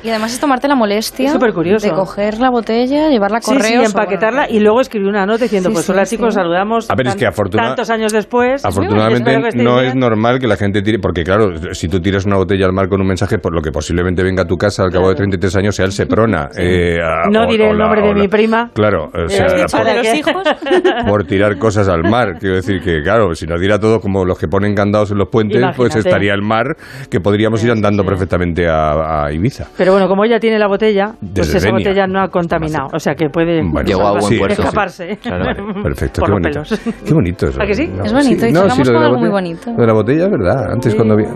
Y 0.03 0.09
además 0.09 0.33
es 0.33 0.39
tomarte 0.39 0.67
la 0.67 0.75
molestia 0.75 1.33
de 1.33 1.91
coger 1.91 2.39
la 2.39 2.49
botella, 2.49 3.09
llevarla 3.09 3.37
a 3.37 3.41
Sí, 3.41 3.51
sí, 3.51 3.57
correos. 3.57 3.85
empaquetarla 3.87 4.49
y 4.49 4.59
luego 4.59 4.81
escribió 4.81 5.09
una 5.09 5.25
nota 5.25 5.43
diciendo, 5.43 5.69
Sí, 5.69 5.73
pues 5.73 5.85
sí, 5.85 5.91
hola 5.91 6.05
sí. 6.05 6.15
chicos, 6.15 6.33
saludamos 6.33 6.89
A 6.89 6.95
ver, 6.95 7.07
es 7.07 7.15
que 7.15 7.25
afortuna- 7.27 7.67
tantos 7.67 7.89
años 7.89 8.11
después. 8.11 8.63
Afortunadamente 8.65 9.31
que 9.51 9.63
no 9.63 9.75
bien. 9.75 9.85
es 9.87 9.95
normal 9.95 10.39
que 10.39 10.47
la 10.47 10.55
gente 10.57 10.81
tire, 10.81 10.99
porque 10.99 11.23
claro, 11.23 11.49
si 11.73 11.87
tú 11.87 11.99
tiras 12.01 12.25
una 12.25 12.37
botella 12.37 12.65
al 12.65 12.73
mar 12.73 12.87
con 12.89 13.01
un 13.01 13.07
mensaje, 13.07 13.37
por 13.37 13.53
lo 13.53 13.61
que 13.61 13.71
posiblemente 13.71 14.23
venga 14.23 14.43
a 14.43 14.45
tu 14.47 14.57
casa 14.57 14.83
al 14.83 14.91
cabo 14.91 15.09
de 15.09 15.15
33 15.15 15.55
años 15.57 15.75
sea 15.75 15.85
el 15.85 15.91
Seprona. 15.91 16.49
eh, 16.57 16.97
a- 17.01 17.29
No 17.29 17.43
o- 17.43 17.47
diré 17.47 17.67
o 17.67 17.71
el 17.71 17.77
nombre 17.77 18.01
de 18.01 18.13
la- 18.13 18.21
mi 18.21 18.27
prima. 18.27 18.69
Claro, 18.73 19.05
o 19.13 19.27
sea, 19.29 19.45
por, 19.71 19.83
de 19.85 19.95
los 19.95 20.13
hijos? 20.15 20.43
por 21.07 21.24
tirar 21.25 21.57
cosas 21.57 21.87
al 21.89 22.03
mar. 22.03 22.37
Quiero 22.39 22.55
decir 22.55 22.81
que, 22.81 23.01
claro, 23.01 23.33
si 23.35 23.45
nos 23.45 23.59
diera 23.59 23.79
todo 23.79 23.99
como 23.99 24.25
los 24.25 24.37
que 24.39 24.47
ponen 24.47 24.73
candados 24.75 25.11
en 25.11 25.17
los 25.17 25.29
puentes, 25.29 25.61
pues 25.75 25.95
estaría 25.95 26.33
el 26.33 26.41
mar 26.41 26.75
que 27.09 27.19
podríamos 27.19 27.63
ir 27.63 27.71
andando 27.71 28.03
perfectamente 28.03 28.67
a, 28.67 29.25
a 29.25 29.31
Ibiza. 29.31 29.67
Pero 29.77 29.91
bueno, 29.93 30.07
como 30.07 30.23
ella 30.25 30.39
tiene 30.39 30.57
la 30.59 30.67
botella, 30.67 31.13
pues 31.33 31.53
esa 31.53 31.71
botella 31.71 32.07
no 32.07 32.21
ha 32.21 32.29
contaminado. 32.29 32.87
O 32.93 32.99
sea 32.99 33.15
que 33.15 33.29
puede 33.29 33.61
Bueno, 33.63 33.87
Llegó 33.87 34.07
a 34.07 34.11
buen 34.11 34.23
sí, 34.23 34.37
puerto. 34.37 34.61
escaparse. 34.61 35.17
Vale, 35.29 35.55
perfecto, 35.83 36.21
Por 36.21 36.29
qué 36.41 36.49
los 36.49 36.67
bonito. 36.67 36.85
pelos. 36.85 36.95
Qué 37.05 37.13
bonito 37.13 37.45
eso. 37.47 37.61
¿A 37.61 37.65
que 37.65 37.73
sí? 37.73 37.87
No, 37.87 38.03
Es 38.03 38.13
bonito, 38.13 38.45
y 38.47 38.51
no, 38.51 38.61
con 38.67 38.95
algo 38.95 39.17
muy 39.17 39.29
bonito. 39.29 39.71
Lo 39.71 39.81
de 39.81 39.87
la 39.87 39.93
botella 39.93 40.25
es 40.25 40.31
verdad. 40.31 40.71
Antes 40.71 40.91
Sí. 40.91 40.97
cuando 40.97 41.13
había... 41.15 41.27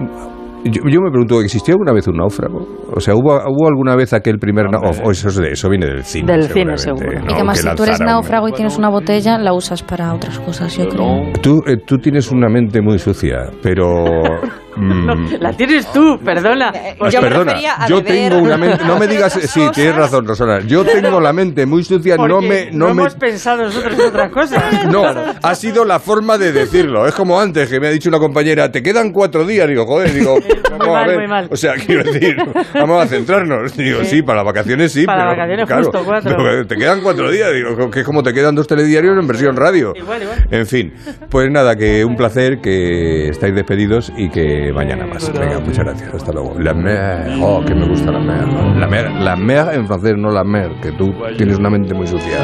Yo, 0.66 0.82
yo 0.90 1.02
me 1.02 1.10
pregunto, 1.10 1.42
¿existió 1.42 1.74
alguna 1.76 1.94
vez 1.94 2.08
un 2.08 2.18
náufrago? 2.18 2.60
O 2.94 3.00
sea, 3.00 3.16
¿hubo, 3.16 3.34
hubo 3.48 3.68
alguna 3.68 3.96
vez 3.96 4.12
aquel 4.14 4.40
primer 4.40 4.66
náufrago? 4.70 5.08
O 5.08 5.12
eso, 5.12 5.30
es 5.30 5.36
de- 5.36 5.52
eso 5.52 5.70
viene 5.70 5.86
del 5.88 6.04
cine. 6.04 6.32
Del 6.34 6.44
cine, 6.44 6.78
seguro. 6.78 7.12
¿no? 7.24 7.32
y 7.32 7.36
que 7.36 7.44
más 7.44 7.62
Que 7.62 7.70
si 7.70 7.76
tú 7.76 7.84
eres 7.84 8.00
un- 8.00 8.06
náufrago 8.08 8.48
y 8.50 8.52
tienes 8.52 8.78
una 8.78 8.90
botella, 8.90 9.38
la 9.38 9.54
usas 9.54 9.82
para 9.84 10.14
otras 10.14 10.38
cosas, 10.40 10.76
yo 10.78 10.88
creo. 10.90 11.32
Tú, 11.42 11.62
eh, 11.66 11.78
tú 11.86 11.98
tienes 11.98 12.32
una 12.32 12.50
mente 12.50 12.82
muy 12.82 13.00
sucia, 13.00 13.50
pero... 13.64 14.04
mm, 14.80 15.34
La 15.40 15.54
tienes 15.54 15.92
tú, 15.92 16.20
perdona. 16.24 16.72
Pues 16.98 17.14
Yo 17.14 17.22
me 17.22 17.28
perdona, 17.30 17.52
refería 17.54 17.76
a 17.84 17.88
yo 17.88 18.02
beber, 18.02 18.32
tengo 18.32 18.44
una 18.44 18.58
mente, 18.58 18.84
no 18.86 18.98
me 19.00 19.08
digas, 19.14 19.36
otras 19.36 19.52
sí, 19.52 19.62
tienes 19.74 19.94
cosas. 19.94 20.12
razón, 20.12 20.28
Rosana, 20.28 20.60
yo 20.62 20.84
tengo 20.84 21.20
la 21.20 21.34
mente 21.34 21.66
muy 21.66 21.84
sucia, 21.84 22.16
no 22.18 22.42
me, 22.42 22.72
no 22.72 22.86
me, 22.94 23.02
hemos 23.04 23.16
pensado 23.16 23.64
nosotros 23.64 23.94
en 23.94 24.06
otra 24.08 24.30
cosa. 24.30 24.64
no, 24.92 25.04
ha 25.42 25.56
sido 25.56 25.86
la 25.86 26.00
forma 26.00 26.38
de 26.38 26.52
decirlo, 26.52 27.08
es 27.08 27.14
como 27.14 27.40
antes 27.40 27.70
que 27.70 27.80
me 27.80 27.88
ha 27.88 27.92
dicho 27.92 28.10
una 28.10 28.20
compañera, 28.20 28.72
te 28.72 28.82
quedan 28.84 29.12
cuatro 29.12 29.46
días, 29.46 29.68
digo, 29.68 29.86
joder, 29.86 30.14
digo, 30.14 30.38
vamos 30.72 30.88
a 30.88 30.92
mal, 30.92 31.08
ver, 31.08 31.18
muy 31.20 31.28
mal. 31.28 31.48
o 31.52 31.56
sea, 31.56 31.74
quiero 31.76 32.04
decir, 32.04 32.36
vamos 32.74 33.04
a 33.04 33.08
centrarnos, 33.08 33.76
digo, 33.76 34.04
sí, 34.04 34.22
para 34.22 34.38
las 34.38 34.46
vacaciones 34.46 34.92
sí, 34.92 35.06
Para 35.06 35.20
pero, 35.20 35.30
las 35.30 35.38
vacaciones 35.38 35.66
claro, 35.68 35.84
justo 35.84 36.04
cuatro. 36.06 36.36
pero 36.38 36.68
te 36.68 36.76
quedan 36.76 37.02
cuatro 37.02 37.32
días, 37.32 37.50
digo, 37.54 37.90
que 37.90 38.00
es 38.02 38.06
como 38.06 38.24
te 38.24 38.34
quedan 38.34 38.56
dos 38.56 38.68
telediarios 38.68 39.18
en 39.20 39.28
versión 39.28 39.56
radio, 39.56 39.94
Igual, 39.96 40.22
igual. 40.24 40.48
en 40.52 40.66
fin, 40.66 40.94
pues 41.30 41.50
nada, 41.52 41.76
que 41.76 42.04
un 42.06 42.16
placer, 42.16 42.60
que 42.62 43.30
estáis 43.30 43.54
despedidos 43.56 44.12
y 44.18 44.30
que 44.30 44.69
mañana 44.74 45.06
más, 45.06 45.32
venga, 45.32 45.60
muchas 45.60 45.86
gracias, 45.86 46.14
hasta 46.14 46.32
luego. 46.32 46.56
La 46.60 46.74
mer, 46.74 47.28
oh, 47.42 47.64
que 47.66 47.74
me 47.76 47.88
gusta 47.88 48.12
la 48.12 48.20
mer, 48.20 48.48
la 48.78 48.88
mer, 48.88 49.12
la 49.12 49.36
mer 49.36 49.68
en 49.74 49.88
francés, 49.88 50.16
no 50.18 50.32
la 50.32 50.44
mer, 50.44 50.72
que 50.82 50.92
tú 50.92 51.14
tienes 51.38 51.58
una 51.58 51.70
mente 51.70 51.94
muy 51.94 52.08
sucia. 52.08 52.38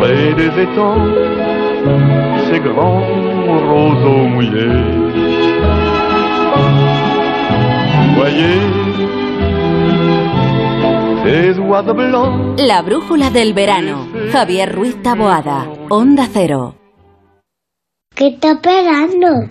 Près 0.00 0.36
des 0.36 0.56
étangs, 0.56 1.12
ces 2.48 2.60
grands 2.60 3.02
roseaux 3.68 4.28
mouillés. 4.28 5.08
Voyez 8.16 8.60
des 11.24 11.58
oiseaux 11.58 11.94
blancs. 11.94 12.60
La 12.66 12.82
brújula 12.82 13.30
del 13.30 13.54
verano. 13.54 14.06
Javier 14.32 14.72
Ruiz 14.74 15.02
Taboada. 15.02 15.66
Onda 15.88 16.26
Cero. 16.32 16.74
¿Qué 18.14 18.28
está 18.28 18.52
esperando? 18.52 19.50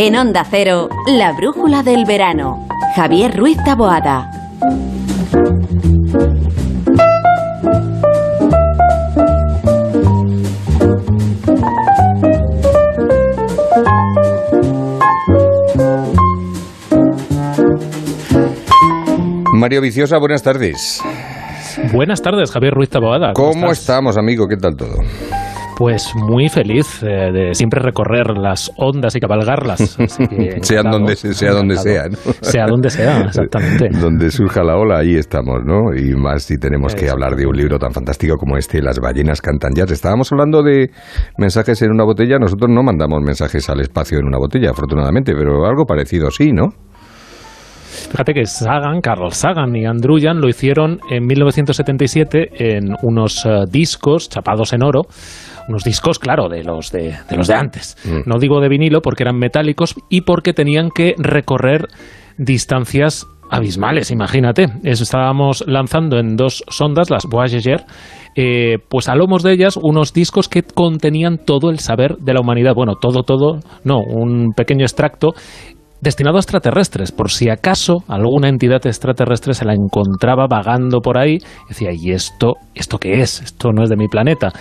En 0.00 0.14
Onda 0.14 0.46
Cero, 0.48 0.88
la 1.08 1.32
brújula 1.32 1.82
del 1.82 2.04
verano. 2.04 2.68
Javier 2.94 3.36
Ruiz 3.36 3.58
Taboada. 3.64 4.30
Mario 19.52 19.80
Viciosa, 19.80 20.18
buenas 20.18 20.44
tardes. 20.44 21.02
Buenas 21.92 22.22
tardes, 22.22 22.52
Javier 22.52 22.74
Ruiz 22.74 22.88
Taboada. 22.88 23.32
¿Cómo, 23.32 23.72
estamos, 23.72 24.16
amigo? 24.16 24.46
¿Qué 24.46 24.58
tal 24.58 24.76
todo? 24.76 24.94
Pues 25.78 26.12
muy 26.16 26.48
feliz 26.48 27.04
eh, 27.04 27.30
de 27.32 27.54
siempre 27.54 27.80
recorrer 27.80 28.36
las 28.36 28.68
ondas 28.76 29.14
y 29.14 29.20
cabalgarlas. 29.20 29.96
así 30.00 30.26
que 30.26 30.58
Sean 30.60 30.90
donde, 30.90 31.14
se- 31.14 31.32
sea 31.34 31.52
donde 31.52 31.76
sea. 31.76 32.02
Sea 32.40 32.66
donde 32.66 32.90
sea, 32.90 33.20
exactamente. 33.26 33.88
donde 33.90 34.28
surja 34.32 34.64
la 34.64 34.76
ola, 34.76 34.98
ahí 34.98 35.14
estamos, 35.14 35.60
¿no? 35.64 35.94
Y 35.96 36.16
más 36.16 36.42
si 36.42 36.58
tenemos 36.58 36.96
que 36.96 37.08
hablar 37.08 37.36
de 37.36 37.46
un 37.46 37.56
libro 37.56 37.78
tan 37.78 37.92
fantástico 37.92 38.36
como 38.36 38.56
este, 38.56 38.82
Las 38.82 38.98
ballenas 38.98 39.40
cantan 39.40 39.70
jazz. 39.72 39.92
Estábamos 39.92 40.32
hablando 40.32 40.64
de 40.64 40.90
mensajes 41.38 41.80
en 41.82 41.92
una 41.92 42.02
botella. 42.02 42.40
Nosotros 42.40 42.68
no 42.68 42.82
mandamos 42.82 43.20
mensajes 43.22 43.70
al 43.70 43.80
espacio 43.80 44.18
en 44.18 44.26
una 44.26 44.38
botella, 44.38 44.70
afortunadamente, 44.70 45.32
pero 45.32 45.64
algo 45.64 45.84
parecido 45.86 46.32
sí, 46.32 46.50
¿no? 46.52 46.70
Fíjate 48.10 48.32
que 48.32 48.46
Sagan, 48.46 49.00
Carl 49.00 49.30
Sagan 49.32 49.76
y 49.76 49.84
Andrew 49.84 50.16
Jan 50.20 50.40
lo 50.40 50.48
hicieron 50.48 50.98
en 51.10 51.26
1977 51.26 52.48
en 52.76 52.94
unos 53.02 53.44
eh, 53.44 53.64
discos 53.70 54.28
chapados 54.28 54.72
en 54.72 54.82
oro. 54.82 55.02
Unos 55.68 55.84
discos, 55.84 56.18
claro, 56.18 56.48
de 56.48 56.64
los 56.64 56.90
de, 56.90 57.14
de 57.28 57.36
los 57.36 57.46
de 57.46 57.54
antes. 57.54 57.96
No 58.26 58.38
digo 58.38 58.60
de 58.60 58.68
vinilo 58.68 59.00
porque 59.02 59.22
eran 59.22 59.38
metálicos 59.38 59.94
y 60.08 60.22
porque 60.22 60.52
tenían 60.52 60.90
que 60.90 61.14
recorrer 61.18 61.86
distancias 62.38 63.26
abismales, 63.50 64.10
imagínate. 64.10 64.66
Estábamos 64.84 65.64
lanzando 65.66 66.18
en 66.18 66.36
dos 66.36 66.64
sondas, 66.68 67.10
las 67.10 67.26
Voyager, 67.26 67.84
eh, 68.34 68.78
pues 68.88 69.08
a 69.08 69.14
lomos 69.14 69.42
de 69.42 69.52
ellas 69.52 69.78
unos 69.80 70.12
discos 70.12 70.48
que 70.48 70.62
contenían 70.62 71.38
todo 71.38 71.70
el 71.70 71.78
saber 71.78 72.16
de 72.18 72.34
la 72.34 72.40
humanidad. 72.40 72.74
Bueno, 72.74 72.94
todo, 73.00 73.22
todo, 73.22 73.60
no, 73.84 73.98
un 74.00 74.52
pequeño 74.56 74.84
extracto 74.84 75.34
destinado 76.00 76.36
a 76.36 76.40
extraterrestres, 76.40 77.10
por 77.10 77.30
si 77.30 77.50
acaso 77.50 78.04
alguna 78.06 78.48
entidad 78.48 78.86
extraterrestre 78.86 79.54
se 79.54 79.64
la 79.64 79.74
encontraba 79.74 80.46
vagando 80.48 81.00
por 81.00 81.18
ahí, 81.18 81.38
decía, 81.68 81.90
¿y 81.92 82.12
esto, 82.12 82.54
esto 82.74 82.98
qué 82.98 83.20
es? 83.20 83.42
Esto 83.42 83.72
no 83.72 83.82
es 83.82 83.90
de 83.90 83.96
mi 83.96 84.06
planeta. 84.06 84.52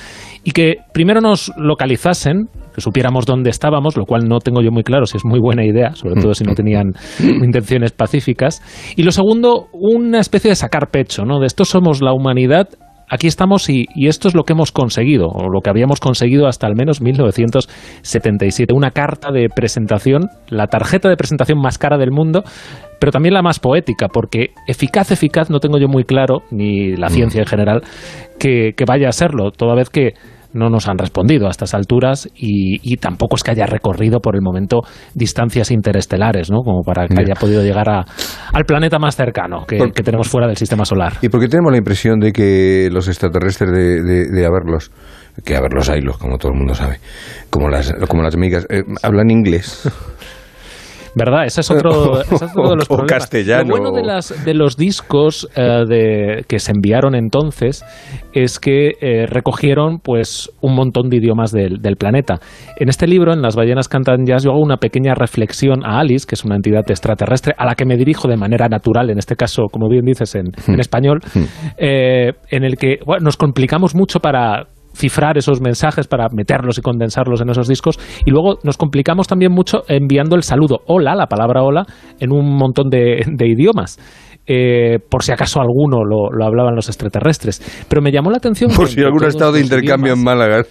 Y 0.48 0.52
que 0.52 0.78
primero 0.94 1.20
nos 1.20 1.52
localizasen, 1.58 2.48
que 2.74 2.80
supiéramos 2.80 3.26
dónde 3.26 3.50
estábamos, 3.50 3.98
lo 3.98 4.06
cual 4.06 4.30
no 4.30 4.40
tengo 4.40 4.62
yo 4.62 4.72
muy 4.72 4.84
claro 4.84 5.06
si 5.06 5.18
es 5.18 5.26
muy 5.26 5.42
buena 5.42 5.66
idea, 5.66 5.94
sobre 5.94 6.22
todo 6.22 6.34
si 6.34 6.46
no 6.46 6.54
tenían 6.54 6.94
intenciones 7.20 7.92
pacíficas. 7.92 8.62
Y 8.96 9.04
lo 9.04 9.12
segundo, 9.12 9.68
una 9.74 10.22
especie 10.22 10.50
de 10.50 10.56
sacar 10.56 10.88
pecho, 10.90 11.26
¿no? 11.26 11.42
De 11.42 11.48
esto 11.48 11.66
somos 11.66 12.02
la 12.02 12.14
humanidad 12.14 12.70
aquí 13.10 13.28
estamos 13.28 13.70
y, 13.70 13.86
y 13.96 14.08
esto 14.08 14.28
es 14.30 14.36
lo 14.36 14.44
que 14.44 14.54
hemos 14.54 14.72
conseguido, 14.72 15.28
o 15.28 15.50
lo 15.50 15.60
que 15.62 15.70
habíamos 15.70 16.00
conseguido 16.00 16.48
hasta 16.48 16.68
al 16.68 16.76
menos 16.76 17.02
1977. 17.02 18.74
Una 18.74 18.92
carta 18.92 19.32
de 19.32 19.48
presentación, 19.54 20.30
la 20.50 20.68
tarjeta 20.68 21.10
de 21.10 21.18
presentación 21.18 21.60
más 21.60 21.78
cara 21.78 21.98
del 21.98 22.12
mundo, 22.12 22.44
pero 23.00 23.12
también 23.12 23.34
la 23.34 23.42
más 23.42 23.60
poética, 23.60 24.08
porque 24.08 24.52
eficaz, 24.68 25.12
eficaz, 25.12 25.50
no 25.50 25.60
tengo 25.60 25.78
yo 25.78 25.88
muy 25.88 26.04
claro, 26.04 26.44
ni 26.52 26.96
la 26.96 27.10
ciencia 27.10 27.42
en 27.42 27.48
general, 27.48 27.82
que, 28.40 28.72
que 28.76 28.86
vaya 28.86 29.10
a 29.10 29.14
serlo, 29.14 29.52
toda 29.52 29.76
vez 29.76 29.90
que 29.90 30.14
no 30.54 30.70
nos 30.70 30.88
han 30.88 30.98
respondido 30.98 31.48
a 31.48 31.52
estas 31.52 31.74
alturas 31.74 32.28
y, 32.36 32.80
y 32.82 32.98
tampoco 32.98 33.36
es 33.36 33.44
que 33.44 33.52
haya 33.52 33.66
recorrido 33.66 34.20
por 34.20 34.36
el 34.36 34.42
momento 34.42 34.82
distancias 35.14 35.72
interestelares, 35.72 36.50
¿no? 36.50 36.62
Como 36.64 36.82
para 36.84 37.08
que 37.08 37.16
Ya. 37.16 37.22
haya 37.22 37.34
podido 37.36 37.64
llegar 37.64 37.90
a, 37.90 38.06
al 38.54 38.66
planeta 38.66 39.00
más 39.00 39.16
cercano 39.16 39.66
que, 39.68 39.78
Por- 39.78 39.94
que 39.94 40.04
tenemos 40.04 40.28
fuera 40.28 40.48
del 40.48 40.58
sistema 40.58 40.86
solar. 40.86 41.14
¿Y 41.22 41.30
por 41.30 41.40
qué 41.42 41.48
tenemos 41.48 41.72
la 41.72 41.78
impresión 41.78 42.20
de 42.20 42.32
que 42.32 42.90
los 42.92 43.08
extraterrestres 43.08 43.72
de, 43.72 44.02
de, 44.04 44.26
de 44.32 44.46
haberlos, 44.46 44.92
que 45.46 45.56
haberlos 45.56 45.90
haylos, 45.90 46.18
como 46.18 46.38
todo 46.38 46.52
el 46.52 46.58
mundo 46.58 46.74
sabe, 46.76 47.00
como 47.50 47.70
las, 47.70 47.94
como 48.08 48.24
las 48.24 48.36
amigas, 48.36 48.66
eh, 48.70 48.84
hablan 49.04 49.30
inglés? 49.32 49.88
¿Verdad? 51.16 51.46
Ese 51.46 51.62
es 51.62 51.72
otro, 51.72 52.22
ese 52.32 52.36
es 52.36 52.44
otro 52.44 52.70
de 52.70 52.76
los 52.78 52.88
problemas. 52.88 53.12
castellano. 53.12 53.76
Lo 53.76 53.82
bueno 53.82 53.92
de, 53.92 54.04
las, 54.04 54.46
de 54.46 54.54
los 54.54 54.78
discos 54.78 55.50
eh, 55.56 55.84
de, 55.88 56.46
que 56.48 56.60
se 56.60 56.72
enviaron 56.72 57.16
entonces 57.16 57.84
es 58.34 58.60
que 58.60 58.94
eh, 59.02 59.26
recogieron 59.26 60.00
pues 60.00 60.52
un 60.62 60.76
montón 60.76 61.10
de 61.10 61.18
idiomas 61.18 61.52
del, 61.52 61.82
del 61.82 61.96
planeta. 61.96 62.40
En 62.78 62.90
este 62.90 63.08
libro, 63.08 63.34
en 63.34 63.42
Las 63.42 63.56
ballenas 63.56 63.88
cantan 63.88 64.26
jazz, 64.26 64.44
yo 64.44 64.52
hago 64.52 64.62
una 64.62 64.78
pequeña 64.78 65.14
reflexión 65.16 65.86
a 65.86 66.00
Alice, 66.00 66.26
que 66.28 66.36
es 66.36 66.46
una 66.46 66.56
entidad 66.56 66.84
extraterrestre, 66.90 67.54
a 67.58 67.66
la 67.66 67.76
que 67.76 67.86
me 67.86 67.98
dirijo 67.98 68.28
de 68.28 68.38
manera 68.38 68.68
natural, 68.68 69.10
en 69.10 69.18
este 69.18 69.36
caso, 69.36 69.64
como 69.72 69.90
bien 69.90 70.06
dices, 70.06 70.36
en, 70.36 70.48
en 70.68 70.80
español, 70.80 71.20
eh, 71.78 72.34
en 72.50 72.64
el 72.64 72.76
que 72.76 73.00
bueno, 73.06 73.26
nos 73.26 73.38
complicamos 73.38 73.96
mucho 73.96 74.20
para 74.20 74.68
cifrar 74.98 75.38
esos 75.38 75.62
mensajes 75.62 76.08
para 76.08 76.28
meterlos 76.30 76.78
y 76.78 76.82
condensarlos 76.82 77.42
en 77.42 77.50
esos 77.50 77.68
discos 77.68 78.00
y 78.26 78.32
luego 78.32 78.60
nos 78.64 78.78
complicamos 78.78 79.28
también 79.28 79.52
mucho 79.52 79.84
enviando 79.88 80.36
el 80.36 80.44
saludo 80.44 80.80
hola, 80.88 81.16
la 81.16 81.28
palabra 81.28 81.62
hola, 81.64 81.86
en 82.20 82.34
un 82.34 82.58
montón 82.58 82.90
de, 82.90 83.24
de 83.26 83.48
idiomas. 83.48 83.98
Eh, 84.48 85.00
por 85.10 85.24
si 85.24 85.32
acaso 85.34 85.60
alguno 85.60 86.06
lo, 86.06 86.32
lo 86.32 86.46
hablaban 86.46 86.74
los 86.76 86.88
extraterrestres. 86.88 87.62
Pero 87.90 88.02
me 88.02 88.12
llamó 88.12 88.32
la 88.32 88.38
atención. 88.38 88.72
Por 88.74 88.88
si 88.88 89.02
algún 89.02 89.26
estado 89.26 89.52
de 89.52 89.62
intercambio 89.62 90.14
en 90.14 90.24
Málaga. 90.24 90.64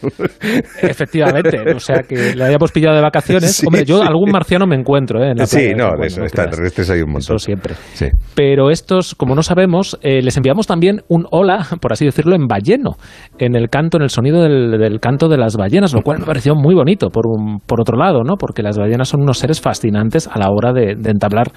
Efectivamente, 0.82 1.58
o 1.74 1.78
sea 1.80 2.02
que 2.02 2.34
le 2.34 2.44
hayamos 2.44 2.72
pillado 2.72 2.96
de 2.96 3.02
vacaciones. 3.02 3.56
Sí, 3.56 3.66
Hombre, 3.66 3.84
yo 3.84 3.98
sí. 4.00 4.04
algún 4.06 4.30
marciano 4.30 4.66
me 4.66 4.76
encuentro, 4.76 5.22
¿eh? 5.22 5.30
En 5.30 5.38
la 5.38 5.46
Sí, 5.46 5.56
playa, 5.56 5.76
no, 5.76 6.00
de 6.00 6.06
eso, 6.08 6.16
creas. 6.16 6.32
extraterrestres 6.32 6.90
hay 6.90 7.00
un 7.00 7.12
montón. 7.12 7.36
Eso 7.36 7.38
siempre. 7.38 7.74
Sí. 7.94 8.06
Pero 8.34 8.70
estos, 8.70 9.14
como 9.14 9.34
no 9.34 9.42
sabemos, 9.42 9.98
eh, 10.02 10.20
les 10.22 10.36
enviamos 10.36 10.66
también 10.66 11.00
un 11.08 11.26
hola, 11.30 11.66
por 11.80 11.92
así 11.92 12.04
decirlo, 12.04 12.34
en 12.34 12.46
balleno, 12.46 12.96
en 13.38 13.56
el 13.56 13.68
canto, 13.70 13.96
en 13.96 14.02
el 14.02 14.10
sonido 14.10 14.42
del, 14.42 14.78
del 14.78 15.00
canto 15.00 15.28
de 15.28 15.38
las 15.38 15.56
ballenas, 15.56 15.94
lo 15.94 16.02
cual 16.02 16.18
me 16.20 16.26
pareció 16.26 16.54
muy 16.54 16.74
bonito, 16.74 17.08
por, 17.08 17.26
un, 17.26 17.60
por 17.60 17.80
otro 17.80 17.96
lado, 17.96 18.22
¿no? 18.24 18.36
Porque 18.36 18.62
las 18.62 18.76
ballenas 18.78 19.08
son 19.08 19.22
unos 19.22 19.38
seres 19.38 19.60
fascinantes 19.60 20.28
a 20.28 20.38
la 20.38 20.50
hora 20.50 20.72
de, 20.72 20.94
de 20.96 21.10
entablar 21.10 21.52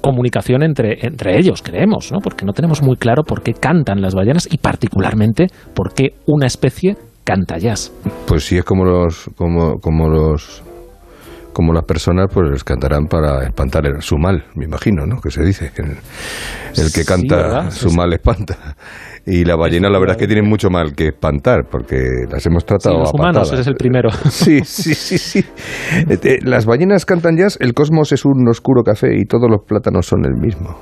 comunicación 0.00 0.62
entre, 0.62 1.06
entre 1.06 1.38
ellos, 1.38 1.62
creemos, 1.62 2.10
¿no? 2.12 2.18
Porque 2.18 2.44
no 2.44 2.52
tenemos 2.52 2.82
muy 2.82 2.96
claro 2.96 3.22
por 3.22 3.42
qué 3.42 3.54
cantan 3.54 4.00
las 4.00 4.14
ballenas 4.14 4.48
y 4.50 4.58
particularmente 4.58 5.48
por 5.74 5.94
qué 5.94 6.14
una 6.26 6.46
especie 6.46 6.96
canta 7.24 7.58
jazz. 7.58 7.92
Pues 8.26 8.44
sí, 8.44 8.58
es 8.58 8.64
como 8.64 8.84
los, 8.84 9.30
como, 9.36 9.78
como 9.78 10.08
los, 10.08 10.62
como 11.52 11.72
las 11.72 11.84
personas, 11.84 12.26
pues 12.32 12.50
les 12.50 12.64
cantarán 12.64 13.06
para 13.06 13.44
espantar 13.44 13.86
el- 13.86 14.00
su 14.02 14.16
mal, 14.16 14.44
me 14.54 14.64
imagino, 14.64 15.06
¿no? 15.06 15.20
Que 15.20 15.30
se 15.30 15.42
dice, 15.44 15.70
que 15.74 15.82
el, 15.82 15.90
el 15.90 16.92
que 16.92 17.02
Sí, 17.02 17.04
canta 17.04 17.70
su 17.70 17.88
Sí, 17.88 17.90
sí. 17.90 17.96
mal 17.96 18.12
espanta. 18.12 18.56
Y 19.26 19.44
la 19.44 19.54
ballena, 19.56 19.90
la 19.90 19.98
verdad 19.98 20.16
es 20.16 20.20
que 20.20 20.26
tienen 20.26 20.48
mucho 20.48 20.70
mal 20.70 20.94
que 20.94 21.08
espantar, 21.08 21.64
porque 21.70 21.96
las 22.30 22.44
hemos 22.46 22.62
Sí, 22.62 22.68
tratado 22.68 22.98
los 23.00 23.08
a 23.08 23.12
humanos, 23.12 23.48
patadas. 23.48 23.52
ese 23.52 23.60
es 23.62 23.66
el 23.66 23.74
primero. 23.74 24.10
Sí, 24.30 24.60
sí, 24.64 24.94
sí, 24.94 25.18
sí. 25.18 25.38
Eh, 26.08 26.18
eh, 26.22 26.38
Las 26.42 26.64
ballenas 26.66 27.04
cantan 27.04 27.36
jazz, 27.36 27.58
el 27.60 27.74
cosmos 27.74 28.12
es 28.12 28.24
un 28.24 28.48
oscuro 28.48 28.82
café 28.82 29.08
y 29.18 29.24
todos 29.26 29.48
los 29.50 29.60
plátanos 29.66 30.06
son 30.06 30.24
el 30.24 30.34
mismo. 30.40 30.76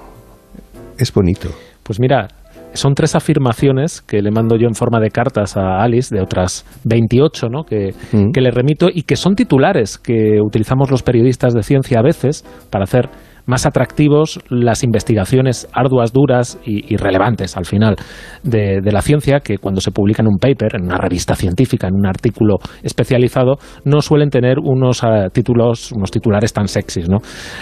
Es 0.99 1.13
bonito. 1.13 1.49
Pues 1.83 1.99
mira, 2.01 2.29
son 2.73 2.95
tres 2.95 3.15
afirmaciones 3.15 4.01
que 4.03 4.23
le 4.23 4.31
mando 4.31 4.57
yo 4.57 4.69
en 4.69 4.75
forma 4.75 5.01
de 5.01 5.11
cartas 5.11 5.57
a 5.57 5.83
Alice, 5.83 6.15
de 6.15 6.21
otras 6.23 6.65
28 6.85 7.49
¿no? 7.49 7.65
que, 7.65 7.93
Mm. 8.13 8.31
que 8.33 8.41
le 8.41 8.51
remito, 8.51 8.89
y 8.93 9.03
que 9.03 9.17
son 9.17 9.35
titulares 9.35 9.99
que 9.99 10.41
utilizamos 10.41 10.91
los 10.91 11.03
periodistas 11.03 11.55
de 11.55 11.63
ciencia 11.63 11.99
a 11.99 12.03
veces 12.03 12.45
para 12.71 12.85
hacer 12.85 13.09
más 13.49 13.65
atractivos 13.65 14.39
las 14.51 14.85
investigaciones 14.85 15.69
arduas, 15.73 16.13
duras 16.13 16.61
y, 16.65 16.97
relevantes 16.97 17.57
al 17.57 17.65
final 17.65 17.97
de, 18.43 18.81
la 18.83 19.01
ciencia, 19.01 19.41
que 19.41 19.57
cuando 19.59 19.81
se 19.81 19.91
publica 19.91 20.23
en 20.23 20.29
un 20.29 20.39
paper, 20.39 20.77
en 20.77 20.85
una 20.85 20.99
revista 20.99 21.35
científica, 21.35 21.89
en 21.89 21.95
un 21.95 22.07
artículo 22.07 22.59
especializado, 22.83 23.57
no 23.85 24.03
suelen 24.03 24.29
tener 24.29 24.59
unos 24.59 25.03
eh, 25.03 25.29
títulos, 25.33 25.93
unos 25.93 26.11
titulares 26.11 26.53
tan 26.53 26.69
sexys, 26.69 27.09
¿no? 27.09 27.19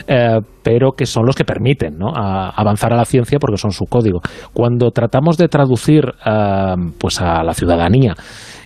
Eh, 0.08 0.40
pero 0.62 0.92
que 0.92 1.06
son 1.06 1.24
los 1.24 1.36
que 1.36 1.44
permiten 1.44 1.96
¿no? 1.96 2.08
avanzar 2.12 2.92
a 2.92 2.96
la 2.96 3.04
ciencia 3.04 3.38
porque 3.38 3.56
son 3.56 3.70
su 3.70 3.84
código. 3.84 4.20
Cuando 4.52 4.90
tratamos 4.90 5.36
de 5.36 5.46
traducir 5.46 6.04
eh, 6.04 6.74
pues 6.98 7.20
a 7.20 7.44
la 7.44 7.54
ciudadanía 7.54 8.14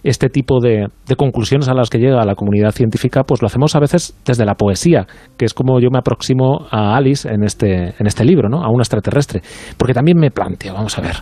este 0.02 0.28
tipo 0.28 0.60
de, 0.60 0.86
de 1.06 1.16
conclusiones 1.16 1.68
a 1.68 1.74
las 1.74 1.90
que 1.90 1.98
llega 1.98 2.24
la 2.24 2.34
comunidad 2.34 2.72
científica, 2.72 3.22
pues 3.24 3.42
lo 3.42 3.46
hacemos 3.46 3.74
a 3.76 3.80
veces 3.80 4.14
desde 4.24 4.44
la 4.44 4.54
poesía, 4.54 5.06
que 5.36 5.44
es 5.44 5.54
como 5.54 5.80
yo 5.80 5.88
me 5.90 5.98
aproximo 5.98 6.66
a 6.70 6.96
Alice 6.96 7.28
en 7.28 7.44
este, 7.44 7.94
en 7.98 8.06
este 8.06 8.24
libro, 8.24 8.48
¿no? 8.48 8.62
a 8.62 8.70
un 8.70 8.80
extraterrestre. 8.80 9.42
Porque 9.76 9.94
también 9.94 10.18
me 10.18 10.30
planteo, 10.30 10.74
vamos 10.74 10.96
a 10.98 11.02
ver, 11.02 11.16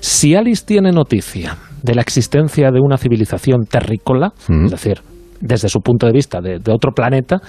si 0.00 0.34
Alice 0.34 0.64
tiene 0.66 0.90
noticia 0.92 1.56
de 1.82 1.94
la 1.94 2.02
existencia 2.02 2.70
de 2.70 2.80
una 2.80 2.96
civilización 2.96 3.66
terrícola, 3.66 4.32
Mm. 4.48 4.66
es 4.66 4.70
decir, 4.70 5.00
desde 5.40 5.68
su 5.68 5.80
punto 5.80 6.06
de 6.06 6.12
vista 6.12 6.40
de, 6.40 6.58
de 6.58 6.72
otro 6.72 6.92
planeta, 6.92 7.40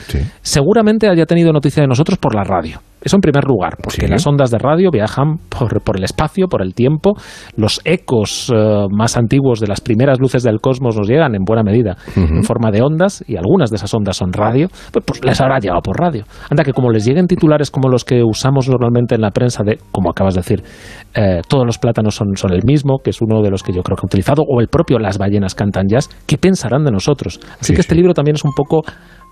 seguramente 0.41 1.07
haya 1.07 1.25
tenido 1.25 1.51
noticia 1.53 1.81
de 1.81 1.87
nosotros 1.87 2.17
por 2.17 2.35
la 2.35 2.43
radio. 2.43 2.79
Eso 3.05 3.15
en 3.17 3.21
primer 3.21 3.45
lugar, 3.45 3.77
porque 3.81 4.01
Sí. 4.01 4.07
las 4.07 4.25
ondas 4.27 4.49
de 4.51 4.57
radio 4.57 4.89
viajan 4.91 5.37
por, 5.47 5.79
por 5.81 5.95
el 5.97 6.03
espacio, 6.03 6.47
por 6.47 6.61
el 6.63 6.73
tiempo. 6.73 7.13
Los 7.55 7.79
ecos 7.85 8.51
eh, 8.53 8.85
más 8.91 9.15
antiguos 9.15 9.59
de 9.59 9.67
las 9.67 9.79
primeras 9.79 10.19
luces 10.19 10.41
del 10.43 10.59
cosmos 10.59 10.97
nos 10.97 11.07
llegan 11.07 11.35
en 11.35 11.43
buena 11.45 11.61
medida 11.63 11.95
en 12.15 12.43
forma 12.43 12.71
de 12.71 12.81
ondas, 12.81 13.23
y 13.27 13.37
algunas 13.37 13.69
de 13.69 13.75
esas 13.77 13.93
ondas 13.93 14.17
son 14.17 14.33
radio, 14.33 14.67
pues, 14.91 15.05
pues 15.05 15.23
les 15.23 15.39
habrá 15.39 15.59
llegado 15.59 15.81
por 15.81 15.97
radio. 15.99 16.23
Anda, 16.49 16.63
que 16.63 16.73
como 16.73 16.89
les 16.89 17.05
lleguen 17.05 17.27
titulares 17.27 17.69
como 17.71 17.89
los 17.89 18.03
que 18.03 18.23
usamos 18.23 18.67
normalmente 18.67 19.15
en 19.15 19.21
la 19.21 19.29
prensa 19.29 19.63
de, 19.63 19.77
como 19.91 20.09
acabas 20.09 20.33
de 20.33 20.39
decir, 20.41 20.63
eh, 21.13 21.41
todos 21.47 21.65
los 21.65 21.77
plátanos 21.77 22.15
son, 22.15 22.35
son 22.35 22.51
el 22.53 22.63
mismo, 22.65 22.97
que 23.03 23.11
es 23.11 23.21
uno 23.21 23.41
de 23.43 23.51
los 23.51 23.61
que 23.63 23.71
yo 23.71 23.83
creo 23.83 23.95
que 23.95 24.01
he 24.05 24.07
utilizado, 24.07 24.41
o 24.47 24.59
el 24.61 24.67
propio 24.67 24.97
Las 24.97 25.17
ballenas 25.19 25.53
cantan 25.53 25.85
jazz, 25.87 26.09
¿qué 26.25 26.37
pensarán 26.37 26.83
de 26.83 26.91
nosotros? 26.91 27.39
Así 27.59 27.65
Sí, 27.67 27.73
que 27.75 27.81
este 27.81 27.93
libro 27.95 28.13
también 28.13 28.35
es 28.35 28.43
un 28.43 28.53
poco 28.55 28.81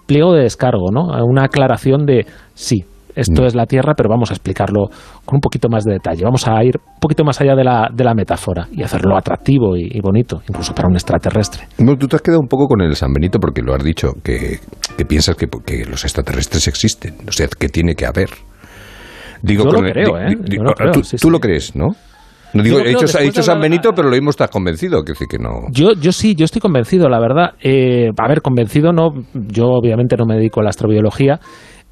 pliego 0.05 0.33
de 0.33 0.43
descargo, 0.43 0.91
¿no? 0.91 1.07
Una 1.25 1.45
aclaración 1.45 2.05
de, 2.05 2.25
sí, 2.53 2.83
esto 3.15 3.45
es 3.45 3.56
la 3.56 3.65
Tierra, 3.65 3.93
pero 3.95 4.10
vamos 4.10 4.32
a 4.32 4.34
explicarlo 4.34 4.88
con 5.26 5.36
un 5.38 5.41
poquito 5.41 5.69
más 5.69 5.84
de 5.84 5.93
detalle. 5.93 6.23
Vamos 6.23 6.47
a 6.47 6.63
ir 6.63 6.78
un 6.78 6.99
poquito 6.99 7.23
más 7.23 7.39
allá 7.41 7.56
de 7.56 7.63
la, 7.63 7.89
de 7.93 8.04
la 8.04 8.13
metáfora 8.13 8.67
y 8.71 8.84
hacerlo 8.84 9.17
atractivo 9.17 9.76
y, 9.78 9.89
y 9.91 9.99
bonito, 10.02 10.41
incluso 10.47 10.73
para 10.73 10.88
un 10.88 10.95
extraterrestre. 10.95 11.63
No, 11.80 11.95
tú 11.97 12.08
te 12.08 12.15
has 12.15 12.21
quedado 12.21 12.39
un 12.41 12.47
poco 12.47 12.67
con 12.67 12.82
el 12.82 12.95
San 12.95 13.12
Benito 13.13 13.39
porque 13.39 13.62
lo 13.62 13.73
has 13.73 13.84
dicho, 13.84 14.10
que, 14.23 14.60
que 14.97 15.06
piensas 15.06 15.36
que, 15.36 15.47
que 15.65 15.86
los 15.86 16.04
extraterrestres 16.04 16.67
existen, 16.67 17.15
o 17.28 17.32
sea, 17.32 17.47
que 17.47 17.69
tiene 17.69 17.95
que 17.95 18.06
haber. 18.06 18.30
Digo, 19.41 19.65
Yo 19.65 19.71
lo 19.71 19.86
el- 19.88 19.91
creo, 19.93 20.08
di- 20.17 20.34
¿eh? 20.34 20.38
di- 20.41 20.58
Yo 20.58 20.63
lo 20.63 20.73
creo, 20.73 20.91
tú 20.91 21.04
sí, 21.04 21.17
tú 21.17 21.28
sí. 21.28 21.32
lo 21.32 21.39
crees, 21.39 21.76
¿no? 21.76 21.88
Digo, 22.54 22.78
he 22.78 22.82
creo, 22.84 22.89
dicho, 22.89 22.99
he 22.99 23.08
después 23.08 23.23
dicho 23.26 23.39
de 23.41 23.43
San 23.43 23.58
la- 23.58 23.63
Benito, 23.63 23.91
pero 23.95 24.10
lo 24.10 24.13
mismo 24.15 24.30
estás 24.30 24.49
convencido, 24.52 25.04
que 25.04 25.13
decir 25.13 25.28
que 25.28 25.39
no. 25.39 25.67
Yo, 25.71 25.93
yo 25.99 26.12
sí, 26.12 26.36
yo 26.36 26.45
estoy 26.45 26.62
convencido, 26.62 27.10
la 27.10 27.19
verdad. 27.19 27.54
Eh, 27.63 28.10
a 28.15 28.28
ver, 28.28 28.41
convencido 28.43 28.93
no, 28.93 29.10
yo 29.34 29.65
obviamente 29.69 30.15
no 30.17 30.26
me 30.26 30.36
dedico 30.36 30.60
a 30.60 30.63
la 30.63 30.69
astrobiología, 30.69 31.39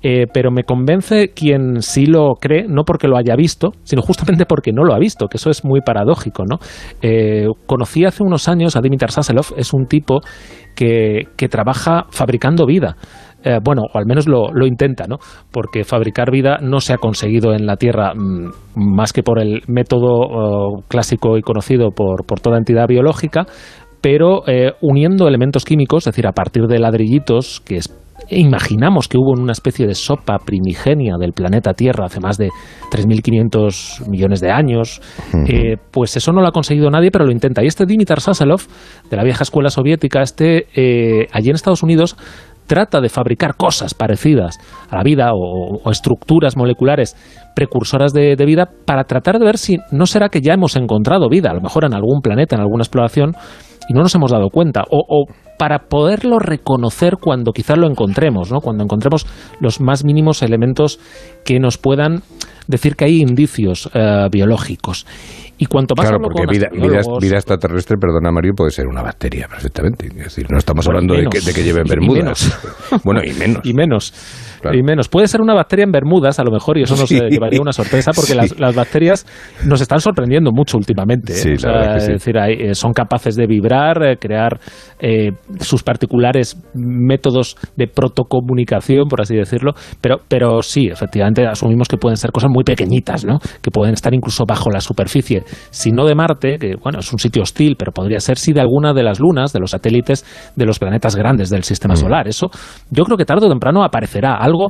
eh, 0.04 0.26
pero 0.34 0.52
me 0.52 0.64
convence 0.64 1.30
quien 1.30 1.82
sí 1.82 2.06
lo 2.06 2.34
cree, 2.40 2.66
no 2.68 2.84
porque 2.84 3.08
lo 3.08 3.18
haya 3.18 3.36
visto, 3.36 3.72
sino 3.84 4.02
justamente 4.02 4.46
porque 4.46 4.72
no 4.72 4.84
lo 4.84 4.94
ha 4.94 5.00
visto, 5.00 5.28
que 5.28 5.38
eso 5.38 5.50
es 5.50 5.64
muy 5.64 5.82
paradójico, 5.82 6.44
¿no? 6.50 6.58
Eh, 7.02 7.46
conocí 7.68 8.06
hace 8.06 8.24
unos 8.24 8.48
años 8.48 8.76
a 8.76 8.82
Dimitar 8.82 9.12
Saselov, 9.12 9.54
es 9.58 9.74
un 9.74 9.86
tipo 9.86 10.20
que, 10.76 11.28
que 11.38 11.48
trabaja 11.50 12.06
fabricando 12.10 12.66
vida. 12.66 12.96
Eh, 13.44 13.58
bueno, 13.64 13.82
o 13.92 13.98
al 13.98 14.06
menos 14.06 14.28
lo, 14.28 14.52
lo 14.54 14.68
intenta, 14.68 15.06
¿no? 15.08 15.18
Porque 15.52 15.84
fabricar 15.84 16.30
vida 16.32 16.60
no 16.62 16.80
se 16.80 16.94
ha 16.94 16.98
conseguido 16.98 17.54
en 17.54 17.66
la 17.66 17.76
Tierra 17.76 18.14
mm, 18.14 18.52
más 18.76 19.14
que 19.14 19.24
por 19.24 19.40
el 19.42 19.62
método 19.68 20.26
eh, 20.80 20.84
clásico 20.88 21.38
y 21.38 21.42
conocido 21.42 21.90
por, 21.90 22.26
por 22.26 22.40
toda 22.40 22.58
entidad 22.58 22.86
biológica, 22.88 23.46
pero 24.00 24.42
uniendo 24.82 25.28
elementos 25.28 25.64
químicos, 25.64 26.08
es 26.08 26.14
decir, 26.14 26.26
a 26.26 26.32
partir 26.32 26.64
de 26.68 26.80
ladrillitos 26.80 27.62
que 27.62 27.76
es- 27.78 27.96
imaginamos 28.40 29.08
que 29.08 29.18
hubo 29.18 29.36
en 29.36 29.44
una 29.44 29.52
especie 29.52 29.88
de 29.88 29.96
sopa 29.96 30.38
primigenia 30.40 31.16
del 31.20 31.34
planeta 31.34 31.74
Tierra 31.74 32.06
hace 32.06 32.20
más 32.20 32.38
de 32.38 32.50
3.500 32.92 34.10
millones 34.10 34.42
de 34.42 34.52
años, 34.52 35.02
eh, 35.48 35.78
pues 35.92 36.16
eso 36.18 36.32
no 36.32 36.42
lo 36.42 36.48
ha 36.48 36.52
conseguido 36.52 36.90
nadie, 36.90 37.12
pero 37.12 37.26
lo 37.26 37.32
intenta. 37.32 37.64
Y 37.64 37.68
este 37.68 37.86
Dimitar 37.86 38.22
Saselov, 38.22 38.62
de 39.10 39.18
la 39.18 39.24
vieja 39.24 39.44
escuela 39.44 39.70
soviética, 39.70 40.22
este 40.22 40.68
eh, 40.76 41.28
allí 41.32 41.50
en 41.50 41.56
Estados 41.56 41.84
Unidos 41.84 42.16
trata 42.72 43.02
de 43.02 43.10
fabricar 43.10 43.58
cosas 43.58 43.94
parecidas 43.94 44.58
a 44.90 44.96
la 44.96 45.04
vida 45.04 45.32
o, 45.34 45.92
estructuras 45.92 46.56
moleculares 46.56 47.18
precursoras 47.54 48.14
de, 48.14 48.34
vida 48.46 48.70
para 48.86 49.04
tratar 49.04 49.40
de 49.40 49.46
ver 49.46 49.58
si 49.58 49.76
no 49.92 50.06
será 50.06 50.30
que 50.30 50.40
ya 50.40 50.54
hemos 50.54 50.78
encontrado 50.78 51.28
vida, 51.28 51.52
a 51.52 51.54
lo 51.54 51.60
mejor 51.60 51.84
en 51.84 51.94
algún 51.94 52.22
planeta, 52.22 52.56
en 52.56 52.62
alguna 52.62 52.84
exploración, 52.84 53.36
y 53.90 53.94
no 53.94 54.04
nos 54.04 54.16
hemos 54.16 54.32
dado 54.32 54.48
cuenta, 54.50 54.84
o, 54.90 55.04
o 55.06 55.26
para 55.60 55.80
poderlo 55.90 56.40
reconocer 56.40 57.18
cuando 57.22 57.52
quizás 57.52 57.78
lo 57.78 57.90
encontremos, 57.90 58.50
¿no? 58.54 58.62
cuando 58.62 58.86
encontremos 58.86 59.28
los 59.60 59.82
más 59.82 60.06
mínimos 60.06 60.42
elementos 60.42 60.98
que 61.44 61.60
nos 61.60 61.78
puedan 61.78 62.22
decir 62.68 62.96
que 62.96 63.04
hay 63.04 63.20
indicios 63.20 63.90
eh, 63.94 64.28
biológicos. 64.32 65.06
Y 65.62 65.68
cuanto 65.68 65.94
más 65.96 66.08
Claro, 66.10 66.24
porque 66.24 66.42
vida, 66.50 66.70
vida, 66.74 67.02
vida 67.22 67.36
extraterrestre, 67.36 67.96
perdona 68.02 68.32
Mario, 68.32 68.54
puede 68.58 68.72
ser 68.72 68.88
una 68.88 69.04
bacteria 69.04 69.48
perfectamente. 69.48 70.08
Es 70.08 70.16
decir, 70.16 70.48
no 70.50 70.58
estamos 70.58 70.88
Bueno, 70.88 71.02
hablando 71.02 71.14
de 71.22 71.28
que, 71.30 71.40
de 71.46 71.54
que 71.54 71.64
lleven 71.64 71.84
Y 71.86 71.90
bermudas. 71.90 72.60
bueno, 73.04 73.22
y 73.24 73.32
menos. 73.34 73.64
Y 73.64 73.74
menos. 73.76 74.12
Y 74.74 74.82
menos. 74.82 75.08
Puede 75.08 75.28
ser 75.28 75.40
una 75.42 75.54
bacteria 75.54 75.84
en 75.84 75.92
Bermudas, 75.92 76.40
a 76.40 76.44
lo 76.44 76.52
mejor, 76.52 76.78
y 76.80 76.84
eso 76.84 76.96
nos 76.96 77.10
Sí. 77.10 77.18
eh, 77.18 77.30
llevaría 77.30 77.62
una 77.62 77.74
sorpresa, 77.74 78.12
porque 78.12 78.32
Sí. 78.32 78.38
las, 78.38 78.60
las 78.60 78.76
bacterias 78.76 79.26
nos 79.66 79.82
están 79.82 80.00
sorprendiendo 80.00 80.52
mucho 80.52 80.78
últimamente. 80.78 81.34
¿eh? 81.34 81.36
Sí, 81.36 81.52
O 81.54 81.60
sea. 81.60 81.96
Es 81.98 82.08
decir, 82.08 82.38
hay- 82.40 82.54
eh, 82.70 82.74
son 82.76 82.92
capaces 82.94 83.36
de 83.36 83.46
vibrar, 83.46 84.18
crear 84.20 84.60
eh, 85.00 85.32
sus 85.60 85.84
particulares 85.84 86.58
métodos 86.76 87.56
de 87.76 87.88
protocomunicación, 87.88 89.08
por 89.08 89.22
así 89.22 89.36
decirlo, 89.36 89.74
pero, 90.00 90.18
pero 90.28 90.62
sí, 90.62 90.88
efectivamente, 90.92 91.46
asumimos 91.46 91.88
que 91.88 91.98
pueden 91.98 92.18
ser 92.18 92.32
cosas 92.32 92.50
muy 92.52 92.64
pequeñitas, 92.64 93.26
¿no? 93.26 93.40
que 93.62 93.72
pueden 93.72 93.94
estar 93.94 94.14
incluso 94.14 94.44
bajo 94.48 94.70
la 94.70 94.80
superficie. 94.80 95.44
Si 95.70 95.92
no 95.92 96.06
de 96.06 96.16
Marte, 96.16 96.58
que 96.58 96.76
bueno, 96.82 97.00
es 97.00 97.12
un 97.12 97.20
sitio 97.20 97.44
hostil, 97.44 97.76
pero 97.78 97.92
podría 97.92 98.20
ser 98.20 98.38
sí 98.38 98.54
de 98.54 98.62
alguna 98.62 98.94
de 98.94 99.04
las 99.04 99.20
lunas, 99.20 99.54
de 99.54 99.60
los 99.60 99.72
satélites 99.72 100.26
de 100.56 100.66
los 100.66 100.80
planetas 100.80 101.16
grandes 101.16 101.50
del 101.50 101.64
sistema 101.64 101.96
solar. 101.96 102.28
Eso 102.28 102.50
yo 102.90 103.04
creo 103.04 103.18
que 103.18 103.26
tarde 103.26 103.46
o 103.46 103.50
temprano 103.50 103.84
aparecerá 103.84 104.36
algo 104.36 104.70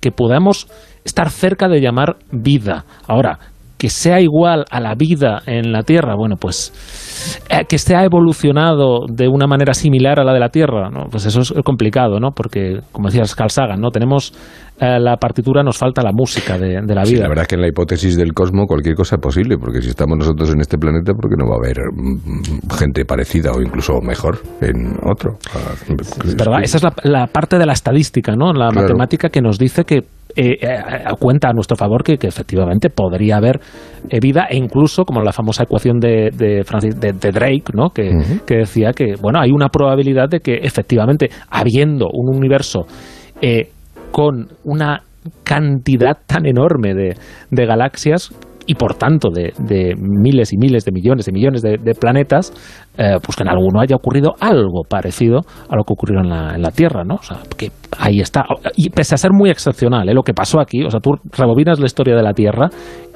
que 0.00 0.10
podamos 0.10 0.68
estar 1.04 1.30
cerca 1.30 1.68
de 1.68 1.80
llamar 1.80 2.16
vida. 2.30 2.84
Ahora, 3.06 3.38
que 3.82 3.88
sea 3.88 4.20
igual 4.20 4.64
a 4.70 4.80
la 4.80 4.94
vida 4.94 5.42
en 5.44 5.72
la 5.72 5.82
Tierra, 5.82 6.14
bueno, 6.14 6.36
pues 6.36 6.72
eh, 7.50 7.64
que 7.68 7.74
esté 7.74 7.94
evolucionado 7.94 9.06
de 9.08 9.26
una 9.26 9.48
manera 9.48 9.74
similar 9.74 10.20
a 10.20 10.24
la 10.24 10.32
de 10.32 10.38
la 10.38 10.50
Tierra, 10.50 10.88
¿no? 10.88 11.06
pues 11.10 11.26
eso 11.26 11.40
es 11.40 11.52
complicado, 11.64 12.20
¿no? 12.20 12.30
Porque, 12.30 12.78
como 12.92 13.08
decías 13.08 13.34
Carl 13.34 13.50
Sagan, 13.50 13.80
¿no? 13.80 13.90
Tenemos 13.90 14.34
eh, 14.82 14.98
la 15.00 15.16
partitura, 15.16 15.62
nos 15.62 15.78
falta 15.78 16.02
la 16.02 16.10
música 16.12 16.58
de, 16.58 16.80
de 16.84 16.94
la 16.94 17.04
Sí, 17.04 17.14
vida. 17.14 17.22
la 17.22 17.28
verdad 17.28 17.42
es 17.44 17.48
que 17.48 17.54
en 17.54 17.60
la 17.62 17.68
hipótesis 17.68 18.16
del 18.16 18.32
cosmos 18.34 18.66
cualquier 18.66 18.94
cosa 18.96 19.16
es 19.16 19.22
posible, 19.22 19.56
porque 19.56 19.80
si 19.80 19.90
estamos 19.90 20.18
nosotros 20.18 20.52
en 20.52 20.60
este 20.60 20.76
planeta, 20.76 21.12
¿por 21.14 21.30
qué 21.30 21.36
no 21.38 21.46
va 21.48 21.54
a 21.54 21.58
haber 21.58 21.78
mm, 21.92 22.68
gente 22.78 23.04
parecida 23.04 23.52
o 23.52 23.60
incluso 23.62 24.00
mejor 24.02 24.38
en 24.60 24.96
otro? 25.08 25.38
Es 26.24 26.36
verdad, 26.36 26.62
esa 26.62 26.76
es 26.78 26.82
la, 26.82 26.92
la 27.04 27.26
parte 27.28 27.58
de 27.58 27.66
la 27.66 27.72
estadística, 27.72 28.34
¿no? 28.34 28.52
La 28.52 28.68
Claro. 28.68 28.82
matemática 28.88 29.28
que 29.28 29.40
nos 29.40 29.58
dice 29.58 29.84
que 29.84 29.98
eh, 30.34 30.56
eh, 30.62 30.78
cuenta 31.20 31.48
a 31.50 31.52
nuestro 31.52 31.76
favor 31.76 32.02
que, 32.02 32.16
que 32.16 32.26
efectivamente 32.26 32.88
podría 32.88 33.36
haber 33.36 33.60
eh, 34.08 34.18
vida 34.20 34.46
e 34.48 34.56
incluso 34.56 35.04
como 35.04 35.20
la 35.20 35.30
famosa 35.32 35.64
ecuación 35.64 35.98
de, 36.00 36.30
de, 36.34 36.64
Francis- 36.64 36.98
de- 36.98 37.12
de 37.12 37.30
Drake, 37.32 37.64
¿no? 37.74 37.90
Que, 37.90 38.10
que 38.46 38.56
decía 38.58 38.92
que 38.92 39.14
bueno 39.20 39.40
hay 39.40 39.50
una 39.50 39.68
probabilidad 39.68 40.28
de 40.30 40.40
que 40.40 40.54
efectivamente 40.62 41.28
habiendo 41.50 42.06
un 42.12 42.34
universo 42.34 42.86
eh, 43.42 43.68
con 44.12 44.50
una 44.62 45.02
cantidad 45.42 46.18
tan 46.26 46.46
enorme 46.46 46.94
de, 46.94 47.16
de 47.50 47.66
galaxias 47.66 48.32
y 48.66 48.74
por 48.74 48.94
tanto 48.94 49.28
de, 49.30 49.52
de 49.58 49.94
miles 49.98 50.52
y 50.52 50.56
miles 50.56 50.84
de 50.84 50.92
millones 50.92 51.28
y 51.28 51.32
millones 51.32 51.62
de, 51.62 51.78
de 51.78 51.94
planetas, 51.94 52.52
eh, 52.96 53.16
pues 53.22 53.36
que 53.36 53.42
en 53.42 53.48
alguno 53.48 53.80
haya 53.80 53.96
ocurrido 53.96 54.32
algo 54.40 54.82
parecido 54.88 55.40
a 55.68 55.76
lo 55.76 55.84
que 55.84 55.92
ocurrió 55.92 56.20
en 56.20 56.28
la, 56.28 56.54
en 56.54 56.62
la 56.62 56.70
Tierra, 56.70 57.04
¿no? 57.04 57.14
O 57.16 57.22
sea, 57.22 57.38
que 57.56 57.70
ahí 57.98 58.20
está. 58.20 58.44
Y 58.76 58.90
pese 58.90 59.14
a 59.14 59.18
ser 59.18 59.32
muy 59.32 59.50
excepcional, 59.50 60.08
¿eh? 60.08 60.14
lo 60.14 60.22
que 60.22 60.34
pasó 60.34 60.60
aquí, 60.60 60.82
o 60.84 60.90
sea, 60.90 61.00
tú 61.00 61.10
rebobinas 61.36 61.78
la 61.80 61.86
historia 61.86 62.14
de 62.14 62.22
la 62.22 62.32
Tierra 62.32 62.68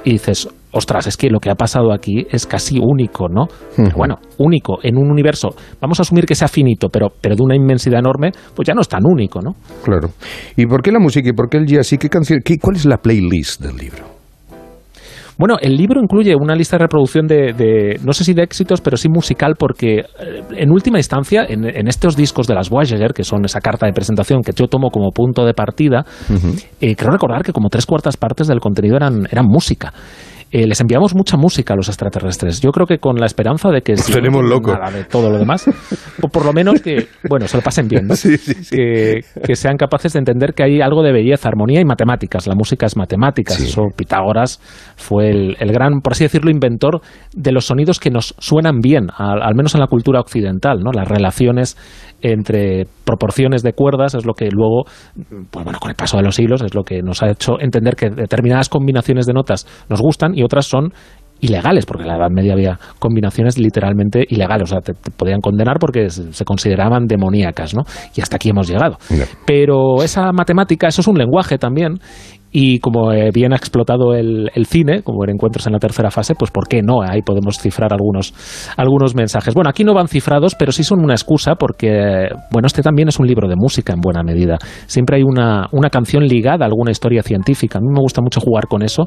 y 0.05 0.13
dices, 0.13 0.49
ostras, 0.73 1.07
es 1.07 1.17
que 1.17 1.31
lo 1.31 1.41
que 1.41 1.51
ha 1.51 1.55
pasado 1.55 1.93
aquí 1.93 2.27
es 2.31 2.47
casi 2.47 2.79
único, 2.81 3.29
¿no? 3.29 3.47
Bueno, 3.97 4.17
único 4.39 4.79
en 4.83 4.97
un 4.97 5.11
universo, 5.11 5.49
vamos 5.81 5.99
a 5.99 6.03
asumir 6.03 6.27
que 6.27 6.35
sea 6.35 6.49
finito, 6.49 6.89
pero, 6.91 7.09
pero 7.21 7.35
de 7.35 7.43
una 7.43 7.57
inmensidad 7.57 7.99
enorme, 7.99 8.31
pues 8.55 8.67
ya 8.69 8.75
no 8.75 8.83
es 8.83 8.89
tan 8.89 9.03
único, 9.05 9.41
¿no? 9.41 9.53
Claro. 9.85 10.11
¿Y 10.57 10.67
por 10.67 10.83
qué 10.83 10.93
la 10.93 11.01
música 11.01 11.29
y 11.29 11.33
por 11.33 11.49
qué 11.49 11.59
el 11.59 11.67
jazz? 11.67 11.93
¿Y 11.93 11.99
qué 11.99 12.09
canción? 12.09 12.41
qué- 12.45 12.59
¿Cuál 12.59 12.77
es 12.77 12.85
la 12.87 12.99
playlist 12.99 13.61
del 13.63 13.77
libro? 13.77 14.16
Bueno, 15.39 15.57
el 15.61 15.77
libro 15.77 16.01
incluye 16.03 16.35
una 16.35 16.55
lista 16.55 16.77
de 16.77 16.85
reproducción 16.85 17.27
de, 17.27 17.53
de- 17.53 18.01
no 18.03 18.13
sé 18.15 18.25
si 18.25 18.33
de 18.33 18.43
éxitos, 18.43 18.81
pero 18.81 18.97
sí 18.97 19.09
musical, 19.11 19.55
porque 19.59 19.99
eh, 19.99 20.05
en 20.57 20.71
última 20.71 20.99
instancia, 20.99 21.45
en, 21.47 21.65
en 21.67 21.89
estos 21.89 22.17
discos 22.17 22.47
de 22.47 22.55
las 22.55 22.71
Voyager, 22.71 23.13
que 23.13 23.23
son 23.23 23.45
esa 23.45 23.61
carta 23.61 23.87
de 23.87 23.93
presentación 23.93 24.41
que 24.43 24.53
yo 24.53 24.67
tomo 24.67 24.89
como 24.91 25.11
punto 25.11 25.45
de 25.45 25.53
partida, 25.53 26.05
eh, 26.81 26.97
creo 26.97 27.11
recordar 27.11 27.43
que 27.43 27.53
como 27.53 27.69
tres 27.69 27.85
cuartas 27.85 28.17
partes 28.17 28.47
del 28.49 28.61
contenido 28.61 28.97
eran, 28.97 29.27
eran 29.31 29.45
música. 29.47 29.93
Eh, 30.53 30.67
les 30.67 30.81
enviamos 30.81 31.15
mucha 31.15 31.37
música 31.37 31.75
a 31.75 31.77
los 31.77 31.89
extraterrestres. 31.89 32.61
Yo 32.61 32.71
creo 32.71 32.87
que 32.87 32.99
con 32.99 33.17
la 33.17 33.27
esperanza 33.27 33.71
de 33.71 33.83
que 33.83 33.97
si 33.97 34.13
no 34.13 34.19
tenemos 34.19 34.45
loco. 34.45 34.73
nada 34.73 34.91
de 34.91 35.05
todo 35.05 35.29
lo 35.29 35.39
demás, 35.39 35.69
o 36.23 36.29
por 36.29 36.45
lo 36.45 36.53
menos 36.53 36.81
que, 36.81 37.09
bueno, 37.29 37.49
se 37.49 37.57
lo 37.57 37.63
pasen 37.63 37.89
bien, 37.89 38.07
¿no? 38.07 38.15
Que, 38.71 39.21
que 39.45 39.57
sean 39.57 39.77
capaces 39.77 40.13
de 40.13 40.19
entender 40.21 40.53
que 40.55 40.63
hay 40.63 40.81
algo 40.81 41.03
de 41.03 41.13
belleza, 41.13 41.49
armonía 41.49 41.81
y 41.81 41.85
matemáticas. 41.85 42.47
La 42.47 42.55
música 42.55 42.87
es 42.87 42.97
matemáticas. 42.97 43.61
Eso 43.61 43.83
Pitágoras 43.95 44.61
fue 44.97 45.31
el, 45.31 45.57
el 45.59 45.73
gran, 45.73 46.01
por 46.01 46.13
así 46.13 46.25
decirlo, 46.25 46.51
inventor 46.51 47.01
de 47.33 47.53
los 47.53 47.67
sonidos 47.67 47.99
que 47.99 48.11
nos 48.11 48.35
suenan 48.39 48.81
bien, 48.81 49.09
al, 49.17 49.43
al 49.43 49.55
menos 49.55 49.75
en 49.75 49.81
la 49.81 49.89
cultura 49.89 50.21
occidental, 50.21 50.79
¿no? 50.81 50.93
Las 50.93 51.09
relaciones 51.09 51.77
entre 52.23 52.87
proporciones 53.07 53.63
de 53.63 53.73
cuerdas 53.73 54.15
es 54.15 54.27
lo 54.27 54.35
que 54.35 54.49
luego, 54.51 54.85
pues 55.51 55.65
bueno, 55.65 55.79
con 55.79 55.91
el 55.91 55.97
paso 55.97 56.19
de 56.19 56.25
los 56.25 56.35
siglos 56.35 56.61
es 56.61 56.75
lo 56.75 56.83
que 56.83 57.01
nos 57.03 57.23
ha 57.23 57.31
hecho 57.31 57.53
entender 57.61 57.95
que 57.95 58.11
determinadas 58.11 58.69
combinaciones 58.69 59.27
de 59.27 59.33
notas 59.33 59.67
nos 59.89 60.03
gustan 60.03 60.37
y 60.37 60.43
otras 60.43 60.67
son 60.67 60.93
ilegales, 61.41 61.85
porque 61.87 62.03
en 62.03 62.09
la 62.09 62.17
Edad 62.17 62.31
Media 62.31 62.55
había 62.55 62.79
combinaciones 62.99 63.59
literalmente 63.59 64.25
ilegales, 64.29 64.71
o 64.71 64.73
sea, 64.73 64.81
te, 64.81 64.95
te 64.95 65.11
podían 65.11 65.41
condenar 65.41 65.79
porque 65.79 66.09
se, 66.09 66.33
se 66.33 66.45
consideraban 66.45 67.07
demoníacas, 67.07 67.75
¿no? 67.75 67.83
Y 68.15 68.23
hasta 68.23 68.37
aquí 68.37 68.49
hemos 68.49 68.69
llegado. 68.69 68.97
Pero 69.47 70.03
esa 70.03 70.33
matemática, 70.33 70.89
eso 70.89 71.03
es 71.03 71.09
un 71.09 71.19
lenguaje 71.19 71.59
también, 71.59 71.99
y 72.59 72.79
como 72.79 73.13
eh, 73.13 73.33
bien 73.35 73.53
ha 73.53 73.57
explotado 73.57 74.15
el, 74.15 74.51
el 74.55 74.65
cine, 74.65 75.03
como 75.03 75.23
en 75.25 75.33
Encuentros 75.33 75.67
en 75.67 75.75
la 75.75 75.79
tercera 75.79 76.11
fase, 76.11 76.35
pues 76.35 76.51
¿por 76.51 76.67
qué 76.67 76.81
no? 76.81 77.03
Ahí 77.03 77.21
podemos 77.21 77.59
cifrar 77.59 77.93
algunos, 77.93 78.33
algunos 78.79 79.15
mensajes. 79.15 79.53
Bueno, 79.53 79.69
aquí 79.69 79.85
no 79.85 79.93
van 79.93 80.09
cifrados, 80.09 80.55
pero 80.59 80.73
sí 80.73 80.83
son 80.83 81.05
una 81.05 81.13
excusa 81.13 81.57
porque, 81.57 82.31
bueno, 82.51 82.65
este 82.65 82.81
también 82.81 83.09
es 83.09 83.19
un 83.19 83.27
libro 83.27 83.47
de 83.47 83.57
música 83.57 83.93
en 83.93 84.01
buena 84.01 84.23
medida. 84.23 84.57
Siempre 84.87 85.17
hay 85.17 85.23
una, 85.23 85.69
una 85.73 85.91
canción 85.91 86.25
ligada 86.25 86.65
a 86.65 86.69
alguna 86.69 86.93
historia 86.93 87.23
científica. 87.23 87.77
A 87.77 87.83
mí 87.83 87.89
me 87.93 88.01
gusta 88.01 88.23
mucho 88.23 88.41
jugar 88.41 88.69
con 88.69 88.83
eso 88.83 89.05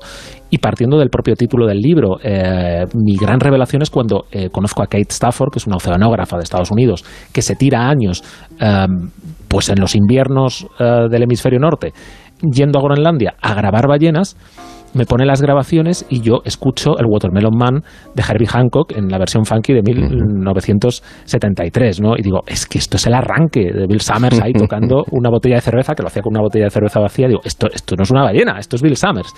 y 0.52 0.60
partiendo 0.60 1.00
del 1.00 1.10
propio 1.10 1.34
título 1.34 1.66
del 1.66 1.80
libro, 1.80 2.20
eh, 2.24 2.86
mi 3.04 3.16
gran 3.16 3.40
revelación 3.40 3.82
es 3.82 3.90
cuando 3.90 4.26
eh, 4.32 4.50
conozco 4.52 4.84
a 4.84 4.86
Kate 4.86 5.08
Stafford, 5.10 5.50
que 5.52 5.58
es 5.58 5.66
una 5.66 5.78
oceanógrafa 5.78 6.38
de 6.38 6.44
Estados 6.44 6.70
Unidos, 6.70 7.04
que 7.34 7.42
se 7.42 7.56
tira 7.56 7.90
años, 7.90 8.24
pues 9.48 9.70
en 9.70 9.80
los 9.80 9.96
inviernos 9.96 10.68
del 10.78 11.24
hemisferio 11.24 11.60
norte, 11.60 11.94
yendo 12.41 12.80
a 12.80 12.82
Groenlandia 12.82 13.36
a 13.41 13.54
grabar 13.54 13.88
ballenas, 13.88 14.36
me 14.93 15.06
pone 15.06 15.25
las 15.25 15.41
grabaciones 15.41 16.06
y 16.10 16.21
yo 16.21 16.41
escucho 16.45 16.97
el 16.97 17.06
Watermelon 17.06 17.56
Man 17.56 17.84
de 18.15 18.23
Herbie 18.23 18.47
Hancock 18.47 18.93
en 18.95 19.10
la 19.10 19.17
versión 19.17 19.43
funky 19.45 19.73
de 19.73 19.82
1973, 19.84 22.02
¿no? 22.02 22.15
Y 22.17 22.23
digo, 22.23 22.39
es 22.47 22.65
que 22.65 22.80
esto 22.80 22.97
es 22.97 23.08
el 23.08 23.13
arranque 23.13 23.71
de 23.71 23.88
Bill 23.88 24.02
Summers 24.02 24.41
ahí 24.41 24.52
tocando 24.58 25.06
una 25.12 25.30
botella 25.30 25.56
de 25.56 25.62
cerveza, 25.62 25.95
que 25.95 26.02
lo 26.02 26.08
hacía 26.08 26.21
con 26.21 26.34
una 26.34 26.41
botella 26.41 26.65
de 26.65 26.71
cerveza 26.71 26.99
vacía. 26.99 27.28
Digo, 27.28 27.39
esto, 27.43 27.67
esto 27.71 27.95
no 27.95 28.04
es 28.04 28.12
una 28.12 28.23
ballena, 28.23 28.58
esto 28.58 28.78
es 28.78 28.82
Bill 28.82 28.95
Summers. 28.95 29.34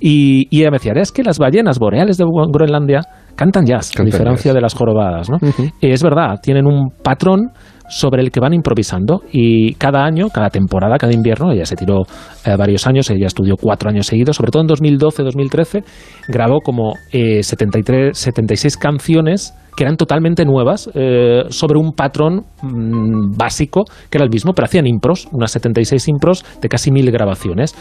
Y, 0.00 0.48
y 0.50 0.60
ella 0.60 0.70
me 0.70 0.78
decía, 0.78 0.92
es 0.96 1.12
que 1.12 1.22
las 1.22 1.38
ballenas 1.38 1.78
boreales 1.78 2.16
de 2.18 2.24
Groenlandia 2.24 3.02
cantan 3.36 3.64
jazz, 3.64 3.92
a 3.98 4.02
diferencia 4.02 4.52
de 4.52 4.60
las 4.60 4.74
jorobadas, 4.74 5.30
¿no? 5.30 5.38
Y 5.80 5.90
es 5.90 6.02
verdad, 6.02 6.40
tienen 6.42 6.66
un 6.66 6.90
patrón 6.90 7.52
sobre 7.90 8.22
el 8.22 8.30
que 8.30 8.40
van 8.40 8.54
improvisando 8.54 9.20
y 9.30 9.74
cada 9.74 10.04
año, 10.04 10.28
cada 10.28 10.48
temporada, 10.48 10.96
cada 10.96 11.12
invierno, 11.12 11.52
ella 11.52 11.66
se 11.66 11.76
tiró 11.76 12.02
eh, 12.46 12.56
varios 12.56 12.86
años, 12.86 13.10
ella 13.10 13.26
estudió 13.26 13.56
cuatro 13.60 13.90
años 13.90 14.06
seguidos, 14.06 14.36
sobre 14.36 14.50
todo 14.50 14.62
en 14.62 14.68
2012-2013, 14.68 15.84
grabó 16.28 16.60
como 16.60 16.94
eh, 17.12 17.42
73, 17.42 18.16
76 18.16 18.76
canciones 18.76 19.54
que 19.76 19.84
eran 19.84 19.96
totalmente 19.96 20.44
nuevas 20.44 20.90
eh, 20.94 21.44
sobre 21.48 21.78
un 21.78 21.92
patrón 21.92 22.44
mm, 22.62 23.36
básico 23.36 23.84
que 24.10 24.18
era 24.18 24.24
el 24.24 24.30
mismo, 24.30 24.52
pero 24.52 24.66
hacían 24.66 24.86
impros, 24.86 25.28
unas 25.32 25.50
76 25.52 26.08
impros 26.08 26.44
de 26.60 26.68
casi 26.68 26.90
mil 26.90 27.10
grabaciones. 27.10 27.74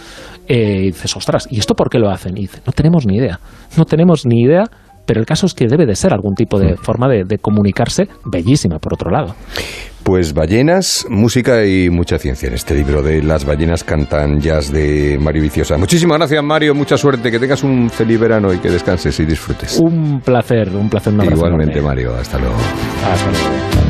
Eh, 0.47 0.81
y 0.81 0.85
dices, 0.87 1.15
ostras, 1.15 1.47
¿y 1.51 1.59
esto 1.59 1.75
por 1.75 1.89
qué 1.89 1.99
lo 1.99 2.09
hacen? 2.09 2.37
Y 2.37 2.41
dice, 2.41 2.61
no 2.65 2.71
tenemos 2.71 3.05
ni 3.05 3.17
idea, 3.17 3.39
no 3.77 3.85
tenemos 3.85 4.25
ni 4.25 4.41
idea 4.41 4.63
pero 5.05 5.21
el 5.21 5.25
caso 5.25 5.47
es 5.47 5.55
que 5.55 5.65
debe 5.65 5.87
de 5.87 5.95
ser 5.95 6.13
algún 6.13 6.35
tipo 6.35 6.59
de 6.59 6.77
forma 6.77 7.07
de, 7.07 7.23
de, 7.23 7.39
comunicarse 7.39 8.07
bellísima, 8.25 8.77
por 8.77 8.93
otro 8.93 9.09
lado. 9.09 9.33
Pues 10.03 10.33
ballenas, 10.33 11.05
música 11.09 11.65
y 11.65 11.89
mucha 11.89 12.17
ciencia 12.17 12.47
en 12.47 12.55
este 12.55 12.73
libro 12.73 13.03
de 13.03 13.21
Las 13.21 13.45
ballenas 13.45 13.83
cantan 13.83 14.39
jazz 14.39 14.71
de 14.71 15.19
Mario 15.21 15.43
Viciosa. 15.43 15.77
Muchísimas 15.77 16.17
gracias, 16.17 16.43
Mario, 16.43 16.73
mucha 16.73 16.97
suerte, 16.97 17.29
que 17.29 17.37
tengas 17.39 17.63
un 17.63 17.89
feliz 17.89 18.19
verano 18.19 18.53
y 18.53 18.57
que 18.57 18.69
descanses 18.69 19.19
y 19.19 19.25
disfrutes. 19.25 19.77
Un 19.79 20.21
placer, 20.21 20.69
un 20.75 20.89
placer. 20.89 21.13
Un 21.13 21.25
Igualmente, 21.25 21.79
enorme. 21.79 21.87
Mario, 21.89 22.15
hasta 22.15 22.39
luego. 22.39 22.55
Hasta 22.55 23.31
luego. 23.31 23.88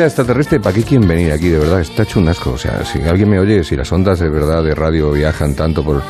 Vida 0.00 0.06
extraterrestre, 0.06 0.60
¿para 0.60 0.74
qué 0.74 0.82
quieren 0.82 1.06
venir 1.06 1.30
aquí? 1.30 1.48
De 1.48 1.58
verdad, 1.58 1.80
está 1.80 2.04
hecho 2.04 2.20
un 2.20 2.28
asco. 2.28 2.52
O 2.52 2.58
sea, 2.58 2.84
si 2.86 3.02
alguien 3.02 3.28
me 3.28 3.38
oye, 3.38 3.62
si 3.64 3.76
las 3.76 3.92
ondas 3.92 4.18
de 4.18 4.30
verdad 4.30 4.64
de 4.64 4.74
radio 4.74 5.12
viajan 5.12 5.54
tanto 5.54 5.84
por... 5.84 6.02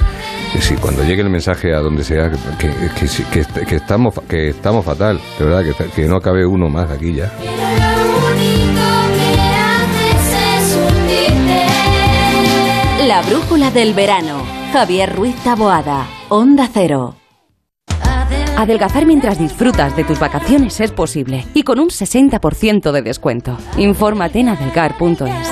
Si 0.60 0.74
cuando 0.76 1.02
llegue 1.02 1.22
el 1.22 1.30
mensaje 1.30 1.74
a 1.74 1.80
donde 1.80 2.04
sea, 2.04 2.30
que, 2.58 3.74
estamos, 3.74 4.14
que 4.28 4.50
estamos 4.50 4.84
fatal, 4.84 5.20
de 5.38 5.44
verdad, 5.44 5.64
que, 5.64 5.84
que 5.90 6.08
no 6.08 6.20
cabe 6.20 6.46
uno 6.46 6.68
más 6.68 6.88
aquí 6.90 7.14
ya. 7.14 7.32
La 13.06 13.22
brújula 13.22 13.72
del 13.72 13.94
verano. 13.94 14.42
Javier 14.72 15.16
Ruiz 15.16 15.34
Taboada. 15.42 16.06
Onda 16.28 16.68
Cero. 16.72 17.19
Adelgazar 18.60 19.06
mientras 19.06 19.38
disfrutas 19.38 19.96
de 19.96 20.04
tus 20.04 20.18
vacaciones 20.18 20.80
es 20.80 20.90
posible 20.90 21.46
y 21.54 21.62
con 21.62 21.80
un 21.80 21.88
60% 21.88 22.92
de 22.92 23.00
descuento. 23.00 23.56
Infórmate 23.78 24.40
en 24.40 24.50
adelgar.es. 24.50 25.48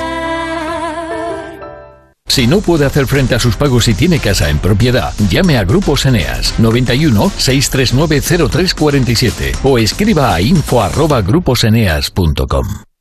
Si 2.27 2.47
no 2.47 2.61
puede 2.61 2.85
hacer 2.85 3.07
frente 3.07 3.35
a 3.35 3.39
sus 3.39 3.57
pagos 3.57 3.89
y 3.89 3.95
tiene 3.95 4.19
casa 4.19 4.51
en 4.51 4.59
propiedad, 4.59 5.15
llame 5.31 5.57
a 5.57 5.65
Grupos 5.65 6.05
Eneas 6.05 6.61
91 6.61 7.31
639 7.31 8.21
0347 8.51 9.53
o 9.65 9.79
escriba 9.79 10.35
a 10.35 10.43
info@gruposeneas.com. 10.43 12.88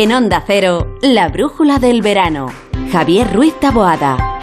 En 0.00 0.12
Onda 0.12 0.44
Cero, 0.46 0.94
la 1.02 1.28
brújula 1.28 1.80
del 1.80 2.02
verano. 2.02 2.46
Javier 2.92 3.34
Ruiz 3.34 3.58
Taboada. 3.58 4.38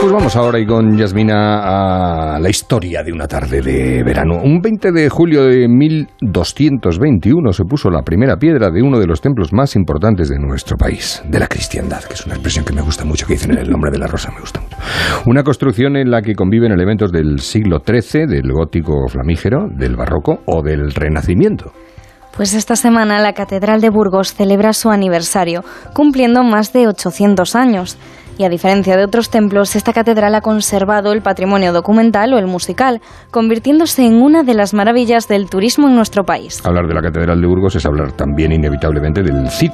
Pues 0.00 0.12
vamos 0.12 0.36
ahora 0.36 0.60
y 0.60 0.64
con 0.64 0.96
Yasmina 0.96 2.34
a 2.36 2.38
la 2.38 2.48
historia 2.48 3.02
de 3.02 3.12
una 3.12 3.26
tarde 3.26 3.60
de 3.60 4.04
verano. 4.04 4.36
Un 4.44 4.60
20 4.60 4.92
de 4.92 5.08
julio 5.08 5.46
de 5.46 5.66
1221 5.66 7.52
se 7.52 7.64
puso 7.64 7.90
la 7.90 8.02
primera 8.02 8.36
piedra 8.36 8.70
de 8.70 8.80
uno 8.80 9.00
de 9.00 9.08
los 9.08 9.20
templos 9.20 9.52
más 9.52 9.74
importantes 9.74 10.28
de 10.28 10.38
nuestro 10.38 10.76
país, 10.76 11.20
de 11.28 11.40
la 11.40 11.48
cristiandad, 11.48 12.04
que 12.04 12.14
es 12.14 12.24
una 12.26 12.36
expresión 12.36 12.64
que 12.64 12.74
me 12.74 12.82
gusta 12.82 13.04
mucho, 13.04 13.26
que 13.26 13.32
dicen 13.32 13.54
en 13.54 13.58
el 13.58 13.68
nombre 13.68 13.90
de 13.90 13.98
la 13.98 14.06
rosa, 14.06 14.30
me 14.30 14.38
gusta 14.38 14.60
mucho. 14.60 14.76
Una 15.26 15.42
construcción 15.42 15.96
en 15.96 16.12
la 16.12 16.22
que 16.22 16.36
conviven 16.36 16.70
elementos 16.70 17.10
del 17.10 17.40
siglo 17.40 17.80
XIII, 17.84 18.26
del 18.26 18.52
gótico 18.52 19.08
flamígero, 19.08 19.66
del 19.68 19.96
barroco 19.96 20.42
o 20.46 20.62
del 20.62 20.92
renacimiento. 20.92 21.72
Pues 22.36 22.52
esta 22.52 22.76
semana 22.76 23.18
la 23.20 23.32
Catedral 23.32 23.80
de 23.80 23.88
Burgos 23.88 24.34
celebra 24.34 24.74
su 24.74 24.90
aniversario, 24.90 25.64
cumpliendo 25.94 26.42
más 26.42 26.72
de 26.74 26.86
800 26.86 27.56
años. 27.56 27.96
Y 28.38 28.44
a 28.44 28.50
diferencia 28.50 28.98
de 28.98 29.04
otros 29.04 29.30
templos, 29.30 29.74
esta 29.74 29.94
catedral 29.94 30.34
ha 30.34 30.42
conservado 30.42 31.12
el 31.12 31.22
patrimonio 31.22 31.72
documental 31.72 32.34
o 32.34 32.38
el 32.38 32.46
musical, 32.46 33.00
convirtiéndose 33.30 34.04
en 34.04 34.20
una 34.20 34.42
de 34.42 34.52
las 34.52 34.74
maravillas 34.74 35.28
del 35.28 35.48
turismo 35.48 35.88
en 35.88 35.96
nuestro 35.96 36.24
país. 36.24 36.60
Hablar 36.66 36.86
de 36.86 36.94
la 36.94 37.00
Catedral 37.00 37.40
de 37.40 37.46
Burgos 37.46 37.74
es 37.76 37.86
hablar 37.86 38.12
también 38.12 38.52
inevitablemente 38.52 39.22
del 39.22 39.48
Cid. 39.48 39.70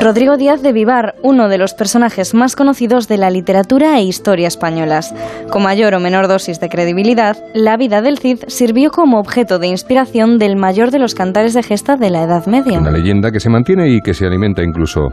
Rodrigo 0.00 0.38
Díaz 0.38 0.62
de 0.62 0.72
Vivar, 0.72 1.14
uno 1.22 1.50
de 1.50 1.58
los 1.58 1.74
personajes 1.74 2.32
más 2.32 2.56
conocidos 2.56 3.06
de 3.06 3.18
la 3.18 3.28
literatura 3.28 3.98
e 3.98 4.02
historia 4.02 4.48
españolas. 4.48 5.14
Con 5.50 5.62
mayor 5.62 5.94
o 5.94 6.00
menor 6.00 6.26
dosis 6.26 6.58
de 6.58 6.70
credibilidad, 6.70 7.36
la 7.52 7.76
vida 7.76 8.00
del 8.00 8.16
Cid 8.16 8.38
sirvió 8.46 8.90
como 8.90 9.18
objeto 9.18 9.58
de 9.58 9.66
inspiración 9.66 10.38
del 10.38 10.56
mayor 10.56 10.90
de 10.90 11.00
los 11.00 11.14
cantares 11.14 11.52
de 11.52 11.62
gesta 11.62 11.98
de 11.98 12.08
la 12.08 12.22
Edad 12.22 12.46
Media. 12.46 12.78
Una 12.78 12.90
leyenda 12.90 13.30
que 13.30 13.40
se 13.40 13.50
mantiene 13.50 13.90
y 13.90 14.00
que 14.00 14.14
se 14.14 14.24
alimenta 14.24 14.62
incluso 14.62 15.08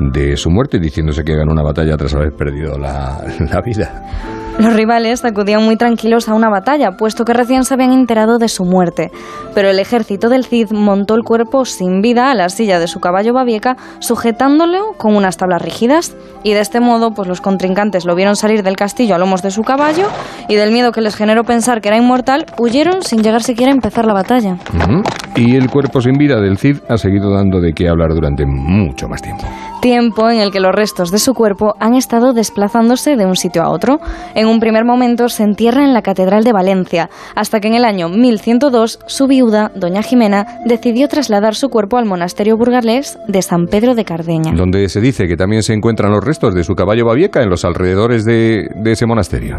de 0.00 0.36
su 0.36 0.50
muerte, 0.50 0.80
diciéndose 0.80 1.22
que 1.22 1.36
ganó 1.36 1.52
una 1.52 1.62
batalla 1.62 1.96
tras 1.96 2.12
haber 2.14 2.32
perdido 2.32 2.76
la, 2.76 3.22
la 3.38 3.60
vida. 3.60 4.02
Los 4.58 4.74
rivales 4.74 5.22
acudían 5.24 5.62
muy 5.62 5.76
tranquilos 5.76 6.28
a 6.28 6.34
una 6.34 6.48
batalla, 6.48 6.92
puesto 6.92 7.24
que 7.24 7.34
recién 7.34 7.64
se 7.64 7.74
habían 7.74 7.92
enterado 7.92 8.38
de 8.38 8.48
su 8.48 8.64
muerte. 8.64 9.10
Pero 9.54 9.68
el 9.68 9.78
ejército 9.78 10.30
del 10.30 10.46
Cid 10.46 10.72
montó 10.72 11.14
el 11.14 11.24
cuerpo 11.24 11.66
sin 11.66 12.00
vida 12.00 12.30
a 12.30 12.34
la 12.34 12.48
silla 12.48 12.78
de 12.78 12.86
su 12.86 12.98
caballo 12.98 13.34
babieca, 13.34 13.76
sujetándolo 13.98 14.94
con 14.96 15.14
unas 15.14 15.36
tablas 15.36 15.60
rígidas. 15.60 16.16
Y 16.42 16.54
de 16.54 16.60
este 16.60 16.80
modo, 16.80 17.10
pues 17.10 17.28
los 17.28 17.42
contrincantes 17.42 18.06
lo 18.06 18.14
vieron 18.14 18.34
salir 18.34 18.62
del 18.62 18.76
castillo 18.76 19.14
a 19.14 19.18
lomos 19.18 19.42
de 19.42 19.50
su 19.50 19.62
caballo, 19.62 20.06
y 20.48 20.54
del 20.54 20.72
miedo 20.72 20.90
que 20.90 21.02
les 21.02 21.16
generó 21.16 21.44
pensar 21.44 21.82
que 21.82 21.88
era 21.88 21.98
inmortal, 21.98 22.46
huyeron 22.58 23.02
sin 23.02 23.22
llegar 23.22 23.42
siquiera 23.42 23.72
a 23.72 23.74
empezar 23.74 24.06
la 24.06 24.14
batalla. 24.14 24.56
Y 25.36 25.54
el 25.54 25.68
cuerpo 25.70 26.00
sin 26.00 26.14
vida 26.14 26.40
del 26.40 26.56
Cid 26.56 26.78
ha 26.88 26.96
seguido 26.96 27.30
dando 27.30 27.60
de 27.60 27.74
qué 27.74 27.88
hablar 27.88 28.14
durante 28.14 28.46
mucho 28.46 29.06
más 29.06 29.20
tiempo. 29.20 29.44
Tiempo 29.82 30.30
en 30.30 30.40
el 30.40 30.50
que 30.50 30.60
los 30.60 30.74
restos 30.74 31.10
de 31.10 31.18
su 31.18 31.34
cuerpo 31.34 31.74
han 31.78 31.94
estado 31.94 32.32
desplazándose 32.32 33.16
de 33.16 33.26
un 33.26 33.36
sitio 33.36 33.62
a 33.62 33.68
otro. 33.68 33.98
En 34.34 34.45
un 34.46 34.60
primer 34.60 34.84
momento 34.84 35.28
se 35.28 35.42
entierra 35.42 35.84
en 35.84 35.94
la 35.94 36.02
Catedral 36.02 36.44
de 36.44 36.52
Valencia, 36.52 37.10
hasta 37.34 37.60
que 37.60 37.68
en 37.68 37.74
el 37.74 37.84
año 37.84 38.08
1102 38.08 39.00
su 39.06 39.26
viuda, 39.26 39.70
doña 39.74 40.02
Jimena, 40.02 40.46
decidió 40.64 41.08
trasladar 41.08 41.54
su 41.54 41.68
cuerpo 41.68 41.96
al 41.96 42.06
monasterio 42.06 42.56
burgalés 42.56 43.18
de 43.28 43.42
San 43.42 43.66
Pedro 43.66 43.94
de 43.94 44.04
Cardeña. 44.04 44.52
Donde 44.52 44.88
se 44.88 45.00
dice 45.00 45.26
que 45.26 45.36
también 45.36 45.62
se 45.62 45.72
encuentran 45.72 46.12
los 46.12 46.24
restos 46.24 46.54
de 46.54 46.64
su 46.64 46.74
caballo 46.74 47.06
babieca 47.06 47.42
en 47.42 47.50
los 47.50 47.64
alrededores 47.64 48.24
de, 48.24 48.68
de 48.74 48.92
ese 48.92 49.06
monasterio. 49.06 49.56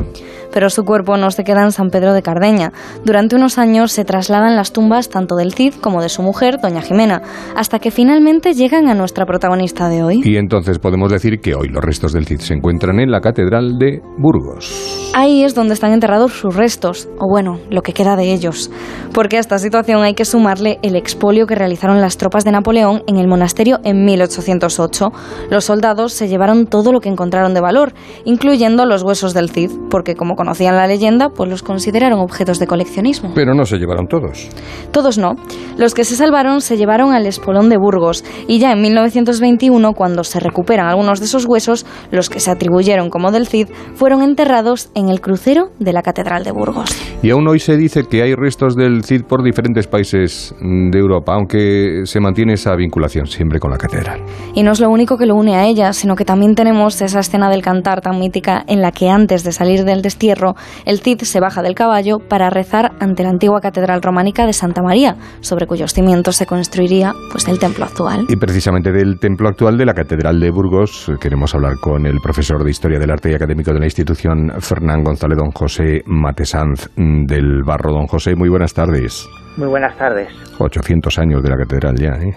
Pero 0.54 0.70
su 0.70 0.84
cuerpo 0.84 1.18
no 1.18 1.32
se 1.32 1.44
queda 1.44 1.64
en 1.64 1.72
San 1.72 1.90
Pedro 1.90 2.14
de 2.14 2.22
Cardeña. 2.22 2.72
Durante 3.04 3.36
unos 3.36 3.58
años 3.58 3.92
se 3.92 4.06
trasladan 4.06 4.56
las 4.56 4.72
tumbas 4.72 5.10
tanto 5.10 5.36
del 5.36 5.54
Cid 5.54 5.76
como 5.82 6.02
de 6.02 6.10
su 6.10 6.22
mujer, 6.22 6.60
doña 6.62 6.82
Jimena, 6.82 7.22
hasta 7.56 7.80
que 7.80 7.92
finalmente 7.92 8.54
llegan 8.54 8.88
a 8.88 8.94
nuestra 8.94 9.26
protagonista 9.26 9.90
de 9.90 10.04
hoy. 10.04 10.22
Y 10.24 10.38
entonces 10.38 10.80
podemos 10.80 11.12
decir 11.12 11.40
que 11.40 11.56
hoy 11.56 11.68
los 11.70 11.84
restos 11.84 12.14
del 12.14 12.26
Cid 12.26 12.40
se 12.40 12.54
encuentran 12.54 13.00
en 13.00 13.12
la 13.12 13.22
Catedral 13.22 13.78
de 13.78 14.02
Burgos. 14.18 14.77
Ahí 15.20 15.44
es 15.44 15.56
donde 15.56 15.74
están 15.74 15.94
enterrados 15.94 16.34
sus 16.34 16.56
restos, 16.56 17.10
o 17.18 17.28
bueno, 17.28 17.60
lo 17.72 17.82
que 17.82 17.92
queda 17.92 18.16
de 18.16 18.34
ellos. 18.34 18.70
Porque 19.14 19.38
a 19.38 19.40
esta 19.40 19.58
situación 19.58 20.04
hay 20.04 20.14
que 20.14 20.26
sumarle 20.26 20.78
el 20.84 20.96
expolio 20.96 21.48
que 21.48 21.56
realizaron 21.56 22.00
las 22.02 22.18
tropas 22.18 22.44
de 22.44 22.52
Napoleón 22.52 23.02
en 23.08 23.18
el 23.18 23.28
monasterio 23.28 23.80
en 23.84 24.06
1808. 24.06 25.12
Los 25.50 25.66
soldados 25.66 26.14
se 26.14 26.28
llevaron 26.28 26.68
todo 26.68 26.92
lo 26.92 27.00
que 27.00 27.10
encontraron 27.10 27.56
de 27.56 27.62
valor, 27.62 27.94
incluyendo 28.26 28.86
los 28.86 29.02
huesos 29.02 29.34
del 29.34 29.50
Cid, 29.50 29.72
porque 29.90 30.14
como 30.14 30.36
conocían 30.36 30.76
la 30.76 30.86
leyenda, 30.86 31.30
pues 31.30 31.50
los 31.50 31.64
consideraron 31.64 32.20
objetos 32.20 32.60
de 32.60 32.68
coleccionismo. 32.68 33.32
Pero 33.34 33.56
no 33.56 33.66
se 33.66 33.78
llevaron 33.78 34.08
todos. 34.08 34.48
Todos 34.92 35.18
no. 35.18 35.36
Los 35.78 35.96
que 35.96 36.04
se 36.04 36.16
salvaron 36.16 36.62
se 36.62 36.78
llevaron 36.78 37.14
al 37.14 37.26
espolón 37.26 37.70
de 37.70 37.78
Burgos 37.78 38.24
y 38.48 38.60
ya 38.60 38.72
en 38.72 38.84
1921, 38.84 39.94
cuando 39.94 40.24
se 40.24 40.40
recuperan 40.40 40.86
algunos 40.86 41.20
de 41.20 41.26
esos 41.26 41.46
huesos, 41.46 41.88
los 42.12 42.30
que 42.30 42.40
se 42.40 42.52
atribuyeron 42.52 43.10
como 43.10 43.32
del 43.32 43.48
Cid 43.48 43.70
fueron 43.96 44.22
enterrados 44.22 44.67
en 44.96 45.10
el 45.10 45.22
crucero 45.22 45.70
de 45.80 45.94
la 45.94 46.02
Catedral 46.02 46.44
de 46.44 46.52
Burgos. 46.52 46.90
Y 47.22 47.32
aún 47.32 47.48
hoy 47.48 47.60
se 47.60 47.78
dice 47.78 48.04
que 48.04 48.22
hay 48.22 48.36
restos 48.36 48.76
del 48.76 49.04
Cid 49.04 49.24
por 49.24 49.44
diferentes 49.44 49.88
países 49.88 50.54
de 50.62 51.00
Europa, 51.00 51.34
aunque 51.34 52.02
se 52.06 52.20
mantiene 52.20 52.54
esa 52.54 52.76
vinculación 52.76 53.26
siempre 53.28 53.60
con 53.60 53.72
la 53.72 53.78
catedral. 53.78 54.22
Y 54.54 54.64
no 54.64 54.72
es 54.72 54.80
lo 54.80 54.90
único 54.90 55.18
que 55.18 55.26
lo 55.26 55.36
une 55.36 55.56
a 55.56 55.66
ella, 55.66 55.94
sino 55.94 56.16
que 56.16 56.26
también 56.26 56.56
tenemos 56.56 57.02
esa 57.02 57.20
escena 57.20 57.50
del 57.50 57.62
cantar 57.62 58.02
tan 58.02 58.20
mítica 58.20 58.64
en 58.68 58.82
la 58.82 58.92
que 58.92 59.10
antes 59.10 59.44
de 59.44 59.52
salir 59.52 59.84
del 59.84 60.02
destierro, 60.02 60.56
el 60.86 61.00
Cid 61.00 61.22
se 61.22 61.40
baja 61.40 61.62
del 61.62 61.76
caballo 61.76 62.20
para 62.20 62.50
rezar 62.50 62.92
ante 63.00 63.24
la 63.24 63.30
antigua 63.30 63.62
catedral 63.62 64.02
románica 64.02 64.46
de 64.46 64.54
Santa 64.54 64.82
María, 64.82 65.16
sobre 65.42 65.66
cuyos 65.66 65.94
cimientos 65.94 66.36
se 66.36 66.46
construiría 66.46 67.14
pues 67.32 67.48
el 67.48 67.60
templo 67.60 67.86
actual. 67.86 68.26
Y 68.30 68.36
precisamente 68.36 68.92
del 68.92 69.20
templo 69.20 69.50
actual 69.50 69.78
de 69.78 69.86
la 69.86 69.94
Catedral 69.94 70.40
de 70.40 70.52
Burgos 70.52 71.10
eh, 71.10 71.14
queremos 71.20 71.54
hablar 71.56 71.78
con 71.80 72.06
el 72.06 72.20
profesor 72.22 72.64
de 72.64 72.72
Historia 72.72 73.00
del 73.00 73.12
Arte 73.12 73.32
y 73.32 73.34
académico 73.34 73.74
de 73.74 73.80
la 73.80 73.86
institución, 73.86 74.52
Fernán 74.60 75.04
González 75.04 75.38
Don 75.38 75.52
José 75.52 76.02
Matesanz 76.06 76.90
mm, 76.96 77.26
del 77.26 77.64
Barro. 77.64 77.92
Don 77.92 78.08
José, 78.08 78.36
muy 78.36 78.50
buenas 78.50 78.74
tardes. 78.74 79.28
Muy 79.58 79.68
buenas 79.68 79.98
tardes. 79.98 80.30
800 80.60 81.20
años 81.20 81.44
de 81.44 81.50
la 81.50 81.58
catedral 81.58 81.96
ya, 81.96 82.12
¿eh? 82.14 82.36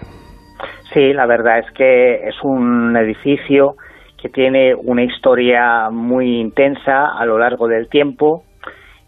Sí, 0.93 1.13
la 1.13 1.25
verdad 1.25 1.59
es 1.59 1.71
que 1.71 2.27
es 2.27 2.35
un 2.43 2.95
edificio 2.97 3.75
que 4.21 4.29
tiene 4.29 4.75
una 4.75 5.03
historia 5.03 5.89
muy 5.89 6.39
intensa 6.39 7.17
a 7.17 7.25
lo 7.25 7.39
largo 7.39 7.67
del 7.67 7.89
tiempo 7.89 8.43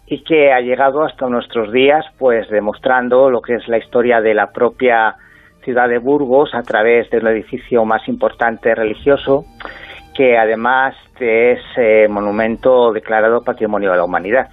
y 0.08 0.24
que 0.24 0.52
ha 0.52 0.60
llegado 0.60 1.04
hasta 1.04 1.28
nuestros 1.28 1.72
días, 1.72 2.06
pues 2.18 2.50
demostrando 2.50 3.30
lo 3.30 3.42
que 3.42 3.56
es 3.56 3.68
la 3.68 3.78
historia 3.78 4.22
de 4.22 4.34
la 4.34 4.48
propia 4.52 5.16
ciudad 5.64 5.88
de 5.88 5.98
Burgos 5.98 6.54
a 6.54 6.62
través 6.62 7.10
del 7.10 7.28
edificio 7.28 7.86
más 7.86 8.08
importante 8.08 8.76
religioso, 8.76 9.46
que 10.16 10.38
además 10.38 10.96
es 11.20 11.60
eh, 11.78 12.08
monumento 12.10 12.92
declarado 12.94 13.42
Patrimonio 13.44 13.92
de 13.92 13.98
la 13.98 14.06
Humanidad. 14.06 14.48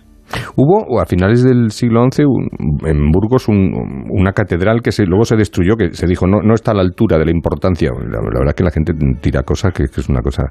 Hubo 0.56 0.84
o 0.88 1.00
a 1.00 1.06
finales 1.06 1.42
del 1.42 1.70
siglo 1.70 2.04
XI 2.08 2.24
un- 2.24 2.48
en 2.86 3.10
Burgos 3.10 3.48
un- 3.48 4.06
una 4.10 4.30
catedral 4.32 4.80
que 4.80 4.92
se, 4.92 5.04
luego 5.04 5.24
se 5.24 5.36
destruyó, 5.36 5.74
que 5.76 5.90
se 5.92 6.06
dijo 6.06 6.26
no, 6.28 6.40
no 6.42 6.54
está 6.54 6.70
a 6.70 6.74
la 6.74 6.82
altura 6.82 7.18
de 7.18 7.24
la 7.24 7.30
importancia. 7.32 7.90
La, 7.90 8.18
la 8.20 8.38
verdad 8.38 8.54
que 8.56 8.62
la 8.62 8.70
gente 8.70 8.92
tira 9.20 9.42
cosas 9.42 9.72
que, 9.72 9.84
que 9.92 10.00
es 10.00 10.08
una 10.08 10.20
cosa 10.22 10.44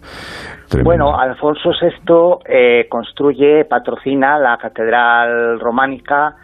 tremenda. 0.69 0.83
Bueno, 0.83 1.17
Alfonso 1.17 1.69
VI 1.81 2.39
eh, 2.53 2.87
construye, 2.89 3.63
patrocina 3.65 4.37
la 4.37 4.57
catedral 4.57 5.59
románica 5.61 6.35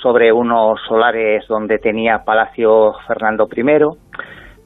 sobre 0.00 0.32
unos 0.32 0.80
solares 0.88 1.44
donde 1.48 1.78
tenía 1.78 2.20
palacio 2.24 2.92
Fernando 3.06 3.46
I, 3.54 3.62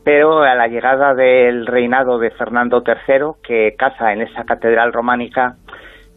pero 0.05 0.43
a 0.43 0.55
la 0.55 0.69
llegada 0.69 1.15
del 1.15 1.67
reinado 1.67 2.19
de 2.19 2.31
Fernando 2.31 2.83
III, 2.85 3.41
que 3.43 3.75
casa 3.77 4.13
en 4.13 4.23
esa 4.23 4.45
catedral 4.45 4.93
románica, 4.93 5.57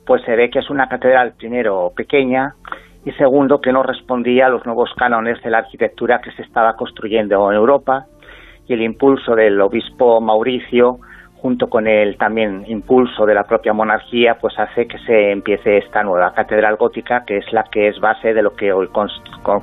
pues 0.06 0.24
se 0.24 0.36
ve 0.36 0.50
que 0.50 0.60
es 0.60 0.70
una 0.70 0.88
catedral 0.88 1.34
primero 1.38 1.92
pequeña 1.96 2.56
y 3.06 3.12
segundo 3.14 3.62
que 3.62 3.72
no 3.72 3.84
respondía 3.84 4.48
a 4.48 4.50
los 4.50 4.66
nuevos 4.66 4.90
cánones 4.98 5.42
de 5.44 5.52
la 5.52 5.60
arquitectura 5.60 6.22
que 6.22 6.32
se 6.32 6.42
estaba 6.42 6.76
construyendo 6.76 7.52
en 7.52 7.58
Europa 7.58 8.06
y 8.68 8.74
el 8.74 8.82
impulso 8.82 9.36
del 9.36 9.62
obispo 9.62 10.20
Mauricio 10.22 11.00
junto 11.36 11.68
con 11.68 11.88
el 11.88 12.18
también 12.18 12.64
impulso 12.68 13.24
de 13.28 13.36
la 13.36 13.44
propia 13.44 13.72
monarquía, 13.72 14.38
pues 14.42 14.58
hace 14.58 14.88
que 14.88 14.98
se 15.06 15.32
empiece 15.32 15.78
esta 15.78 16.02
nueva 16.02 16.34
catedral 16.34 16.76
gótica, 16.76 17.24
que 17.24 17.38
es 17.38 17.46
la 17.54 17.66
que 17.72 17.90
es 17.90 18.00
base 18.00 18.34
de 18.34 18.42
lo 18.42 18.56
que 18.56 18.74
hoy 18.74 18.88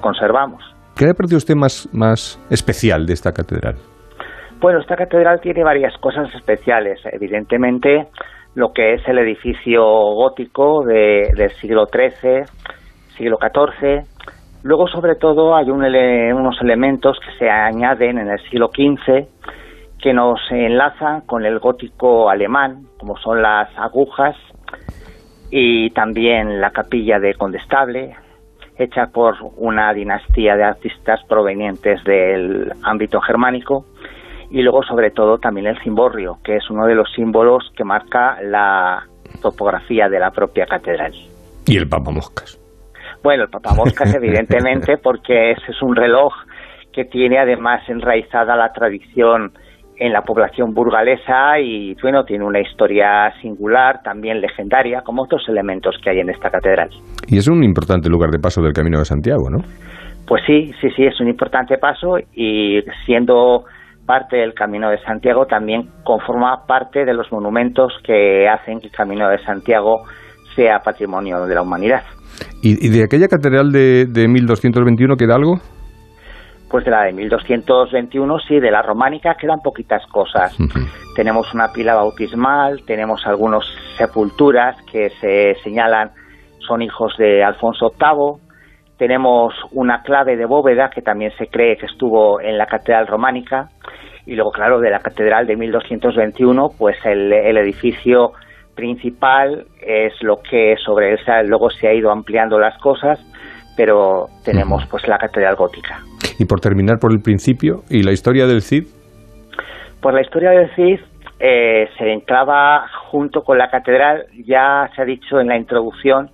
conservamos. 0.00 0.62
¿Qué 0.96 1.06
le 1.06 1.14
parece 1.14 1.34
usted 1.34 1.56
más, 1.56 1.88
más 1.92 2.38
especial 2.50 3.04
de 3.04 3.14
esta 3.14 3.32
catedral? 3.32 3.74
Bueno, 4.62 4.78
esta 4.78 4.94
catedral 4.94 5.40
tiene 5.40 5.64
varias 5.64 5.92
cosas 5.98 6.32
especiales. 6.36 7.00
Evidentemente, 7.10 8.06
lo 8.54 8.72
que 8.72 8.94
es 8.94 9.02
el 9.08 9.18
edificio 9.18 9.82
gótico 9.82 10.84
del 10.84 11.50
siglo 11.60 11.86
XIII, 11.86 12.44
siglo 13.16 13.38
XIV. 13.38 14.04
Luego, 14.62 14.86
sobre 14.86 15.16
todo, 15.16 15.56
hay 15.56 15.68
unos 15.68 16.62
elementos 16.62 17.18
que 17.18 17.38
se 17.40 17.50
añaden 17.50 18.18
en 18.18 18.30
el 18.30 18.38
siglo 18.48 18.68
XV 18.68 19.26
que 20.00 20.12
nos 20.12 20.38
enlazan 20.52 21.22
con 21.22 21.44
el 21.44 21.58
gótico 21.58 22.30
alemán, 22.30 22.84
como 23.00 23.16
son 23.16 23.42
las 23.42 23.68
agujas 23.76 24.36
y 25.50 25.90
también 25.90 26.60
la 26.60 26.70
capilla 26.70 27.18
de 27.18 27.34
Condestable, 27.34 28.14
hecha 28.78 29.08
por 29.12 29.34
una 29.56 29.92
dinastía 29.92 30.54
de 30.54 30.62
artistas 30.62 31.20
provenientes 31.28 32.02
del 32.04 32.72
ámbito 32.84 33.20
germánico, 33.20 33.86
y 34.52 34.60
luego 34.60 34.82
sobre 34.82 35.10
todo 35.10 35.38
también 35.38 35.66
el 35.66 35.78
cimborrio, 35.82 36.36
que 36.44 36.56
es 36.56 36.70
uno 36.70 36.86
de 36.86 36.94
los 36.94 37.10
símbolos 37.16 37.72
que 37.74 37.84
marca 37.84 38.36
la 38.42 39.02
topografía 39.40 40.08
de 40.10 40.20
la 40.20 40.30
propia 40.30 40.66
catedral. 40.66 41.12
¿Y 41.66 41.78
el 41.78 41.88
papamoscas? 41.88 42.60
Bueno, 43.22 43.44
el 43.44 43.48
papamoscas 43.48 44.14
evidentemente 44.22 44.98
porque 44.98 45.52
ese 45.52 45.72
es 45.72 45.82
un 45.82 45.96
reloj 45.96 46.34
que 46.92 47.06
tiene 47.06 47.38
además 47.38 47.80
enraizada 47.88 48.54
la 48.54 48.70
tradición 48.72 49.52
en 49.96 50.12
la 50.12 50.20
población 50.20 50.74
burgalesa 50.74 51.58
y 51.58 51.94
bueno, 52.02 52.24
tiene 52.24 52.44
una 52.44 52.60
historia 52.60 53.32
singular, 53.40 54.02
también 54.02 54.42
legendaria, 54.42 55.00
como 55.00 55.22
otros 55.22 55.48
elementos 55.48 55.96
que 56.02 56.10
hay 56.10 56.18
en 56.20 56.28
esta 56.28 56.50
catedral. 56.50 56.90
Y 57.26 57.38
es 57.38 57.48
un 57.48 57.64
importante 57.64 58.10
lugar 58.10 58.30
de 58.30 58.38
paso 58.38 58.60
del 58.60 58.74
Camino 58.74 58.98
de 58.98 59.06
Santiago, 59.06 59.48
¿no? 59.48 59.58
Pues 60.26 60.42
sí, 60.46 60.72
sí, 60.80 60.90
sí, 60.94 61.04
es 61.04 61.18
un 61.20 61.28
importante 61.28 61.78
paso 61.78 62.18
y 62.34 62.80
siendo 63.06 63.64
parte 64.06 64.36
del 64.36 64.54
Camino 64.54 64.90
de 64.90 64.98
Santiago 65.02 65.46
también 65.46 65.90
conforma 66.04 66.66
parte 66.66 67.04
de 67.04 67.14
los 67.14 67.30
monumentos 67.32 67.92
que 68.04 68.48
hacen 68.48 68.80
que 68.80 68.86
el 68.86 68.92
Camino 68.92 69.28
de 69.28 69.38
Santiago 69.44 70.02
sea 70.54 70.80
patrimonio 70.80 71.46
de 71.46 71.54
la 71.54 71.62
humanidad. 71.62 72.02
¿Y, 72.62 72.88
de 72.88 73.04
aquella 73.04 73.28
catedral 73.28 73.70
de, 73.72 74.06
de 74.06 74.28
1221 74.28 75.16
queda 75.16 75.36
algo? 75.36 75.56
Pues 76.70 76.84
de 76.84 76.90
la 76.90 77.04
de 77.04 77.12
1221, 77.12 78.38
sí, 78.40 78.58
de 78.58 78.70
la 78.70 78.82
románica 78.82 79.34
quedan 79.38 79.60
poquitas 79.60 80.02
cosas. 80.06 80.56
Tenemos 81.14 81.52
una 81.52 81.68
pila 81.68 81.94
bautismal, 81.94 82.82
tenemos 82.86 83.26
algunas 83.26 83.64
sepulturas 83.98 84.76
que 84.90 85.10
se 85.20 85.54
señalan 85.62 86.12
son 86.66 86.82
hijos 86.82 87.14
de 87.18 87.42
Alfonso 87.42 87.90
VIII, 87.98 88.40
tenemos 88.96 89.52
una 89.72 90.02
clave 90.02 90.36
de 90.36 90.46
bóveda 90.46 90.90
que 90.90 91.02
también 91.02 91.32
se 91.36 91.48
cree 91.48 91.76
que 91.76 91.86
estuvo 91.86 92.40
en 92.40 92.56
la 92.56 92.66
catedral 92.66 93.06
románica, 93.06 93.68
y 94.26 94.34
luego, 94.34 94.52
claro, 94.52 94.80
de 94.80 94.90
la 94.90 95.00
catedral 95.00 95.46
de 95.46 95.56
1221, 95.56 96.70
pues 96.78 96.96
el, 97.04 97.32
el 97.32 97.56
edificio 97.56 98.32
principal 98.74 99.66
es 99.80 100.12
lo 100.22 100.36
que 100.48 100.76
sobre 100.84 101.12
él 101.12 101.18
luego 101.46 101.70
se 101.70 101.88
ha 101.88 101.94
ido 101.94 102.10
ampliando 102.10 102.58
las 102.58 102.78
cosas, 102.78 103.18
pero 103.76 104.28
tenemos 104.44 104.86
pues 104.86 105.06
la 105.08 105.18
catedral 105.18 105.56
gótica. 105.56 106.00
Y 106.38 106.44
por 106.44 106.60
terminar 106.60 106.98
por 106.98 107.12
el 107.12 107.20
principio, 107.20 107.82
¿y 107.90 108.02
la 108.02 108.12
historia 108.12 108.46
del 108.46 108.62
Cid? 108.62 108.84
Pues 110.00 110.14
la 110.14 110.22
historia 110.22 110.50
del 110.50 110.74
Cid 110.74 111.00
eh, 111.38 111.88
se 111.98 112.12
enclava 112.12 112.86
junto 113.10 113.42
con 113.42 113.58
la 113.58 113.70
catedral, 113.70 114.26
ya 114.44 114.88
se 114.94 115.02
ha 115.02 115.04
dicho 115.04 115.40
en 115.40 115.48
la 115.48 115.56
introducción, 115.56 116.30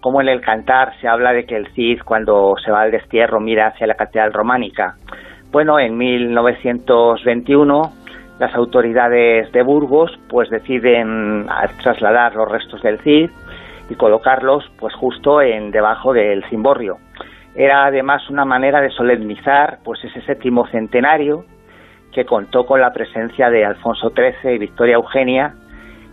como 0.00 0.20
en 0.20 0.28
el 0.28 0.40
cantar 0.40 0.92
se 1.00 1.08
habla 1.08 1.32
de 1.32 1.44
que 1.44 1.56
el 1.56 1.72
Cid 1.74 2.00
cuando 2.04 2.54
se 2.64 2.70
va 2.70 2.82
al 2.82 2.90
destierro 2.90 3.40
mira 3.40 3.68
hacia 3.68 3.86
la 3.86 3.94
catedral 3.94 4.32
románica. 4.32 4.94
Bueno, 5.50 5.78
en 5.80 5.96
1921 5.96 7.92
las 8.38 8.54
autoridades 8.54 9.50
de 9.50 9.62
Burgos 9.62 10.12
pues 10.28 10.50
deciden 10.50 11.46
trasladar 11.82 12.34
los 12.34 12.50
restos 12.50 12.82
del 12.82 12.98
Cid 13.00 13.30
y 13.88 13.94
colocarlos 13.94 14.70
pues 14.78 14.94
justo 14.94 15.40
en 15.40 15.70
debajo 15.70 16.12
del 16.12 16.44
cimborrio. 16.50 16.98
Era 17.54 17.86
además 17.86 18.28
una 18.28 18.44
manera 18.44 18.82
de 18.82 18.90
solemnizar 18.90 19.78
pues 19.82 20.04
ese 20.04 20.20
séptimo 20.20 20.66
centenario 20.66 21.46
que 22.12 22.26
contó 22.26 22.66
con 22.66 22.80
la 22.82 22.92
presencia 22.92 23.48
de 23.48 23.64
Alfonso 23.64 24.10
XIII 24.10 24.54
y 24.54 24.58
Victoria 24.58 24.96
Eugenia 24.96 25.54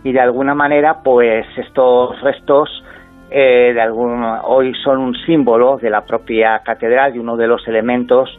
y 0.02 0.12
de 0.12 0.20
alguna 0.20 0.54
manera 0.54 1.02
pues 1.04 1.46
estos 1.58 2.18
restos 2.22 2.82
eh, 3.30 3.72
de 3.74 3.80
algún, 3.82 4.24
hoy 4.44 4.72
son 4.82 4.98
un 4.98 5.14
símbolo 5.26 5.76
de 5.76 5.90
la 5.90 6.06
propia 6.06 6.60
catedral 6.60 7.14
y 7.14 7.18
uno 7.18 7.36
de 7.36 7.46
los 7.46 7.68
elementos 7.68 8.30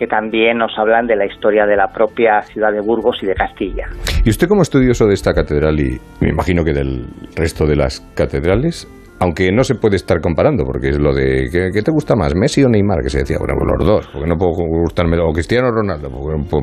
que 0.00 0.06
también 0.06 0.56
nos 0.56 0.72
hablan 0.78 1.06
de 1.06 1.14
la 1.14 1.26
historia 1.26 1.66
de 1.66 1.76
la 1.76 1.88
propia 1.88 2.40
ciudad 2.40 2.72
de 2.72 2.80
Burgos 2.80 3.18
y 3.22 3.26
de 3.26 3.34
Castilla. 3.34 3.84
Y 4.24 4.30
usted 4.30 4.48
como 4.48 4.62
estudioso 4.62 5.04
de 5.04 5.12
esta 5.12 5.34
catedral 5.34 5.78
y 5.78 6.00
me 6.22 6.30
imagino 6.30 6.64
que 6.64 6.72
del 6.72 7.04
resto 7.36 7.66
de 7.66 7.76
las 7.76 8.00
catedrales, 8.14 8.88
aunque 9.20 9.52
no 9.52 9.62
se 9.62 9.74
puede 9.74 9.96
estar 9.96 10.22
comparando, 10.22 10.64
porque 10.64 10.88
es 10.88 10.98
lo 10.98 11.12
de 11.12 11.50
¿qué, 11.52 11.82
te 11.82 11.90
gusta 11.92 12.16
más, 12.16 12.34
Messi 12.34 12.64
o 12.64 12.68
Neymar? 12.70 13.02
Que 13.02 13.10
se 13.10 13.18
decía, 13.18 13.36
bueno, 13.38 13.76
los 13.76 13.86
dos, 13.86 14.08
porque 14.10 14.26
no 14.26 14.36
puedo 14.36 14.52
gustarme, 14.80 15.18
o 15.18 15.32
Cristiano 15.34 15.70
Ronaldo, 15.70 16.08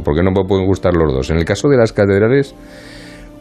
porque, 0.03 0.23
no 0.23 0.33
pueden 0.33 0.65
gustar 0.65 0.95
los 0.95 1.13
dos. 1.13 1.29
En 1.29 1.37
el 1.37 1.45
caso 1.45 1.69
de 1.69 1.77
las 1.77 1.93
catedrales, 1.93 2.55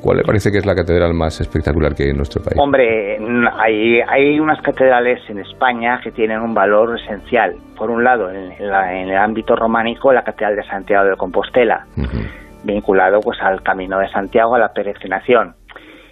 ¿cuál 0.07 0.19
le 0.19 0.23
parece 0.23 0.53
que 0.53 0.59
es 0.59 0.67
la 0.67 0.77
catedral 0.77 1.15
más 1.15 1.41
espectacular 1.41 1.97
que 1.97 2.05
hay 2.05 2.11
en 2.11 2.17
nuestro 2.17 2.41
país? 2.41 2.57
Hombre, 2.61 3.19
hay, 3.59 4.01
hay 4.07 4.39
unas 4.39 4.63
catedrales 4.63 5.19
en 5.29 5.41
España 5.41 6.01
que 6.01 6.13
tienen 6.13 6.41
un 6.43 6.55
valor 6.55 6.97
esencial. 6.97 7.57
Por 7.77 7.91
un 7.91 8.05
lado, 8.05 8.31
en, 8.31 8.53
el 8.53 9.17
ámbito 9.17 9.57
románico, 9.57 10.13
la 10.13 10.23
Catedral 10.23 10.55
de 10.55 10.63
Santiago 10.63 11.09
de 11.09 11.17
Compostela, 11.17 11.87
vinculado 12.63 13.19
pues 13.19 13.41
al 13.43 13.63
Camino 13.65 13.99
de 13.99 14.09
Santiago, 14.11 14.55
a 14.55 14.61
la 14.61 14.73
peregrinación. 14.73 15.57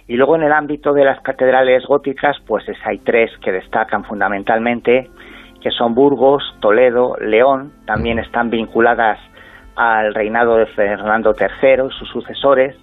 Y 0.07 0.17
luego 0.17 0.35
en 0.35 0.43
el 0.43 0.51
ámbito 0.51 0.91
de 0.91 1.05
las 1.05 1.21
catedrales 1.21 1.85
góticas, 1.85 2.35
pues 2.45 2.65
hay 2.83 2.97
tres 2.97 3.31
que 3.41 3.53
destacan 3.53 4.03
fundamentalmente, 4.03 5.09
que 5.61 5.71
son 5.71 5.95
Burgos, 5.95 6.43
Toledo, 6.59 7.15
León, 7.21 7.71
también 7.87 8.19
están 8.19 8.49
vinculadas 8.49 9.19
al 9.77 10.13
reinado 10.13 10.57
de 10.57 10.65
Fernando 10.67 11.33
III 11.39 11.87
y 11.87 11.97
sus 11.97 12.09
sucesores, 12.09 12.75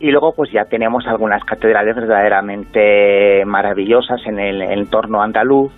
y 0.00 0.10
luego 0.10 0.32
pues 0.34 0.50
ya 0.50 0.64
tenemos 0.64 1.06
algunas 1.06 1.44
catedrales 1.44 1.94
verdaderamente 1.94 3.44
maravillosas 3.44 4.20
en 4.26 4.40
el 4.40 4.62
entorno 4.62 5.22
andaluz, 5.22 5.70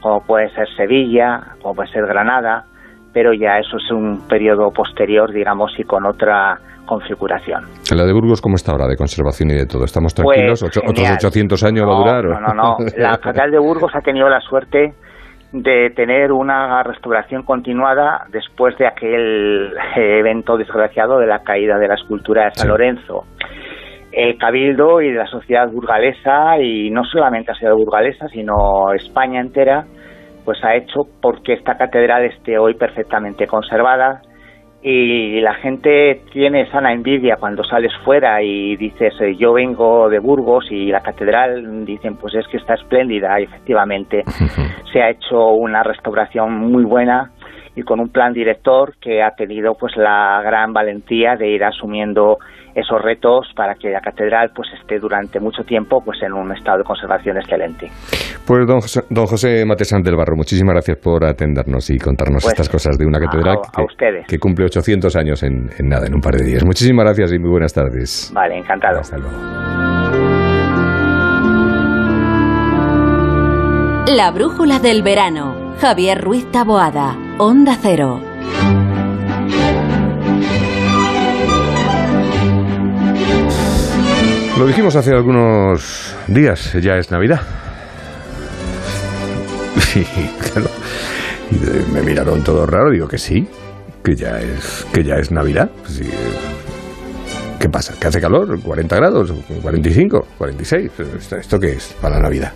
como 0.00 0.20
puede 0.26 0.50
ser 0.50 0.66
Sevilla, 0.76 1.54
como 1.62 1.76
puede 1.76 1.90
ser 1.90 2.04
Granada, 2.04 2.64
pero 3.12 3.32
ya 3.32 3.58
eso 3.58 3.76
es 3.76 3.90
un 3.92 4.26
periodo 4.28 4.72
posterior, 4.72 5.32
digamos, 5.32 5.72
y 5.78 5.84
con 5.84 6.04
otra 6.06 6.58
configuración. 6.86 7.64
¿La 7.94 8.04
de 8.04 8.12
Burgos 8.12 8.40
cómo 8.40 8.56
está 8.56 8.72
ahora 8.72 8.88
de 8.88 8.96
conservación 8.96 9.50
y 9.50 9.54
de 9.54 9.66
todo? 9.66 9.84
¿Estamos 9.84 10.12
tranquilos? 10.12 10.60
Pues, 10.60 10.76
¿Otros 10.78 11.10
800 11.10 11.62
años 11.62 11.88
va 11.88 11.94
a 11.94 11.98
durar? 11.98 12.24
No, 12.24 12.40
no, 12.40 12.54
no. 12.54 12.76
La 12.96 13.16
Catedral 13.18 13.52
de 13.52 13.60
Burgos 13.60 13.92
ha 13.94 14.00
tenido 14.00 14.28
la 14.28 14.40
suerte 14.40 14.94
de 15.52 15.90
tener 15.90 16.32
una 16.32 16.82
restauración 16.82 17.42
continuada 17.42 18.24
después 18.30 18.76
de 18.78 18.86
aquel 18.86 19.74
evento 19.96 20.56
desgraciado 20.56 21.18
de 21.18 21.26
la 21.26 21.42
caída 21.42 21.78
de 21.78 21.88
la 21.88 21.94
escultura 21.94 22.44
de 22.44 22.50
San 22.52 22.68
Lorenzo. 22.68 23.24
El 24.12 24.36
Cabildo 24.38 25.00
y 25.00 25.12
la 25.12 25.26
sociedad 25.26 25.70
burgalesa, 25.70 26.58
y 26.58 26.90
no 26.90 27.04
solamente 27.04 27.50
la 27.50 27.54
sociedad 27.54 27.74
burgalesa, 27.74 28.28
sino 28.28 28.92
España 28.92 29.40
entera, 29.40 29.84
pues 30.44 30.62
ha 30.64 30.74
hecho 30.74 31.02
porque 31.20 31.54
esta 31.54 31.76
catedral 31.76 32.24
esté 32.24 32.58
hoy 32.58 32.74
perfectamente 32.74 33.46
conservada, 33.46 34.22
y 34.84 35.40
la 35.40 35.54
gente 35.54 36.22
tiene 36.32 36.68
sana 36.70 36.92
envidia 36.92 37.36
cuando 37.36 37.62
sales 37.62 37.92
fuera 38.04 38.42
y 38.42 38.76
dices 38.76 39.14
eh, 39.20 39.36
yo 39.36 39.52
vengo 39.52 40.08
de 40.08 40.18
Burgos 40.18 40.66
y 40.70 40.86
la 40.86 41.00
catedral 41.00 41.84
dicen 41.84 42.16
pues 42.16 42.34
es 42.34 42.46
que 42.48 42.56
está 42.56 42.74
espléndida. 42.74 43.40
Y 43.40 43.44
efectivamente 43.44 44.24
se 44.92 45.00
ha 45.02 45.10
hecho 45.10 45.50
una 45.50 45.84
restauración 45.84 46.52
muy 46.58 46.84
buena 46.84 47.30
y 47.76 47.82
con 47.82 48.00
un 48.00 48.08
plan 48.08 48.32
director 48.32 48.94
que 49.00 49.22
ha 49.22 49.30
tenido 49.36 49.74
pues 49.74 49.96
la 49.96 50.42
gran 50.44 50.72
valentía 50.72 51.36
de 51.36 51.48
ir 51.48 51.64
asumiendo 51.64 52.38
esos 52.74 53.00
retos 53.02 53.48
para 53.54 53.74
que 53.74 53.90
la 53.90 54.00
catedral 54.00 54.50
pues 54.54 54.68
esté 54.80 54.98
durante 54.98 55.40
mucho 55.40 55.62
tiempo 55.64 56.02
pues 56.04 56.22
en 56.22 56.32
un 56.32 56.52
estado 56.52 56.78
de 56.78 56.84
conservación 56.84 57.36
excelente. 57.36 57.90
Pues 58.46 58.66
don 58.66 58.80
José, 58.80 59.02
don 59.10 59.26
José 59.26 59.64
Matesán 59.64 60.02
del 60.02 60.16
Barro, 60.16 60.36
muchísimas 60.36 60.74
gracias 60.74 60.98
por 60.98 61.24
atendernos 61.24 61.90
y 61.90 61.98
contarnos 61.98 62.42
pues, 62.42 62.52
estas 62.54 62.68
cosas 62.68 62.98
de 62.98 63.06
una 63.06 63.18
catedral 63.18 63.58
que, 64.26 64.38
cumple 64.38 64.64
800 64.66 65.16
años 65.16 65.42
en, 65.42 65.70
en, 65.78 65.88
nada, 65.88 66.06
en 66.06 66.14
un 66.14 66.20
par 66.20 66.34
de 66.34 66.44
días. 66.44 66.64
Muchísimas 66.64 67.04
gracias 67.04 67.32
y 67.32 67.38
muy 67.38 67.50
buenas 67.50 67.72
tardes. 67.72 68.32
Vale, 68.34 68.58
encantado. 68.58 69.00
Hasta 69.00 69.18
luego. 69.18 69.36
La 74.16 74.30
brújula 74.30 74.78
del 74.78 75.02
verano. 75.02 75.74
Javier 75.80 76.20
Ruiz 76.20 76.50
Taboada. 76.50 77.16
Onda 77.38 77.76
Cero. 77.80 78.20
Lo 84.62 84.68
dijimos 84.68 84.94
hace 84.94 85.10
algunos 85.10 86.14
días, 86.28 86.74
ya 86.74 86.96
es 86.96 87.10
Navidad. 87.10 87.40
Sí, 89.80 90.06
claro. 90.52 90.70
Me 91.92 92.00
miraron 92.00 92.42
todo 92.44 92.64
raro, 92.64 92.90
digo 92.90 93.08
que 93.08 93.18
sí, 93.18 93.46
que 94.02 94.14
ya 94.14 94.38
es, 94.38 94.86
que 94.92 95.02
ya 95.02 95.16
es 95.16 95.30
Navidad. 95.30 95.68
Pues 95.82 96.00
¿Qué 97.58 97.68
pasa? 97.68 97.94
¿Que 98.00 98.06
hace 98.06 98.20
calor? 98.20 98.58
¿40 98.58 98.88
grados? 98.88 99.32
¿45? 99.32 100.24
¿46? 100.38 100.90
¿Esto, 101.38 101.60
qué 101.60 101.72
es 101.72 101.94
para 102.00 102.16
la 102.16 102.22
Navidad? 102.22 102.52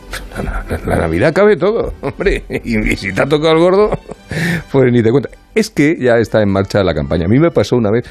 La 0.87 0.97
Navidad 0.97 1.35
cabe 1.35 1.57
todo, 1.57 1.93
hombre. 2.01 2.45
Y, 2.49 2.93
y 2.93 2.97
si 2.97 3.13
te 3.13 3.23
ha 3.23 3.27
tocado 3.27 3.53
el 3.53 3.59
gordo, 3.59 3.91
pues 4.73 4.93
ni 4.93 5.03
te 5.03 5.11
cuenta. 5.11 5.29
Es 5.55 5.71
que 5.71 5.97
ya 5.99 6.19
está 6.19 6.41
en 6.41 6.51
marcha 6.51 6.83
la 6.83 6.95
campaña. 6.95 7.27
A 7.27 7.29
mí 7.29 7.39
me 7.39 7.51
pasó 7.51 7.77
una 7.77 7.91
vez, 7.91 8.05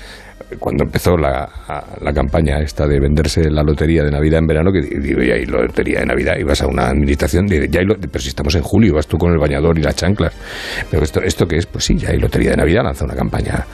cuando 0.60 0.84
empezó 0.84 1.18
la, 1.18 1.48
la 2.02 2.14
campaña 2.14 2.60
esta 2.60 2.88
de 2.88 3.00
venderse 3.00 3.50
la 3.50 3.64
lotería 3.64 4.04
de 4.04 4.12
Navidad 4.12 4.40
en 4.40 4.48
verano, 4.48 4.72
que 4.72 4.82
digo, 4.82 5.22
ya 5.22 5.36
hay 5.36 5.46
lotería 5.46 6.00
de 6.00 6.06
Navidad, 6.06 6.36
y 6.40 6.44
vas 6.44 6.62
a 6.62 6.68
una 6.68 6.88
administración, 6.88 7.48
de, 7.48 7.68
ya 7.70 7.80
hay 7.80 7.86
pero 7.88 8.20
si 8.20 8.30
estamos 8.30 8.56
en 8.56 8.62
julio, 8.62 8.96
vas 8.96 9.08
tú 9.08 9.18
con 9.18 9.32
el 9.32 9.38
bañador 9.38 9.78
y 9.78 9.82
las 9.82 9.96
chanclas. 9.96 10.34
Pero 10.90 11.04
esto, 11.04 11.22
¿esto 11.22 11.46
qué 11.46 11.58
es? 11.58 11.66
Pues 11.66 11.86
sí, 11.86 11.98
ya 11.98 12.10
hay 12.10 12.20
lotería 12.20 12.52
de 12.52 12.58
Navidad, 12.58 12.84
lanza 12.84 13.06
una 13.06 13.16
campaña. 13.16 13.66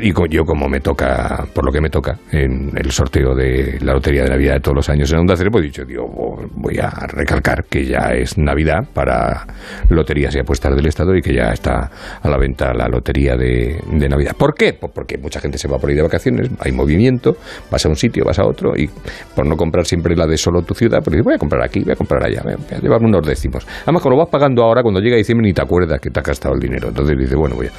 Y 0.00 0.12
yo 0.30 0.44
como 0.44 0.68
me 0.68 0.80
toca, 0.80 1.44
por 1.52 1.64
lo 1.64 1.72
que 1.72 1.80
me 1.80 1.90
toca, 1.90 2.16
en 2.30 2.70
el 2.76 2.90
sorteo 2.90 3.34
de 3.34 3.78
la 3.80 3.94
lotería 3.94 4.22
de 4.22 4.30
Navidad 4.30 4.54
de 4.54 4.60
todos 4.60 4.76
los 4.76 4.88
años 4.88 5.10
en 5.12 5.18
Onda 5.18 5.34
Cero, 5.36 5.50
pues 5.50 5.64
he 5.64 5.66
dicho, 5.66 5.84
digo, 5.84 6.06
voy 6.54 6.78
a 6.78 6.90
recalcar 7.08 7.64
que 7.64 7.84
ya 7.84 8.12
es 8.12 8.38
Navidad 8.38 8.84
para 8.92 9.46
loterías 9.88 10.34
y 10.36 10.38
apuestas 10.38 10.74
del 10.76 10.86
Estado 10.86 11.16
y 11.16 11.22
que 11.22 11.34
ya 11.34 11.52
está 11.52 11.90
a 12.22 12.28
la 12.28 12.38
venta 12.38 12.72
la 12.74 12.88
lotería 12.88 13.36
de, 13.36 13.80
de 13.90 14.08
Navidad. 14.08 14.32
¿Por 14.38 14.54
qué? 14.54 14.72
Pues 14.74 14.92
porque 14.92 15.18
mucha 15.18 15.40
gente 15.40 15.58
se 15.58 15.68
va 15.68 15.78
por 15.86 15.94
de 15.94 16.02
vacaciones, 16.02 16.50
hay 16.58 16.72
movimiento, 16.72 17.36
vas 17.70 17.84
a 17.86 17.88
un 17.88 17.96
sitio, 17.96 18.24
vas 18.24 18.38
a 18.38 18.44
otro 18.44 18.72
y 18.76 18.88
por 19.34 19.46
no 19.46 19.56
comprar 19.56 19.84
siempre 19.86 20.16
la 20.16 20.26
de 20.26 20.36
solo 20.36 20.62
tu 20.62 20.74
ciudad, 20.74 21.00
pues 21.02 21.22
voy 21.22 21.34
a 21.34 21.38
comprar 21.38 21.62
aquí, 21.62 21.80
voy 21.80 21.92
a 21.92 21.96
comprar 21.96 22.24
allá, 22.24 22.42
voy 22.42 22.54
a, 22.54 22.80
llevarme 22.80 23.08
unos 23.08 23.26
décimos. 23.26 23.66
Además, 23.82 24.02
cuando 24.02 24.16
lo 24.16 24.24
vas 24.24 24.30
pagando 24.30 24.62
ahora, 24.62 24.82
cuando 24.82 25.00
llega 25.00 25.16
diciembre 25.16 25.46
ni 25.46 25.52
te 25.52 25.62
acuerdas 25.62 26.00
que 26.00 26.10
te 26.10 26.20
has 26.20 26.26
gastado 26.26 26.54
el 26.54 26.60
dinero. 26.60 26.88
Entonces 26.88 27.16
dices, 27.16 27.36
bueno, 27.36 27.56
voy 27.56 27.66
a... 27.66 27.70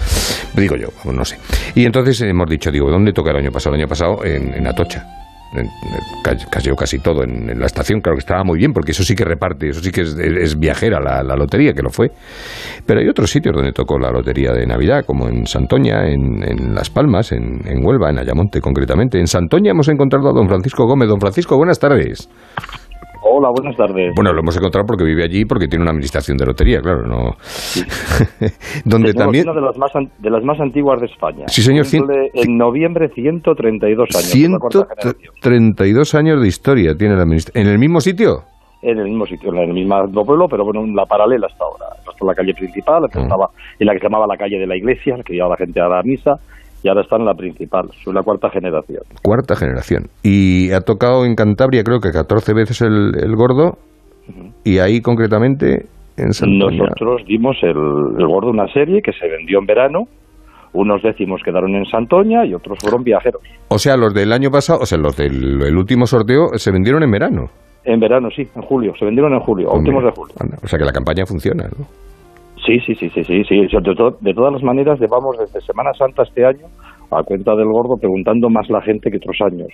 Digo 0.55 0.76
yo, 0.76 0.88
no 1.12 1.26
sé. 1.26 1.38
Y 1.76 1.86
entonces 1.86 2.22
hemos 2.22 2.49
dicho, 2.49 2.72
digo, 2.72 2.89
¿dónde 2.89 3.12
toca 3.12 3.32
el 3.32 3.38
año 3.38 3.51
pasado? 3.51 3.76
El 3.76 3.82
año 3.82 3.89
pasado 3.89 4.24
en, 4.24 4.53
en 4.53 4.68
Atocha. 4.68 5.16
En- 5.53 5.61
en- 5.61 5.69
ca- 6.23 6.35
cayó 6.51 6.75
casi 6.75 6.99
todo 6.99 7.23
en, 7.23 7.57
la 7.59 7.65
estación, 7.65 8.01
claro 8.01 8.15
que 8.17 8.19
estaba 8.21 8.43
muy 8.43 8.57
bien, 8.59 8.73
porque 8.73 8.91
eso 8.91 9.03
sí 9.03 9.15
que 9.15 9.23
reparte, 9.23 9.69
eso 9.69 9.81
sí 9.81 9.91
que 9.91 10.01
es, 10.01 10.59
viajera 10.59 10.99
la, 10.99 11.23
la 11.23 11.35
lotería, 11.35 11.73
que 11.73 11.81
lo 11.81 11.89
fue. 11.89 12.09
Pero 12.85 12.99
hay 12.99 13.07
otros 13.07 13.29
sitios 13.31 13.55
donde 13.55 13.71
tocó 13.71 13.97
la 13.97 14.11
lotería 14.11 14.51
de 14.51 14.65
Navidad, 14.67 15.05
como 15.05 15.27
en 15.29 15.45
Santoña, 15.47 16.07
en, 16.07 16.43
en 16.43 16.75
Las 16.75 16.89
Palmas, 16.89 17.31
en, 17.31 17.61
en 17.65 17.85
Huelva, 17.85 18.09
en 18.09 18.19
Ayamonte 18.19 18.59
concretamente. 18.61 19.19
En 19.19 19.27
Santoña 19.27 19.71
hemos 19.71 19.87
encontrado 19.87 20.29
a 20.29 20.33
don 20.33 20.47
Francisco 20.47 20.85
Gómez. 20.85 21.07
Don 21.07 21.19
Francisco, 21.19 21.55
buenas 21.57 21.79
tardes. 21.79 22.29
Hola, 23.39 23.49
buenas 23.51 23.75
tardes. 23.77 24.13
Bueno, 24.15 24.33
lo 24.33 24.39
hemos 24.39 24.57
encontrado 24.57 24.88
porque 24.88 25.03
vive 25.03 25.23
allí, 25.23 25.45
porque 25.45 25.67
tiene 25.67 25.83
una 25.83 25.91
administración 25.91 26.38
de 26.38 26.45
lotería, 26.47 26.81
claro, 26.81 27.03
no. 27.05 27.35
donde 28.83 29.13
Tenemos 29.13 29.15
también. 29.15 29.47
una 29.47 29.59
de 29.59 29.65
las 29.67 29.77
más 29.77 29.95
an- 29.95 30.09
de 30.17 30.29
las 30.31 30.43
más 30.43 30.59
antiguas 30.59 30.99
de 30.99 31.05
España. 31.05 31.45
Sí, 31.47 31.61
señor, 31.61 31.85
cien- 31.85 32.07
en 32.33 32.57
noviembre 32.57 33.09
132 33.09 34.09
años. 34.15 34.35
es 34.35 34.49
la 34.49 34.57
cuarta 34.57 34.88
generación. 34.89 35.33
132 35.43 36.15
años 36.15 36.41
de 36.41 36.47
historia 36.47 36.95
tiene 36.97 37.15
la 37.15 37.21
administración. 37.21 37.63
¿En 37.67 37.71
el 37.71 37.77
mismo 37.77 38.01
sitio? 38.01 38.41
En 38.81 38.97
el 38.97 39.05
mismo 39.05 39.25
sitio, 39.27 39.49
en 39.51 39.57
el 39.59 39.73
mismo 39.73 40.25
pueblo, 40.25 40.47
pero 40.49 40.63
bueno, 40.63 40.81
en 40.83 40.95
la 40.95 41.05
paralela 41.05 41.45
hasta 41.45 41.63
ahora. 41.63 41.85
Es 42.11 42.21
la 42.25 42.33
calle 42.33 42.55
principal, 42.55 43.03
que 43.11 43.19
estaba 43.21 43.49
en 43.77 43.85
la 43.85 43.93
que 43.93 43.99
se 43.99 44.05
llamaba 44.05 44.25
la 44.25 44.38
calle 44.38 44.57
de 44.57 44.65
la 44.65 44.75
iglesia, 44.75 45.15
que 45.23 45.33
llevaba 45.33 45.51
la 45.53 45.57
gente 45.65 45.79
a 45.79 45.88
la 45.88 46.01
misa, 46.01 46.31
y 46.88 46.89
ahora 46.89 47.01
está 47.01 47.17
en 47.17 47.25
la 47.25 47.33
principal. 47.33 47.89
Soy 48.01 48.13
la 48.13 48.23
cuarta 48.23 48.49
generación. 48.49 49.01
Cuarta 49.21 49.57
generación. 49.57 50.05
Y 50.23 50.71
ha 50.71 50.79
tocado 50.79 51.25
en 51.25 51.35
Cantabria, 51.35 51.83
creo 51.83 51.99
que 51.99 52.11
14 52.11 52.53
veces 52.53 52.81
el, 52.81 53.11
el 53.21 53.35
gordo. 53.35 53.77
Y 54.63 54.79
ahí 54.79 55.01
concretamente 55.01 55.85
en 56.15 56.31
Santoña. 56.31 56.83
Nosotros 56.83 57.23
dimos 57.27 57.57
el, 57.61 57.75
el 58.17 58.27
gordo 58.27 58.51
una 58.51 58.71
serie 58.71 59.01
que 59.01 59.11
se 59.11 59.27
vendió 59.27 59.59
en 59.59 59.65
verano. 59.65 59.99
Unos 60.71 61.01
décimos 61.03 61.41
quedaron 61.43 61.75
en 61.75 61.85
Santoña 61.85 62.45
y 62.45 62.53
otros 62.53 62.77
fueron 62.79 63.03
viajeros. 63.03 63.41
O 63.67 63.77
sea, 63.79 63.97
los 63.97 64.13
del 64.13 64.31
año 64.31 64.49
pasado, 64.49 64.79
o 64.81 64.85
sea, 64.85 64.97
los 64.97 65.17
del 65.17 65.61
el 65.61 65.75
último 65.75 66.05
sorteo 66.05 66.51
se 66.55 66.71
vendieron 66.71 67.03
en 67.03 67.11
verano. 67.11 67.49
En 67.83 67.99
verano, 67.99 68.29
sí, 68.33 68.43
en 68.55 68.61
julio. 68.61 68.93
Se 68.97 69.03
vendieron 69.03 69.33
en 69.33 69.39
julio, 69.41 69.71
a 69.71 69.77
últimos 69.77 70.05
de 70.05 70.11
julio. 70.11 70.35
anda, 70.39 70.57
O 70.63 70.67
sea 70.67 70.79
que 70.79 70.85
la 70.85 70.93
campaña 70.93 71.25
funciona, 71.25 71.65
¿no? 71.77 71.85
Sí, 72.68 72.80
sí, 72.82 72.93
sí, 72.95 73.09
sí, 73.09 73.24
sí, 73.24 73.43
sí. 73.45 73.61
De, 73.61 73.95
to- 73.95 74.18
de 74.20 74.34
todas 74.34 74.53
las 74.53 74.61
maneras, 74.61 74.99
llevamos 74.99 75.38
desde 75.39 75.61
Semana 75.61 75.93
Santa 75.93 76.22
este 76.24 76.45
año 76.45 76.68
a 77.09 77.24
cuenta 77.24 77.55
del 77.55 77.68
gordo 77.68 77.95
preguntando 77.97 78.49
más 78.49 78.70
la 78.70 78.82
gente 78.82 79.09
que 79.09 79.18
otros 79.18 79.38
años. 79.41 79.70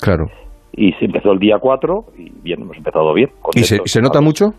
Claro. 0.00 0.30
Y 0.72 0.92
se 0.92 1.06
empezó 1.06 1.32
el 1.32 1.40
día 1.40 1.58
4 1.58 2.04
y 2.16 2.30
bien, 2.42 2.62
hemos 2.62 2.76
empezado 2.76 3.12
bien. 3.12 3.28
¿Y 3.54 3.64
se, 3.64 3.78
se 3.84 4.00
nota 4.00 4.20
mucho? 4.20 4.54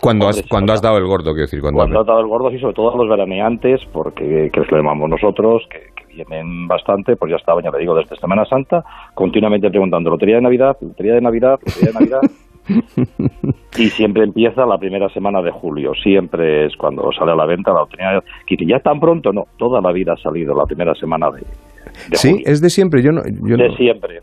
Cuando 0.00 0.28
has, 0.28 0.42
cuando 0.50 0.72
has 0.72 0.82
dado 0.82 0.98
el 0.98 1.06
gordo, 1.06 1.30
quiero 1.30 1.42
decir, 1.42 1.60
cuando, 1.60 1.78
Cuando 1.78 2.00
ha 2.00 2.04
dado 2.04 2.20
el 2.20 2.26
gordo, 2.26 2.50
sí, 2.50 2.58
sobre 2.58 2.74
todo 2.74 2.92
a 2.92 2.96
los 2.96 3.08
veraneantes, 3.08 3.80
porque 3.92 4.50
que 4.52 4.60
les 4.60 4.70
lo 4.70 4.76
llamamos 4.78 5.08
nosotros, 5.08 5.62
que, 5.70 5.78
que 5.94 6.12
vienen 6.12 6.66
bastante, 6.66 7.14
pues 7.16 7.30
ya 7.30 7.36
estaba, 7.36 7.62
ya 7.62 7.70
le 7.70 7.78
digo, 7.78 7.94
desde 7.94 8.16
Semana 8.16 8.44
Santa, 8.44 8.84
continuamente 9.14 9.70
preguntando 9.70 10.10
lotería 10.10 10.34
de 10.36 10.42
Navidad, 10.42 10.76
lotería 10.80 11.14
de 11.14 11.20
Navidad, 11.20 11.58
lotería 11.64 11.92
de 11.92 11.94
Navidad. 11.94 12.20
y 13.78 13.88
siempre 13.90 14.24
empieza 14.24 14.64
la 14.66 14.78
primera 14.78 15.08
semana 15.08 15.42
de 15.42 15.50
julio, 15.50 15.92
siempre 15.94 16.66
es 16.66 16.76
cuando 16.76 17.10
sale 17.12 17.32
a 17.32 17.36
la 17.36 17.46
venta 17.46 17.72
la 17.72 17.80
lotería. 17.80 18.20
Que 18.46 18.56
ya 18.66 18.78
tan 18.80 19.00
pronto, 19.00 19.32
no, 19.32 19.44
toda 19.58 19.80
la 19.80 19.92
vida 19.92 20.12
ha 20.12 20.16
salido 20.16 20.54
la 20.54 20.64
primera 20.66 20.94
semana 20.94 21.30
de, 21.30 21.40
de 21.40 22.16
sí, 22.16 22.30
julio. 22.30 22.44
es 22.46 22.60
de 22.60 22.70
siempre. 22.70 23.02
Yo 23.02 23.12
no, 23.12 23.22
yo 23.24 23.56
de 23.56 23.68
no- 23.68 23.76
siempre. 23.76 24.20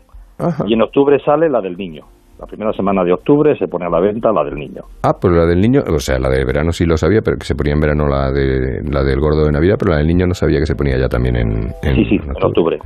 Y 0.66 0.72
en 0.72 0.80
octubre 0.82 1.18
sale 1.24 1.50
la 1.50 1.60
del 1.60 1.76
niño. 1.76 2.04
La 2.38 2.46
primera 2.46 2.72
semana 2.72 3.04
de 3.04 3.12
octubre 3.12 3.54
se 3.58 3.68
pone 3.68 3.84
a 3.84 3.90
la 3.90 4.00
venta 4.00 4.32
la 4.32 4.42
del 4.42 4.54
niño. 4.54 4.80
Ah, 5.02 5.12
pues 5.20 5.34
la 5.34 5.44
del 5.44 5.60
niño, 5.60 5.82
o 5.86 5.98
sea, 6.00 6.18
la 6.18 6.30
de 6.30 6.42
verano 6.46 6.72
sí 6.72 6.86
lo 6.86 6.96
sabía, 6.96 7.20
pero 7.20 7.36
que 7.36 7.44
se 7.44 7.54
ponía 7.54 7.74
en 7.74 7.80
verano 7.80 8.08
la 8.08 8.32
de 8.32 8.80
la 8.90 9.04
del 9.04 9.20
gordo 9.20 9.44
de 9.44 9.52
Navidad, 9.52 9.76
pero 9.78 9.90
la 9.90 9.98
del 9.98 10.06
niño 10.06 10.26
no 10.26 10.32
sabía 10.32 10.58
que 10.58 10.64
se 10.64 10.74
ponía 10.74 10.96
ya 10.96 11.10
también 11.10 11.36
en, 11.36 11.68
en 11.82 11.94
Sí, 11.96 12.04
sí, 12.06 12.14
en 12.16 12.30
octubre. 12.42 12.78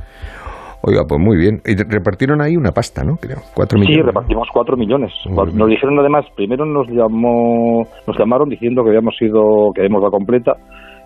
Oiga, 0.87 1.01
pues 1.07 1.19
muy 1.19 1.35
bien. 1.37 1.61
Y 1.65 1.75
repartieron 1.75 2.41
ahí 2.41 2.55
una 2.55 2.71
pasta, 2.71 3.03
¿no? 3.03 3.17
Creo, 3.17 3.37
cuatro 3.55 3.79
Sí, 3.79 3.85
millones. 3.87 4.05
repartimos 4.05 4.47
cuatro 4.53 4.77
millones. 4.77 5.11
Muy 5.25 5.51
Nos 5.53 5.67
dijeron 5.69 5.97
además, 5.99 6.25
primero 6.35 6.63
nos 6.65 6.87
llamó, 6.89 7.87
nos 8.05 8.17
llamaron 8.19 8.49
diciendo 8.49 8.83
que 8.83 8.89
habíamos 8.89 9.15
sido, 9.17 9.71
que 9.73 9.81
habíamos 9.81 10.03
la 10.03 10.11
completa, 10.11 10.53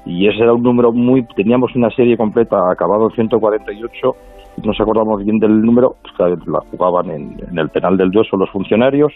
y 0.05 0.27
ese 0.27 0.43
era 0.43 0.53
un 0.53 0.63
número 0.63 0.91
muy, 0.91 1.25
teníamos 1.35 1.73
una 1.75 1.89
serie 1.91 2.17
completa 2.17 2.57
acabado 2.69 3.05
en 3.09 3.15
148, 3.15 4.15
y 4.57 4.61
no 4.61 4.67
nos 4.67 4.81
acordamos 4.81 5.23
bien 5.23 5.39
del 5.39 5.61
número, 5.61 5.95
pues 6.01 6.37
la 6.45 6.59
jugaban 6.71 7.09
en, 7.11 7.37
en 7.49 7.57
el 7.57 7.69
penal 7.69 7.95
del 7.95 8.11
Dueso 8.11 8.35
los 8.35 8.49
funcionarios, 8.51 9.13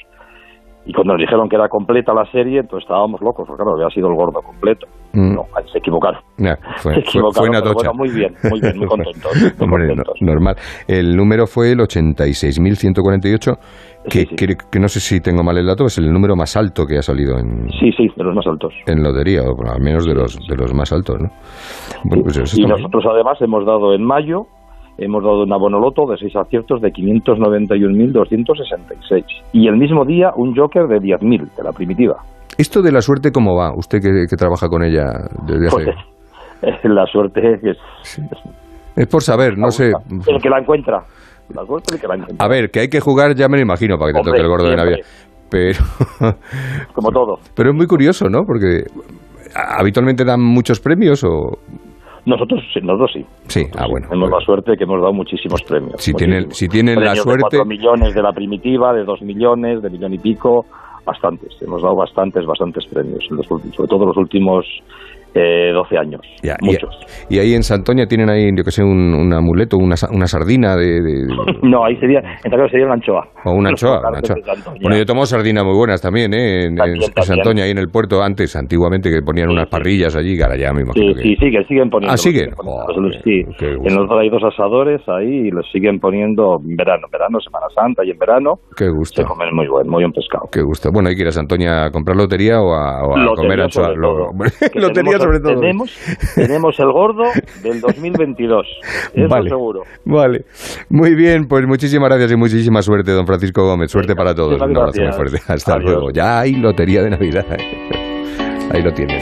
y 0.85 0.93
cuando 0.93 1.13
nos 1.13 1.21
dijeron 1.21 1.47
que 1.49 1.55
era 1.55 1.69
completa 1.69 2.13
la 2.13 2.25
serie, 2.31 2.59
entonces 2.59 2.83
estábamos 2.83 3.21
locos, 3.21 3.45
porque 3.47 3.63
claro, 3.63 3.75
había 3.77 3.89
sido 3.93 4.09
el 4.09 4.15
gordo 4.15 4.41
completo. 4.41 4.85
Mm. 5.13 5.35
No, 5.35 5.43
se 5.71 5.77
equivocaron. 5.77 6.21
Fue, 6.77 6.93
se 6.95 6.99
equivocaron, 7.01 7.33
fue 7.33 7.57
en 7.57 7.63
pero 7.63 7.73
bueno, 7.75 7.93
muy 7.93 8.09
bien, 8.09 8.33
muy 8.49 8.59
bien, 8.59 8.77
muy 8.77 8.87
contentos. 8.87 9.31
muy 9.35 9.51
Hombre, 9.59 9.83
no- 9.87 10.03
contentos. 10.03 10.15
normal. 10.21 10.55
El 10.87 11.15
número 11.15 11.45
fue 11.47 11.71
el 11.71 11.79
86.148, 11.79 13.57
que, 14.09 14.25
que, 14.25 14.55
que 14.71 14.79
no 14.79 14.87
sé 14.87 14.99
si 14.99 15.19
tengo 15.21 15.43
mal 15.43 15.57
el 15.57 15.65
dato, 15.67 15.85
es 15.85 15.97
el 15.97 16.11
número 16.11 16.35
más 16.35 16.57
alto 16.57 16.85
que 16.85 16.97
ha 16.97 17.01
salido 17.01 17.37
en, 17.37 17.69
Sí, 17.79 17.91
sí, 17.95 18.07
de 18.15 18.23
los 18.23 18.35
más 18.35 18.45
altos. 18.47 18.73
en 18.87 19.01
lotería, 19.03 19.41
o 19.43 19.55
al 19.71 19.81
menos 19.81 20.05
de 20.05 20.13
los, 20.13 20.37
de 20.47 20.55
los 20.57 20.73
más 20.73 20.91
altos, 20.91 21.15
¿no? 21.21 21.29
Bueno, 22.05 22.23
pues 22.23 22.57
Y 22.57 22.65
nosotros 22.65 23.03
además 23.09 23.37
hemos 23.41 23.65
dado 23.65 23.93
en 23.93 24.03
mayo, 24.03 24.47
hemos 24.97 25.23
dado 25.23 25.43
un 25.43 25.53
abono 25.53 25.79
loto 25.79 26.07
de 26.09 26.17
seis 26.17 26.35
aciertos 26.35 26.81
de 26.81 26.91
591.266. 26.91 29.23
Y 29.53 29.67
el 29.67 29.77
mismo 29.77 30.03
día 30.05 30.31
un 30.35 30.55
joker 30.55 30.87
de 30.87 30.97
10.000 30.97 31.55
de 31.55 31.63
la 31.63 31.71
primitiva. 31.71 32.17
¿Esto 32.57 32.81
de 32.81 32.91
la 32.91 33.01
suerte 33.01 33.31
cómo 33.31 33.55
va? 33.55 33.71
Usted 33.75 33.99
que, 33.99 34.25
que 34.29 34.35
trabaja 34.35 34.67
con 34.69 34.83
ella 34.83 35.05
desde 35.47 35.67
hace... 35.67 35.85
Pues, 36.61 36.75
la 36.93 37.05
suerte 37.07 37.53
es 37.61 37.77
Es 38.95 39.07
por 39.07 39.23
saber, 39.23 39.57
no 39.57 39.71
sé... 39.71 39.91
el 40.27 40.39
que 40.41 40.49
la 40.49 40.59
encuentra. 40.59 41.03
La 41.49 41.65
suerte 41.65 41.85
es 41.89 41.95
el 41.95 42.01
que 42.01 42.07
la 42.07 42.13
encuentra. 42.15 42.45
A 42.45 42.49
ver, 42.49 42.69
que 42.69 42.81
hay 42.81 42.89
que 42.89 42.99
jugar, 42.99 43.33
ya 43.35 43.47
me 43.47 43.55
lo 43.57 43.63
imagino, 43.63 43.97
para 43.97 44.11
que 44.11 44.19
te 44.19 44.25
toque 44.25 44.41
el 44.41 44.47
gordo 44.47 44.69
de. 44.69 44.75
Navidad. 44.75 44.99
Pero... 45.49 45.79
Como 46.93 47.09
todo. 47.11 47.37
Pero 47.55 47.71
es 47.71 47.75
muy 47.75 47.87
curioso, 47.87 48.29
¿no? 48.29 48.43
Porque 48.45 48.83
habitualmente 49.55 50.25
dan 50.25 50.41
muchos 50.41 50.79
premios 50.79 51.23
o... 51.23 51.57
Nosotros, 52.25 52.61
sí, 52.73 52.79
nosotros 52.81 53.11
sí. 53.13 53.25
Sí, 53.47 53.65
ah, 53.77 53.85
bueno. 53.89 54.07
Tenemos 54.09 54.29
la 54.31 54.39
suerte 54.45 54.77
que 54.77 54.85
hemos 54.85 55.01
dado 55.01 55.11
muchísimos 55.13 55.61
premios. 55.63 56.01
Si 56.01 56.13
tienen, 56.13 56.51
si 56.51 56.67
tienen 56.69 56.95
la 56.95 57.11
Premios 57.11 57.17
de 57.17 57.31
suerte... 57.31 57.57
4 57.57 57.65
millones 57.65 58.13
de 58.13 58.21
la 58.21 58.31
primitiva, 58.31 58.93
de 58.93 59.03
2 59.03 59.21
millones, 59.23 59.81
de 59.81 59.89
millón 59.89 60.13
y 60.13 60.19
pico, 60.19 60.65
bastantes. 61.05 61.49
Hemos 61.61 61.81
dado 61.81 61.95
bastantes, 61.95 62.45
bastantes 62.45 62.85
premios. 62.87 63.25
En 63.29 63.37
los 63.37 63.51
últimos- 63.51 63.75
sobre 63.75 63.89
todo 63.89 64.05
los 64.05 64.17
últimos 64.17 64.65
Eh, 65.35 65.71
12 65.73 65.97
años. 65.97 66.21
Ya, 66.43 66.55
y- 66.61 66.65
muchos. 66.65 66.95
Y, 67.29 67.39
ahí 67.39 67.53
en 67.55 67.63
Santoña 67.63 68.05
tienen 68.05 68.29
ahí, 68.29 68.49
yo 68.55 68.63
que 68.63 68.69
sé, 68.71 68.83
un, 68.83 69.13
un 69.15 69.33
amuleto, 69.33 69.77
una, 69.77 69.95
una 70.11 70.27
sardina 70.27 70.75
de, 70.75 71.01
de- 71.01 71.25
no, 71.63 71.83
ahí 71.85 71.95
sería, 71.97 72.19
en 72.19 72.51
tal 72.51 72.59
caso 72.59 72.69
sería 72.69 72.85
una 72.85 72.95
anchoa. 72.95 73.27
o 73.45 73.51
una 73.53 73.71
Los 73.71 73.83
anchoa. 73.83 74.09
una 74.09 74.17
anchoa. 74.19 74.35
Bueno, 74.81 74.95
yo 74.97 75.05
tomo 75.05 75.25
sardinas 75.25 75.63
muy 75.65 75.75
buenas 75.75 76.01
también, 76.01 76.33
¿eh? 76.35 76.65
En, 76.65 76.71
en- 76.73 76.75
También, 76.77 77.01
en. 77.15 77.23
Santoña, 77.23 77.63
ahí 77.63 77.71
en 77.71 77.79
el 77.79 77.89
puerto, 77.89 78.21
antes, 78.21 78.55
antiguamente, 78.55 79.09
que 79.09 79.21
ponían 79.23 79.49
unas 79.49 79.67
parrillas 79.69 80.15
allí, 80.15 80.37
que 80.37 80.43
ahora 80.43 80.55
ya 80.57 80.71
me 80.71 80.81
Sí, 80.81 80.85
imagino 80.85 81.15
que... 81.15 81.21
sí, 81.23 81.35
siguen, 81.37 81.67
siguen 81.67 81.89
poniendo. 81.89 82.13
Ah, 82.13 82.17
¿siguen? 82.17 82.49
sí, 83.23 83.43
en 83.59 83.95
los 83.95 84.11
hay 84.11 84.29
dos 84.29 84.43
asadores 84.43 85.01
ahí 85.07 85.47
y 85.47 85.51
los 85.51 85.65
siguen 85.71 85.99
poniendo 85.99 86.59
en 86.63 86.75
verano, 86.75 87.07
verano, 87.11 87.39
Semana 87.39 87.65
Santa 87.73 88.03
y 88.05 88.11
en 88.11 88.17
verano 88.19 88.59
Qué 88.77 88.89
gusto. 88.89 89.21
se 89.21 89.27
comen 89.27 89.53
muy 89.55 89.67
buen, 89.67 89.87
muy 89.89 90.03
buen 90.03 90.11
pescado. 90.13 90.47
Qué 90.51 90.61
gusto. 90.61 90.91
Bueno, 90.91 91.09
hay 91.09 91.15
que 91.15 91.21
ir 91.23 91.27
a 91.27 91.31
Santoña 91.31 91.85
a 91.85 91.91
comprar 91.91 92.15
lotería 92.17 92.61
o 92.61 92.73
a, 92.73 93.03
o 93.07 93.15
a 93.15 93.17
Lotería 93.19 93.35
comer 93.35 93.61
anchoa. 93.61 93.93
Lo-. 93.95 94.29
Que 94.73 94.79
lotería 94.79 95.17
sobre 95.23 95.39
todo. 95.39 95.59
Tenemos, 95.59 95.91
tenemos 96.35 96.79
el 96.79 96.91
gordo 96.91 97.23
del 97.61 97.81
2022, 97.81 98.67
eso 99.13 99.27
Vale. 99.27 99.49
seguro. 99.49 99.81
Vale. 100.05 100.45
Muy 100.89 101.15
bien, 101.15 101.47
pues 101.47 101.65
muchísimas 101.67 102.09
gracias 102.09 102.31
y 102.31 102.35
muchísima 102.35 102.81
suerte, 102.81 103.11
don 103.11 103.25
Francisco 103.25 103.63
Gómez. 103.65 103.91
Suerte 103.91 104.15
para 104.15 104.33
todos. 104.35 104.61
Un 104.61 104.77
abrazo 104.77 105.01
muy 105.01 105.11
fuerte. 105.13 105.37
Hasta 105.47 105.73
Adiós. 105.75 105.91
luego. 105.91 106.11
Ya 106.11 106.39
hay 106.41 106.53
lotería 106.53 107.01
de 107.01 107.09
Navidad. 107.11 107.45
Ahí 108.71 108.81
lo 108.81 108.91
tienen. 108.93 109.19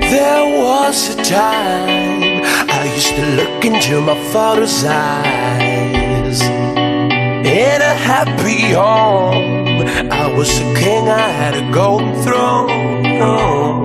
There 0.00 0.62
was 0.62 1.10
a 1.18 1.22
time 1.22 2.42
I 2.68 2.86
used 2.96 3.14
to 3.16 3.22
look 3.36 3.64
into 3.64 4.00
my 4.00 4.14
father's 4.32 4.84
eyes. 4.84 6.40
In 7.44 7.80
a 7.82 7.94
happy 7.94 8.72
home, 8.74 9.73
I 9.86 10.32
was 10.36 10.50
a 10.58 10.74
king, 10.74 11.08
I 11.08 11.28
had 11.40 11.54
a 11.54 11.72
golden 11.72 12.14
throne. 12.22 13.82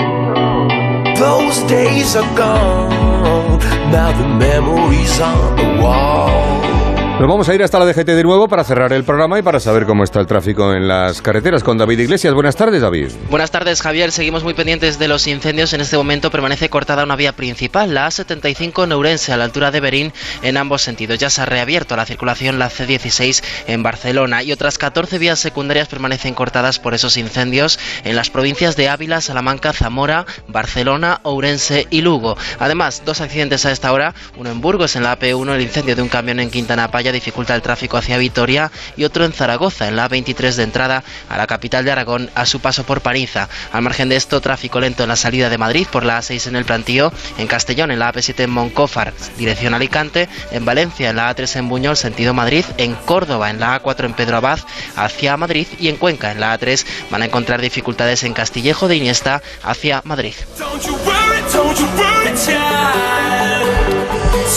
Those 1.16 1.60
days 1.70 2.16
are 2.16 2.36
gone, 2.36 3.60
now 3.92 4.12
the 4.18 4.28
memories 4.28 5.20
on 5.20 5.56
the 5.58 5.82
wall. 5.82 6.79
Nos 7.20 7.28
vamos 7.28 7.50
a 7.50 7.54
ir 7.54 7.62
hasta 7.62 7.78
la 7.78 7.86
DGT 7.86 8.12
de 8.12 8.24
nuevo 8.24 8.48
para 8.48 8.64
cerrar 8.64 8.94
el 8.94 9.04
programa 9.04 9.38
y 9.38 9.42
para 9.42 9.60
saber 9.60 9.86
cómo 9.86 10.06
está 10.06 10.22
el 10.22 10.26
tráfico 10.26 10.74
en 10.74 10.88
las 10.88 11.22
carreteras 11.22 11.66
con 11.66 11.78
David 11.78 12.00
Iglesias. 12.00 12.34
Buenas 12.34 12.56
tardes, 12.56 12.82
David. 12.82 13.10
Buenas 13.30 13.52
tardes, 13.52 13.82
Javier. 13.82 14.14
Seguimos 14.14 14.46
muy 14.46 14.54
pendientes 14.54 15.00
de 15.00 15.10
los 15.10 15.28
incendios. 15.28 15.74
En 15.74 15.82
este 15.82 15.98
momento 15.98 16.32
permanece 16.32 16.70
cortada 16.70 17.04
una 17.04 17.18
vía 17.18 17.34
principal, 17.34 17.94
la 17.94 18.08
A75 18.08 18.88
Neurense, 18.88 19.34
a 19.34 19.38
la 19.38 19.44
altura 19.44 19.70
de 19.70 19.82
Berín, 19.82 20.14
en 20.44 20.56
ambos 20.56 20.82
sentidos. 20.82 21.20
Ya 21.20 21.30
se 21.30 21.42
ha 21.42 21.46
reabierto 21.46 21.98
la 21.98 22.06
circulación, 22.06 22.58
la 22.58 22.70
C16 22.70 23.44
en 23.68 23.84
Barcelona. 23.84 24.42
Y 24.42 24.54
otras 24.54 24.78
14 24.78 25.18
vías 25.18 25.40
secundarias 25.40 25.90
permanecen 25.90 26.34
cortadas 26.34 26.80
por 26.80 26.94
esos 26.94 27.18
incendios 27.18 27.80
en 28.06 28.16
las 28.16 28.30
provincias 28.30 28.78
de 28.78 28.88
Ávila, 28.88 29.20
Salamanca, 29.20 29.74
Zamora, 29.74 30.26
Barcelona, 30.48 31.20
Ourense 31.24 31.86
y 31.90 32.00
Lugo. 32.00 32.38
Además, 32.60 33.02
dos 33.04 33.20
accidentes 33.20 33.66
a 33.66 33.74
esta 33.74 33.92
hora. 33.92 34.16
Uno 34.38 34.52
en 34.52 34.62
Burgos, 34.62 34.96
en 34.96 35.04
la 35.04 35.20
AP1, 35.20 35.54
el 35.54 35.62
incendio 35.62 35.98
de 35.98 36.02
un 36.02 36.08
camión 36.08 36.40
en 36.40 36.50
Quintana 36.50 36.90
Paya 36.90 37.09
dificulta 37.12 37.56
el 37.56 37.62
tráfico 37.62 37.98
hacia 37.98 38.18
Vitoria. 38.18 38.72
Y 38.98 39.04
otro 39.04 39.26
en 39.26 39.34
Zaragoza, 39.34 39.88
en 39.88 39.96
la 39.96 40.10
A23 40.10 40.56
de 40.56 40.64
entrada 40.64 41.04
a 41.30 41.38
la 41.38 41.48
capital 41.48 41.86
de 41.86 41.92
Aragón, 41.92 42.30
a 42.36 42.46
su 42.46 42.60
paso 42.60 42.84
por 42.84 43.02
Pariza. 43.02 43.50
Al 43.72 43.82
margen 43.82 44.10
de 44.10 44.16
esto, 44.16 44.42
tráfico 44.42 44.80
lento 44.80 45.04
en 45.04 45.10
la 45.10 45.16
salida 45.16 45.50
de 45.50 45.58
Madrid 45.58 45.88
por 45.92 46.04
la 46.04 46.20
A6 46.20 46.48
en 46.48 46.56
el 46.56 46.66
Plantío, 46.66 47.12
en 47.38 47.48
Castellón, 47.48 47.92
en 47.92 48.00
la 48.00 48.14
AP7 48.14 48.44
en 48.44 48.50
Moncófar, 48.50 49.14
dirección 49.38 49.74
Alicante, 49.74 50.30
en 50.52 50.66
Valencia, 50.66 51.10
en 51.10 51.16
la 51.16 51.34
A3 51.34 51.58
en 51.58 51.70
Buñol, 51.70 51.98
sentido 51.98 52.34
Madrid, 52.34 52.66
en 52.78 52.96
Córdoba, 52.96 53.50
en 53.50 53.60
la 53.60 53.82
A4 53.82 54.06
en 54.06 54.14
Pedro 54.14 54.38
Abad, 54.38 54.60
hacia 54.96 55.38
Madrid 55.38 55.68
y 55.80 55.88
en 55.88 55.98
Cuenca, 55.98 56.32
en 56.32 56.40
la 56.40 56.58
A3, 56.58 56.86
van 57.10 57.22
a 57.22 57.26
encontrar 57.26 57.62
dificultades 57.62 58.24
en 58.24 58.34
Castillejo 58.34 58.88
de 58.88 58.96
Iniesta, 58.96 59.42
hacia 59.64 60.02
Madrid. 60.04 60.34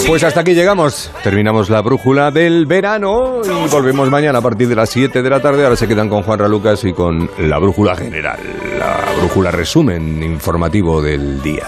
Pues 0.06 0.24
hasta 0.24 0.40
aquí 0.40 0.54
llegamos. 0.54 1.10
Terminamos 1.22 1.70
la 1.70 1.80
brújula 1.80 2.30
del 2.30 2.66
verano 2.66 3.40
y 3.44 3.68
volvemos 3.70 4.10
mañana 4.10 4.38
a 4.38 4.42
partir 4.42 4.68
de 4.68 4.74
las 4.74 4.90
7 4.90 5.22
de 5.22 5.30
la 5.30 5.40
tarde. 5.40 5.64
Ahora 5.64 5.76
se 5.76 5.88
quedan 5.88 6.08
con 6.08 6.22
Juan 6.22 6.50
Lucas 6.50 6.84
y 6.84 6.92
con 6.92 7.30
la 7.38 7.58
brújula 7.58 7.96
general, 7.96 8.38
la 8.78 9.00
brújula 9.18 9.50
resumen 9.50 10.22
informativo 10.22 11.00
del 11.00 11.40
día. 11.42 11.66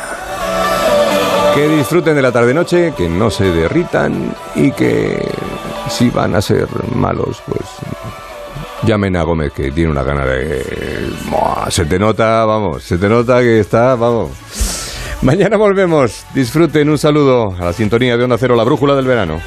Que 1.54 1.68
disfruten 1.68 2.16
de 2.16 2.22
la 2.22 2.32
tarde-noche, 2.32 2.92
que 2.96 3.08
no 3.08 3.30
se 3.30 3.44
derritan 3.44 4.34
y 4.56 4.72
que 4.72 5.26
si 5.88 6.10
van 6.10 6.34
a 6.34 6.42
ser 6.42 6.66
malos, 6.94 7.42
pues 7.46 7.62
llamen 8.84 9.16
a 9.16 9.22
Gómez, 9.22 9.52
que 9.52 9.70
tiene 9.70 9.90
una 9.90 10.02
gana 10.02 10.26
de... 10.26 11.12
Se 11.70 11.84
te 11.84 11.98
nota, 11.98 12.44
vamos, 12.44 12.82
se 12.82 12.98
te 12.98 13.08
nota 13.08 13.40
que 13.40 13.60
está, 13.60 13.94
vamos. 13.94 14.30
Mañana 15.34 15.56
volvemos. 15.56 16.26
Disfruten 16.34 16.90
un 16.90 16.98
saludo 16.98 17.56
a 17.58 17.64
la 17.64 17.72
sintonía 17.72 18.18
de 18.18 18.24
Onda 18.24 18.36
Cero, 18.36 18.54
la 18.56 18.62
brújula 18.64 18.94
del 18.94 19.06
verano. 19.06 19.40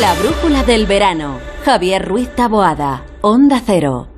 La 0.00 0.14
brújula 0.14 0.62
del 0.62 0.86
verano. 0.86 1.53
Javier 1.64 2.06
Ruiz 2.06 2.28
Taboada. 2.36 3.02
Onda 3.22 3.58
Cero. 3.58 4.13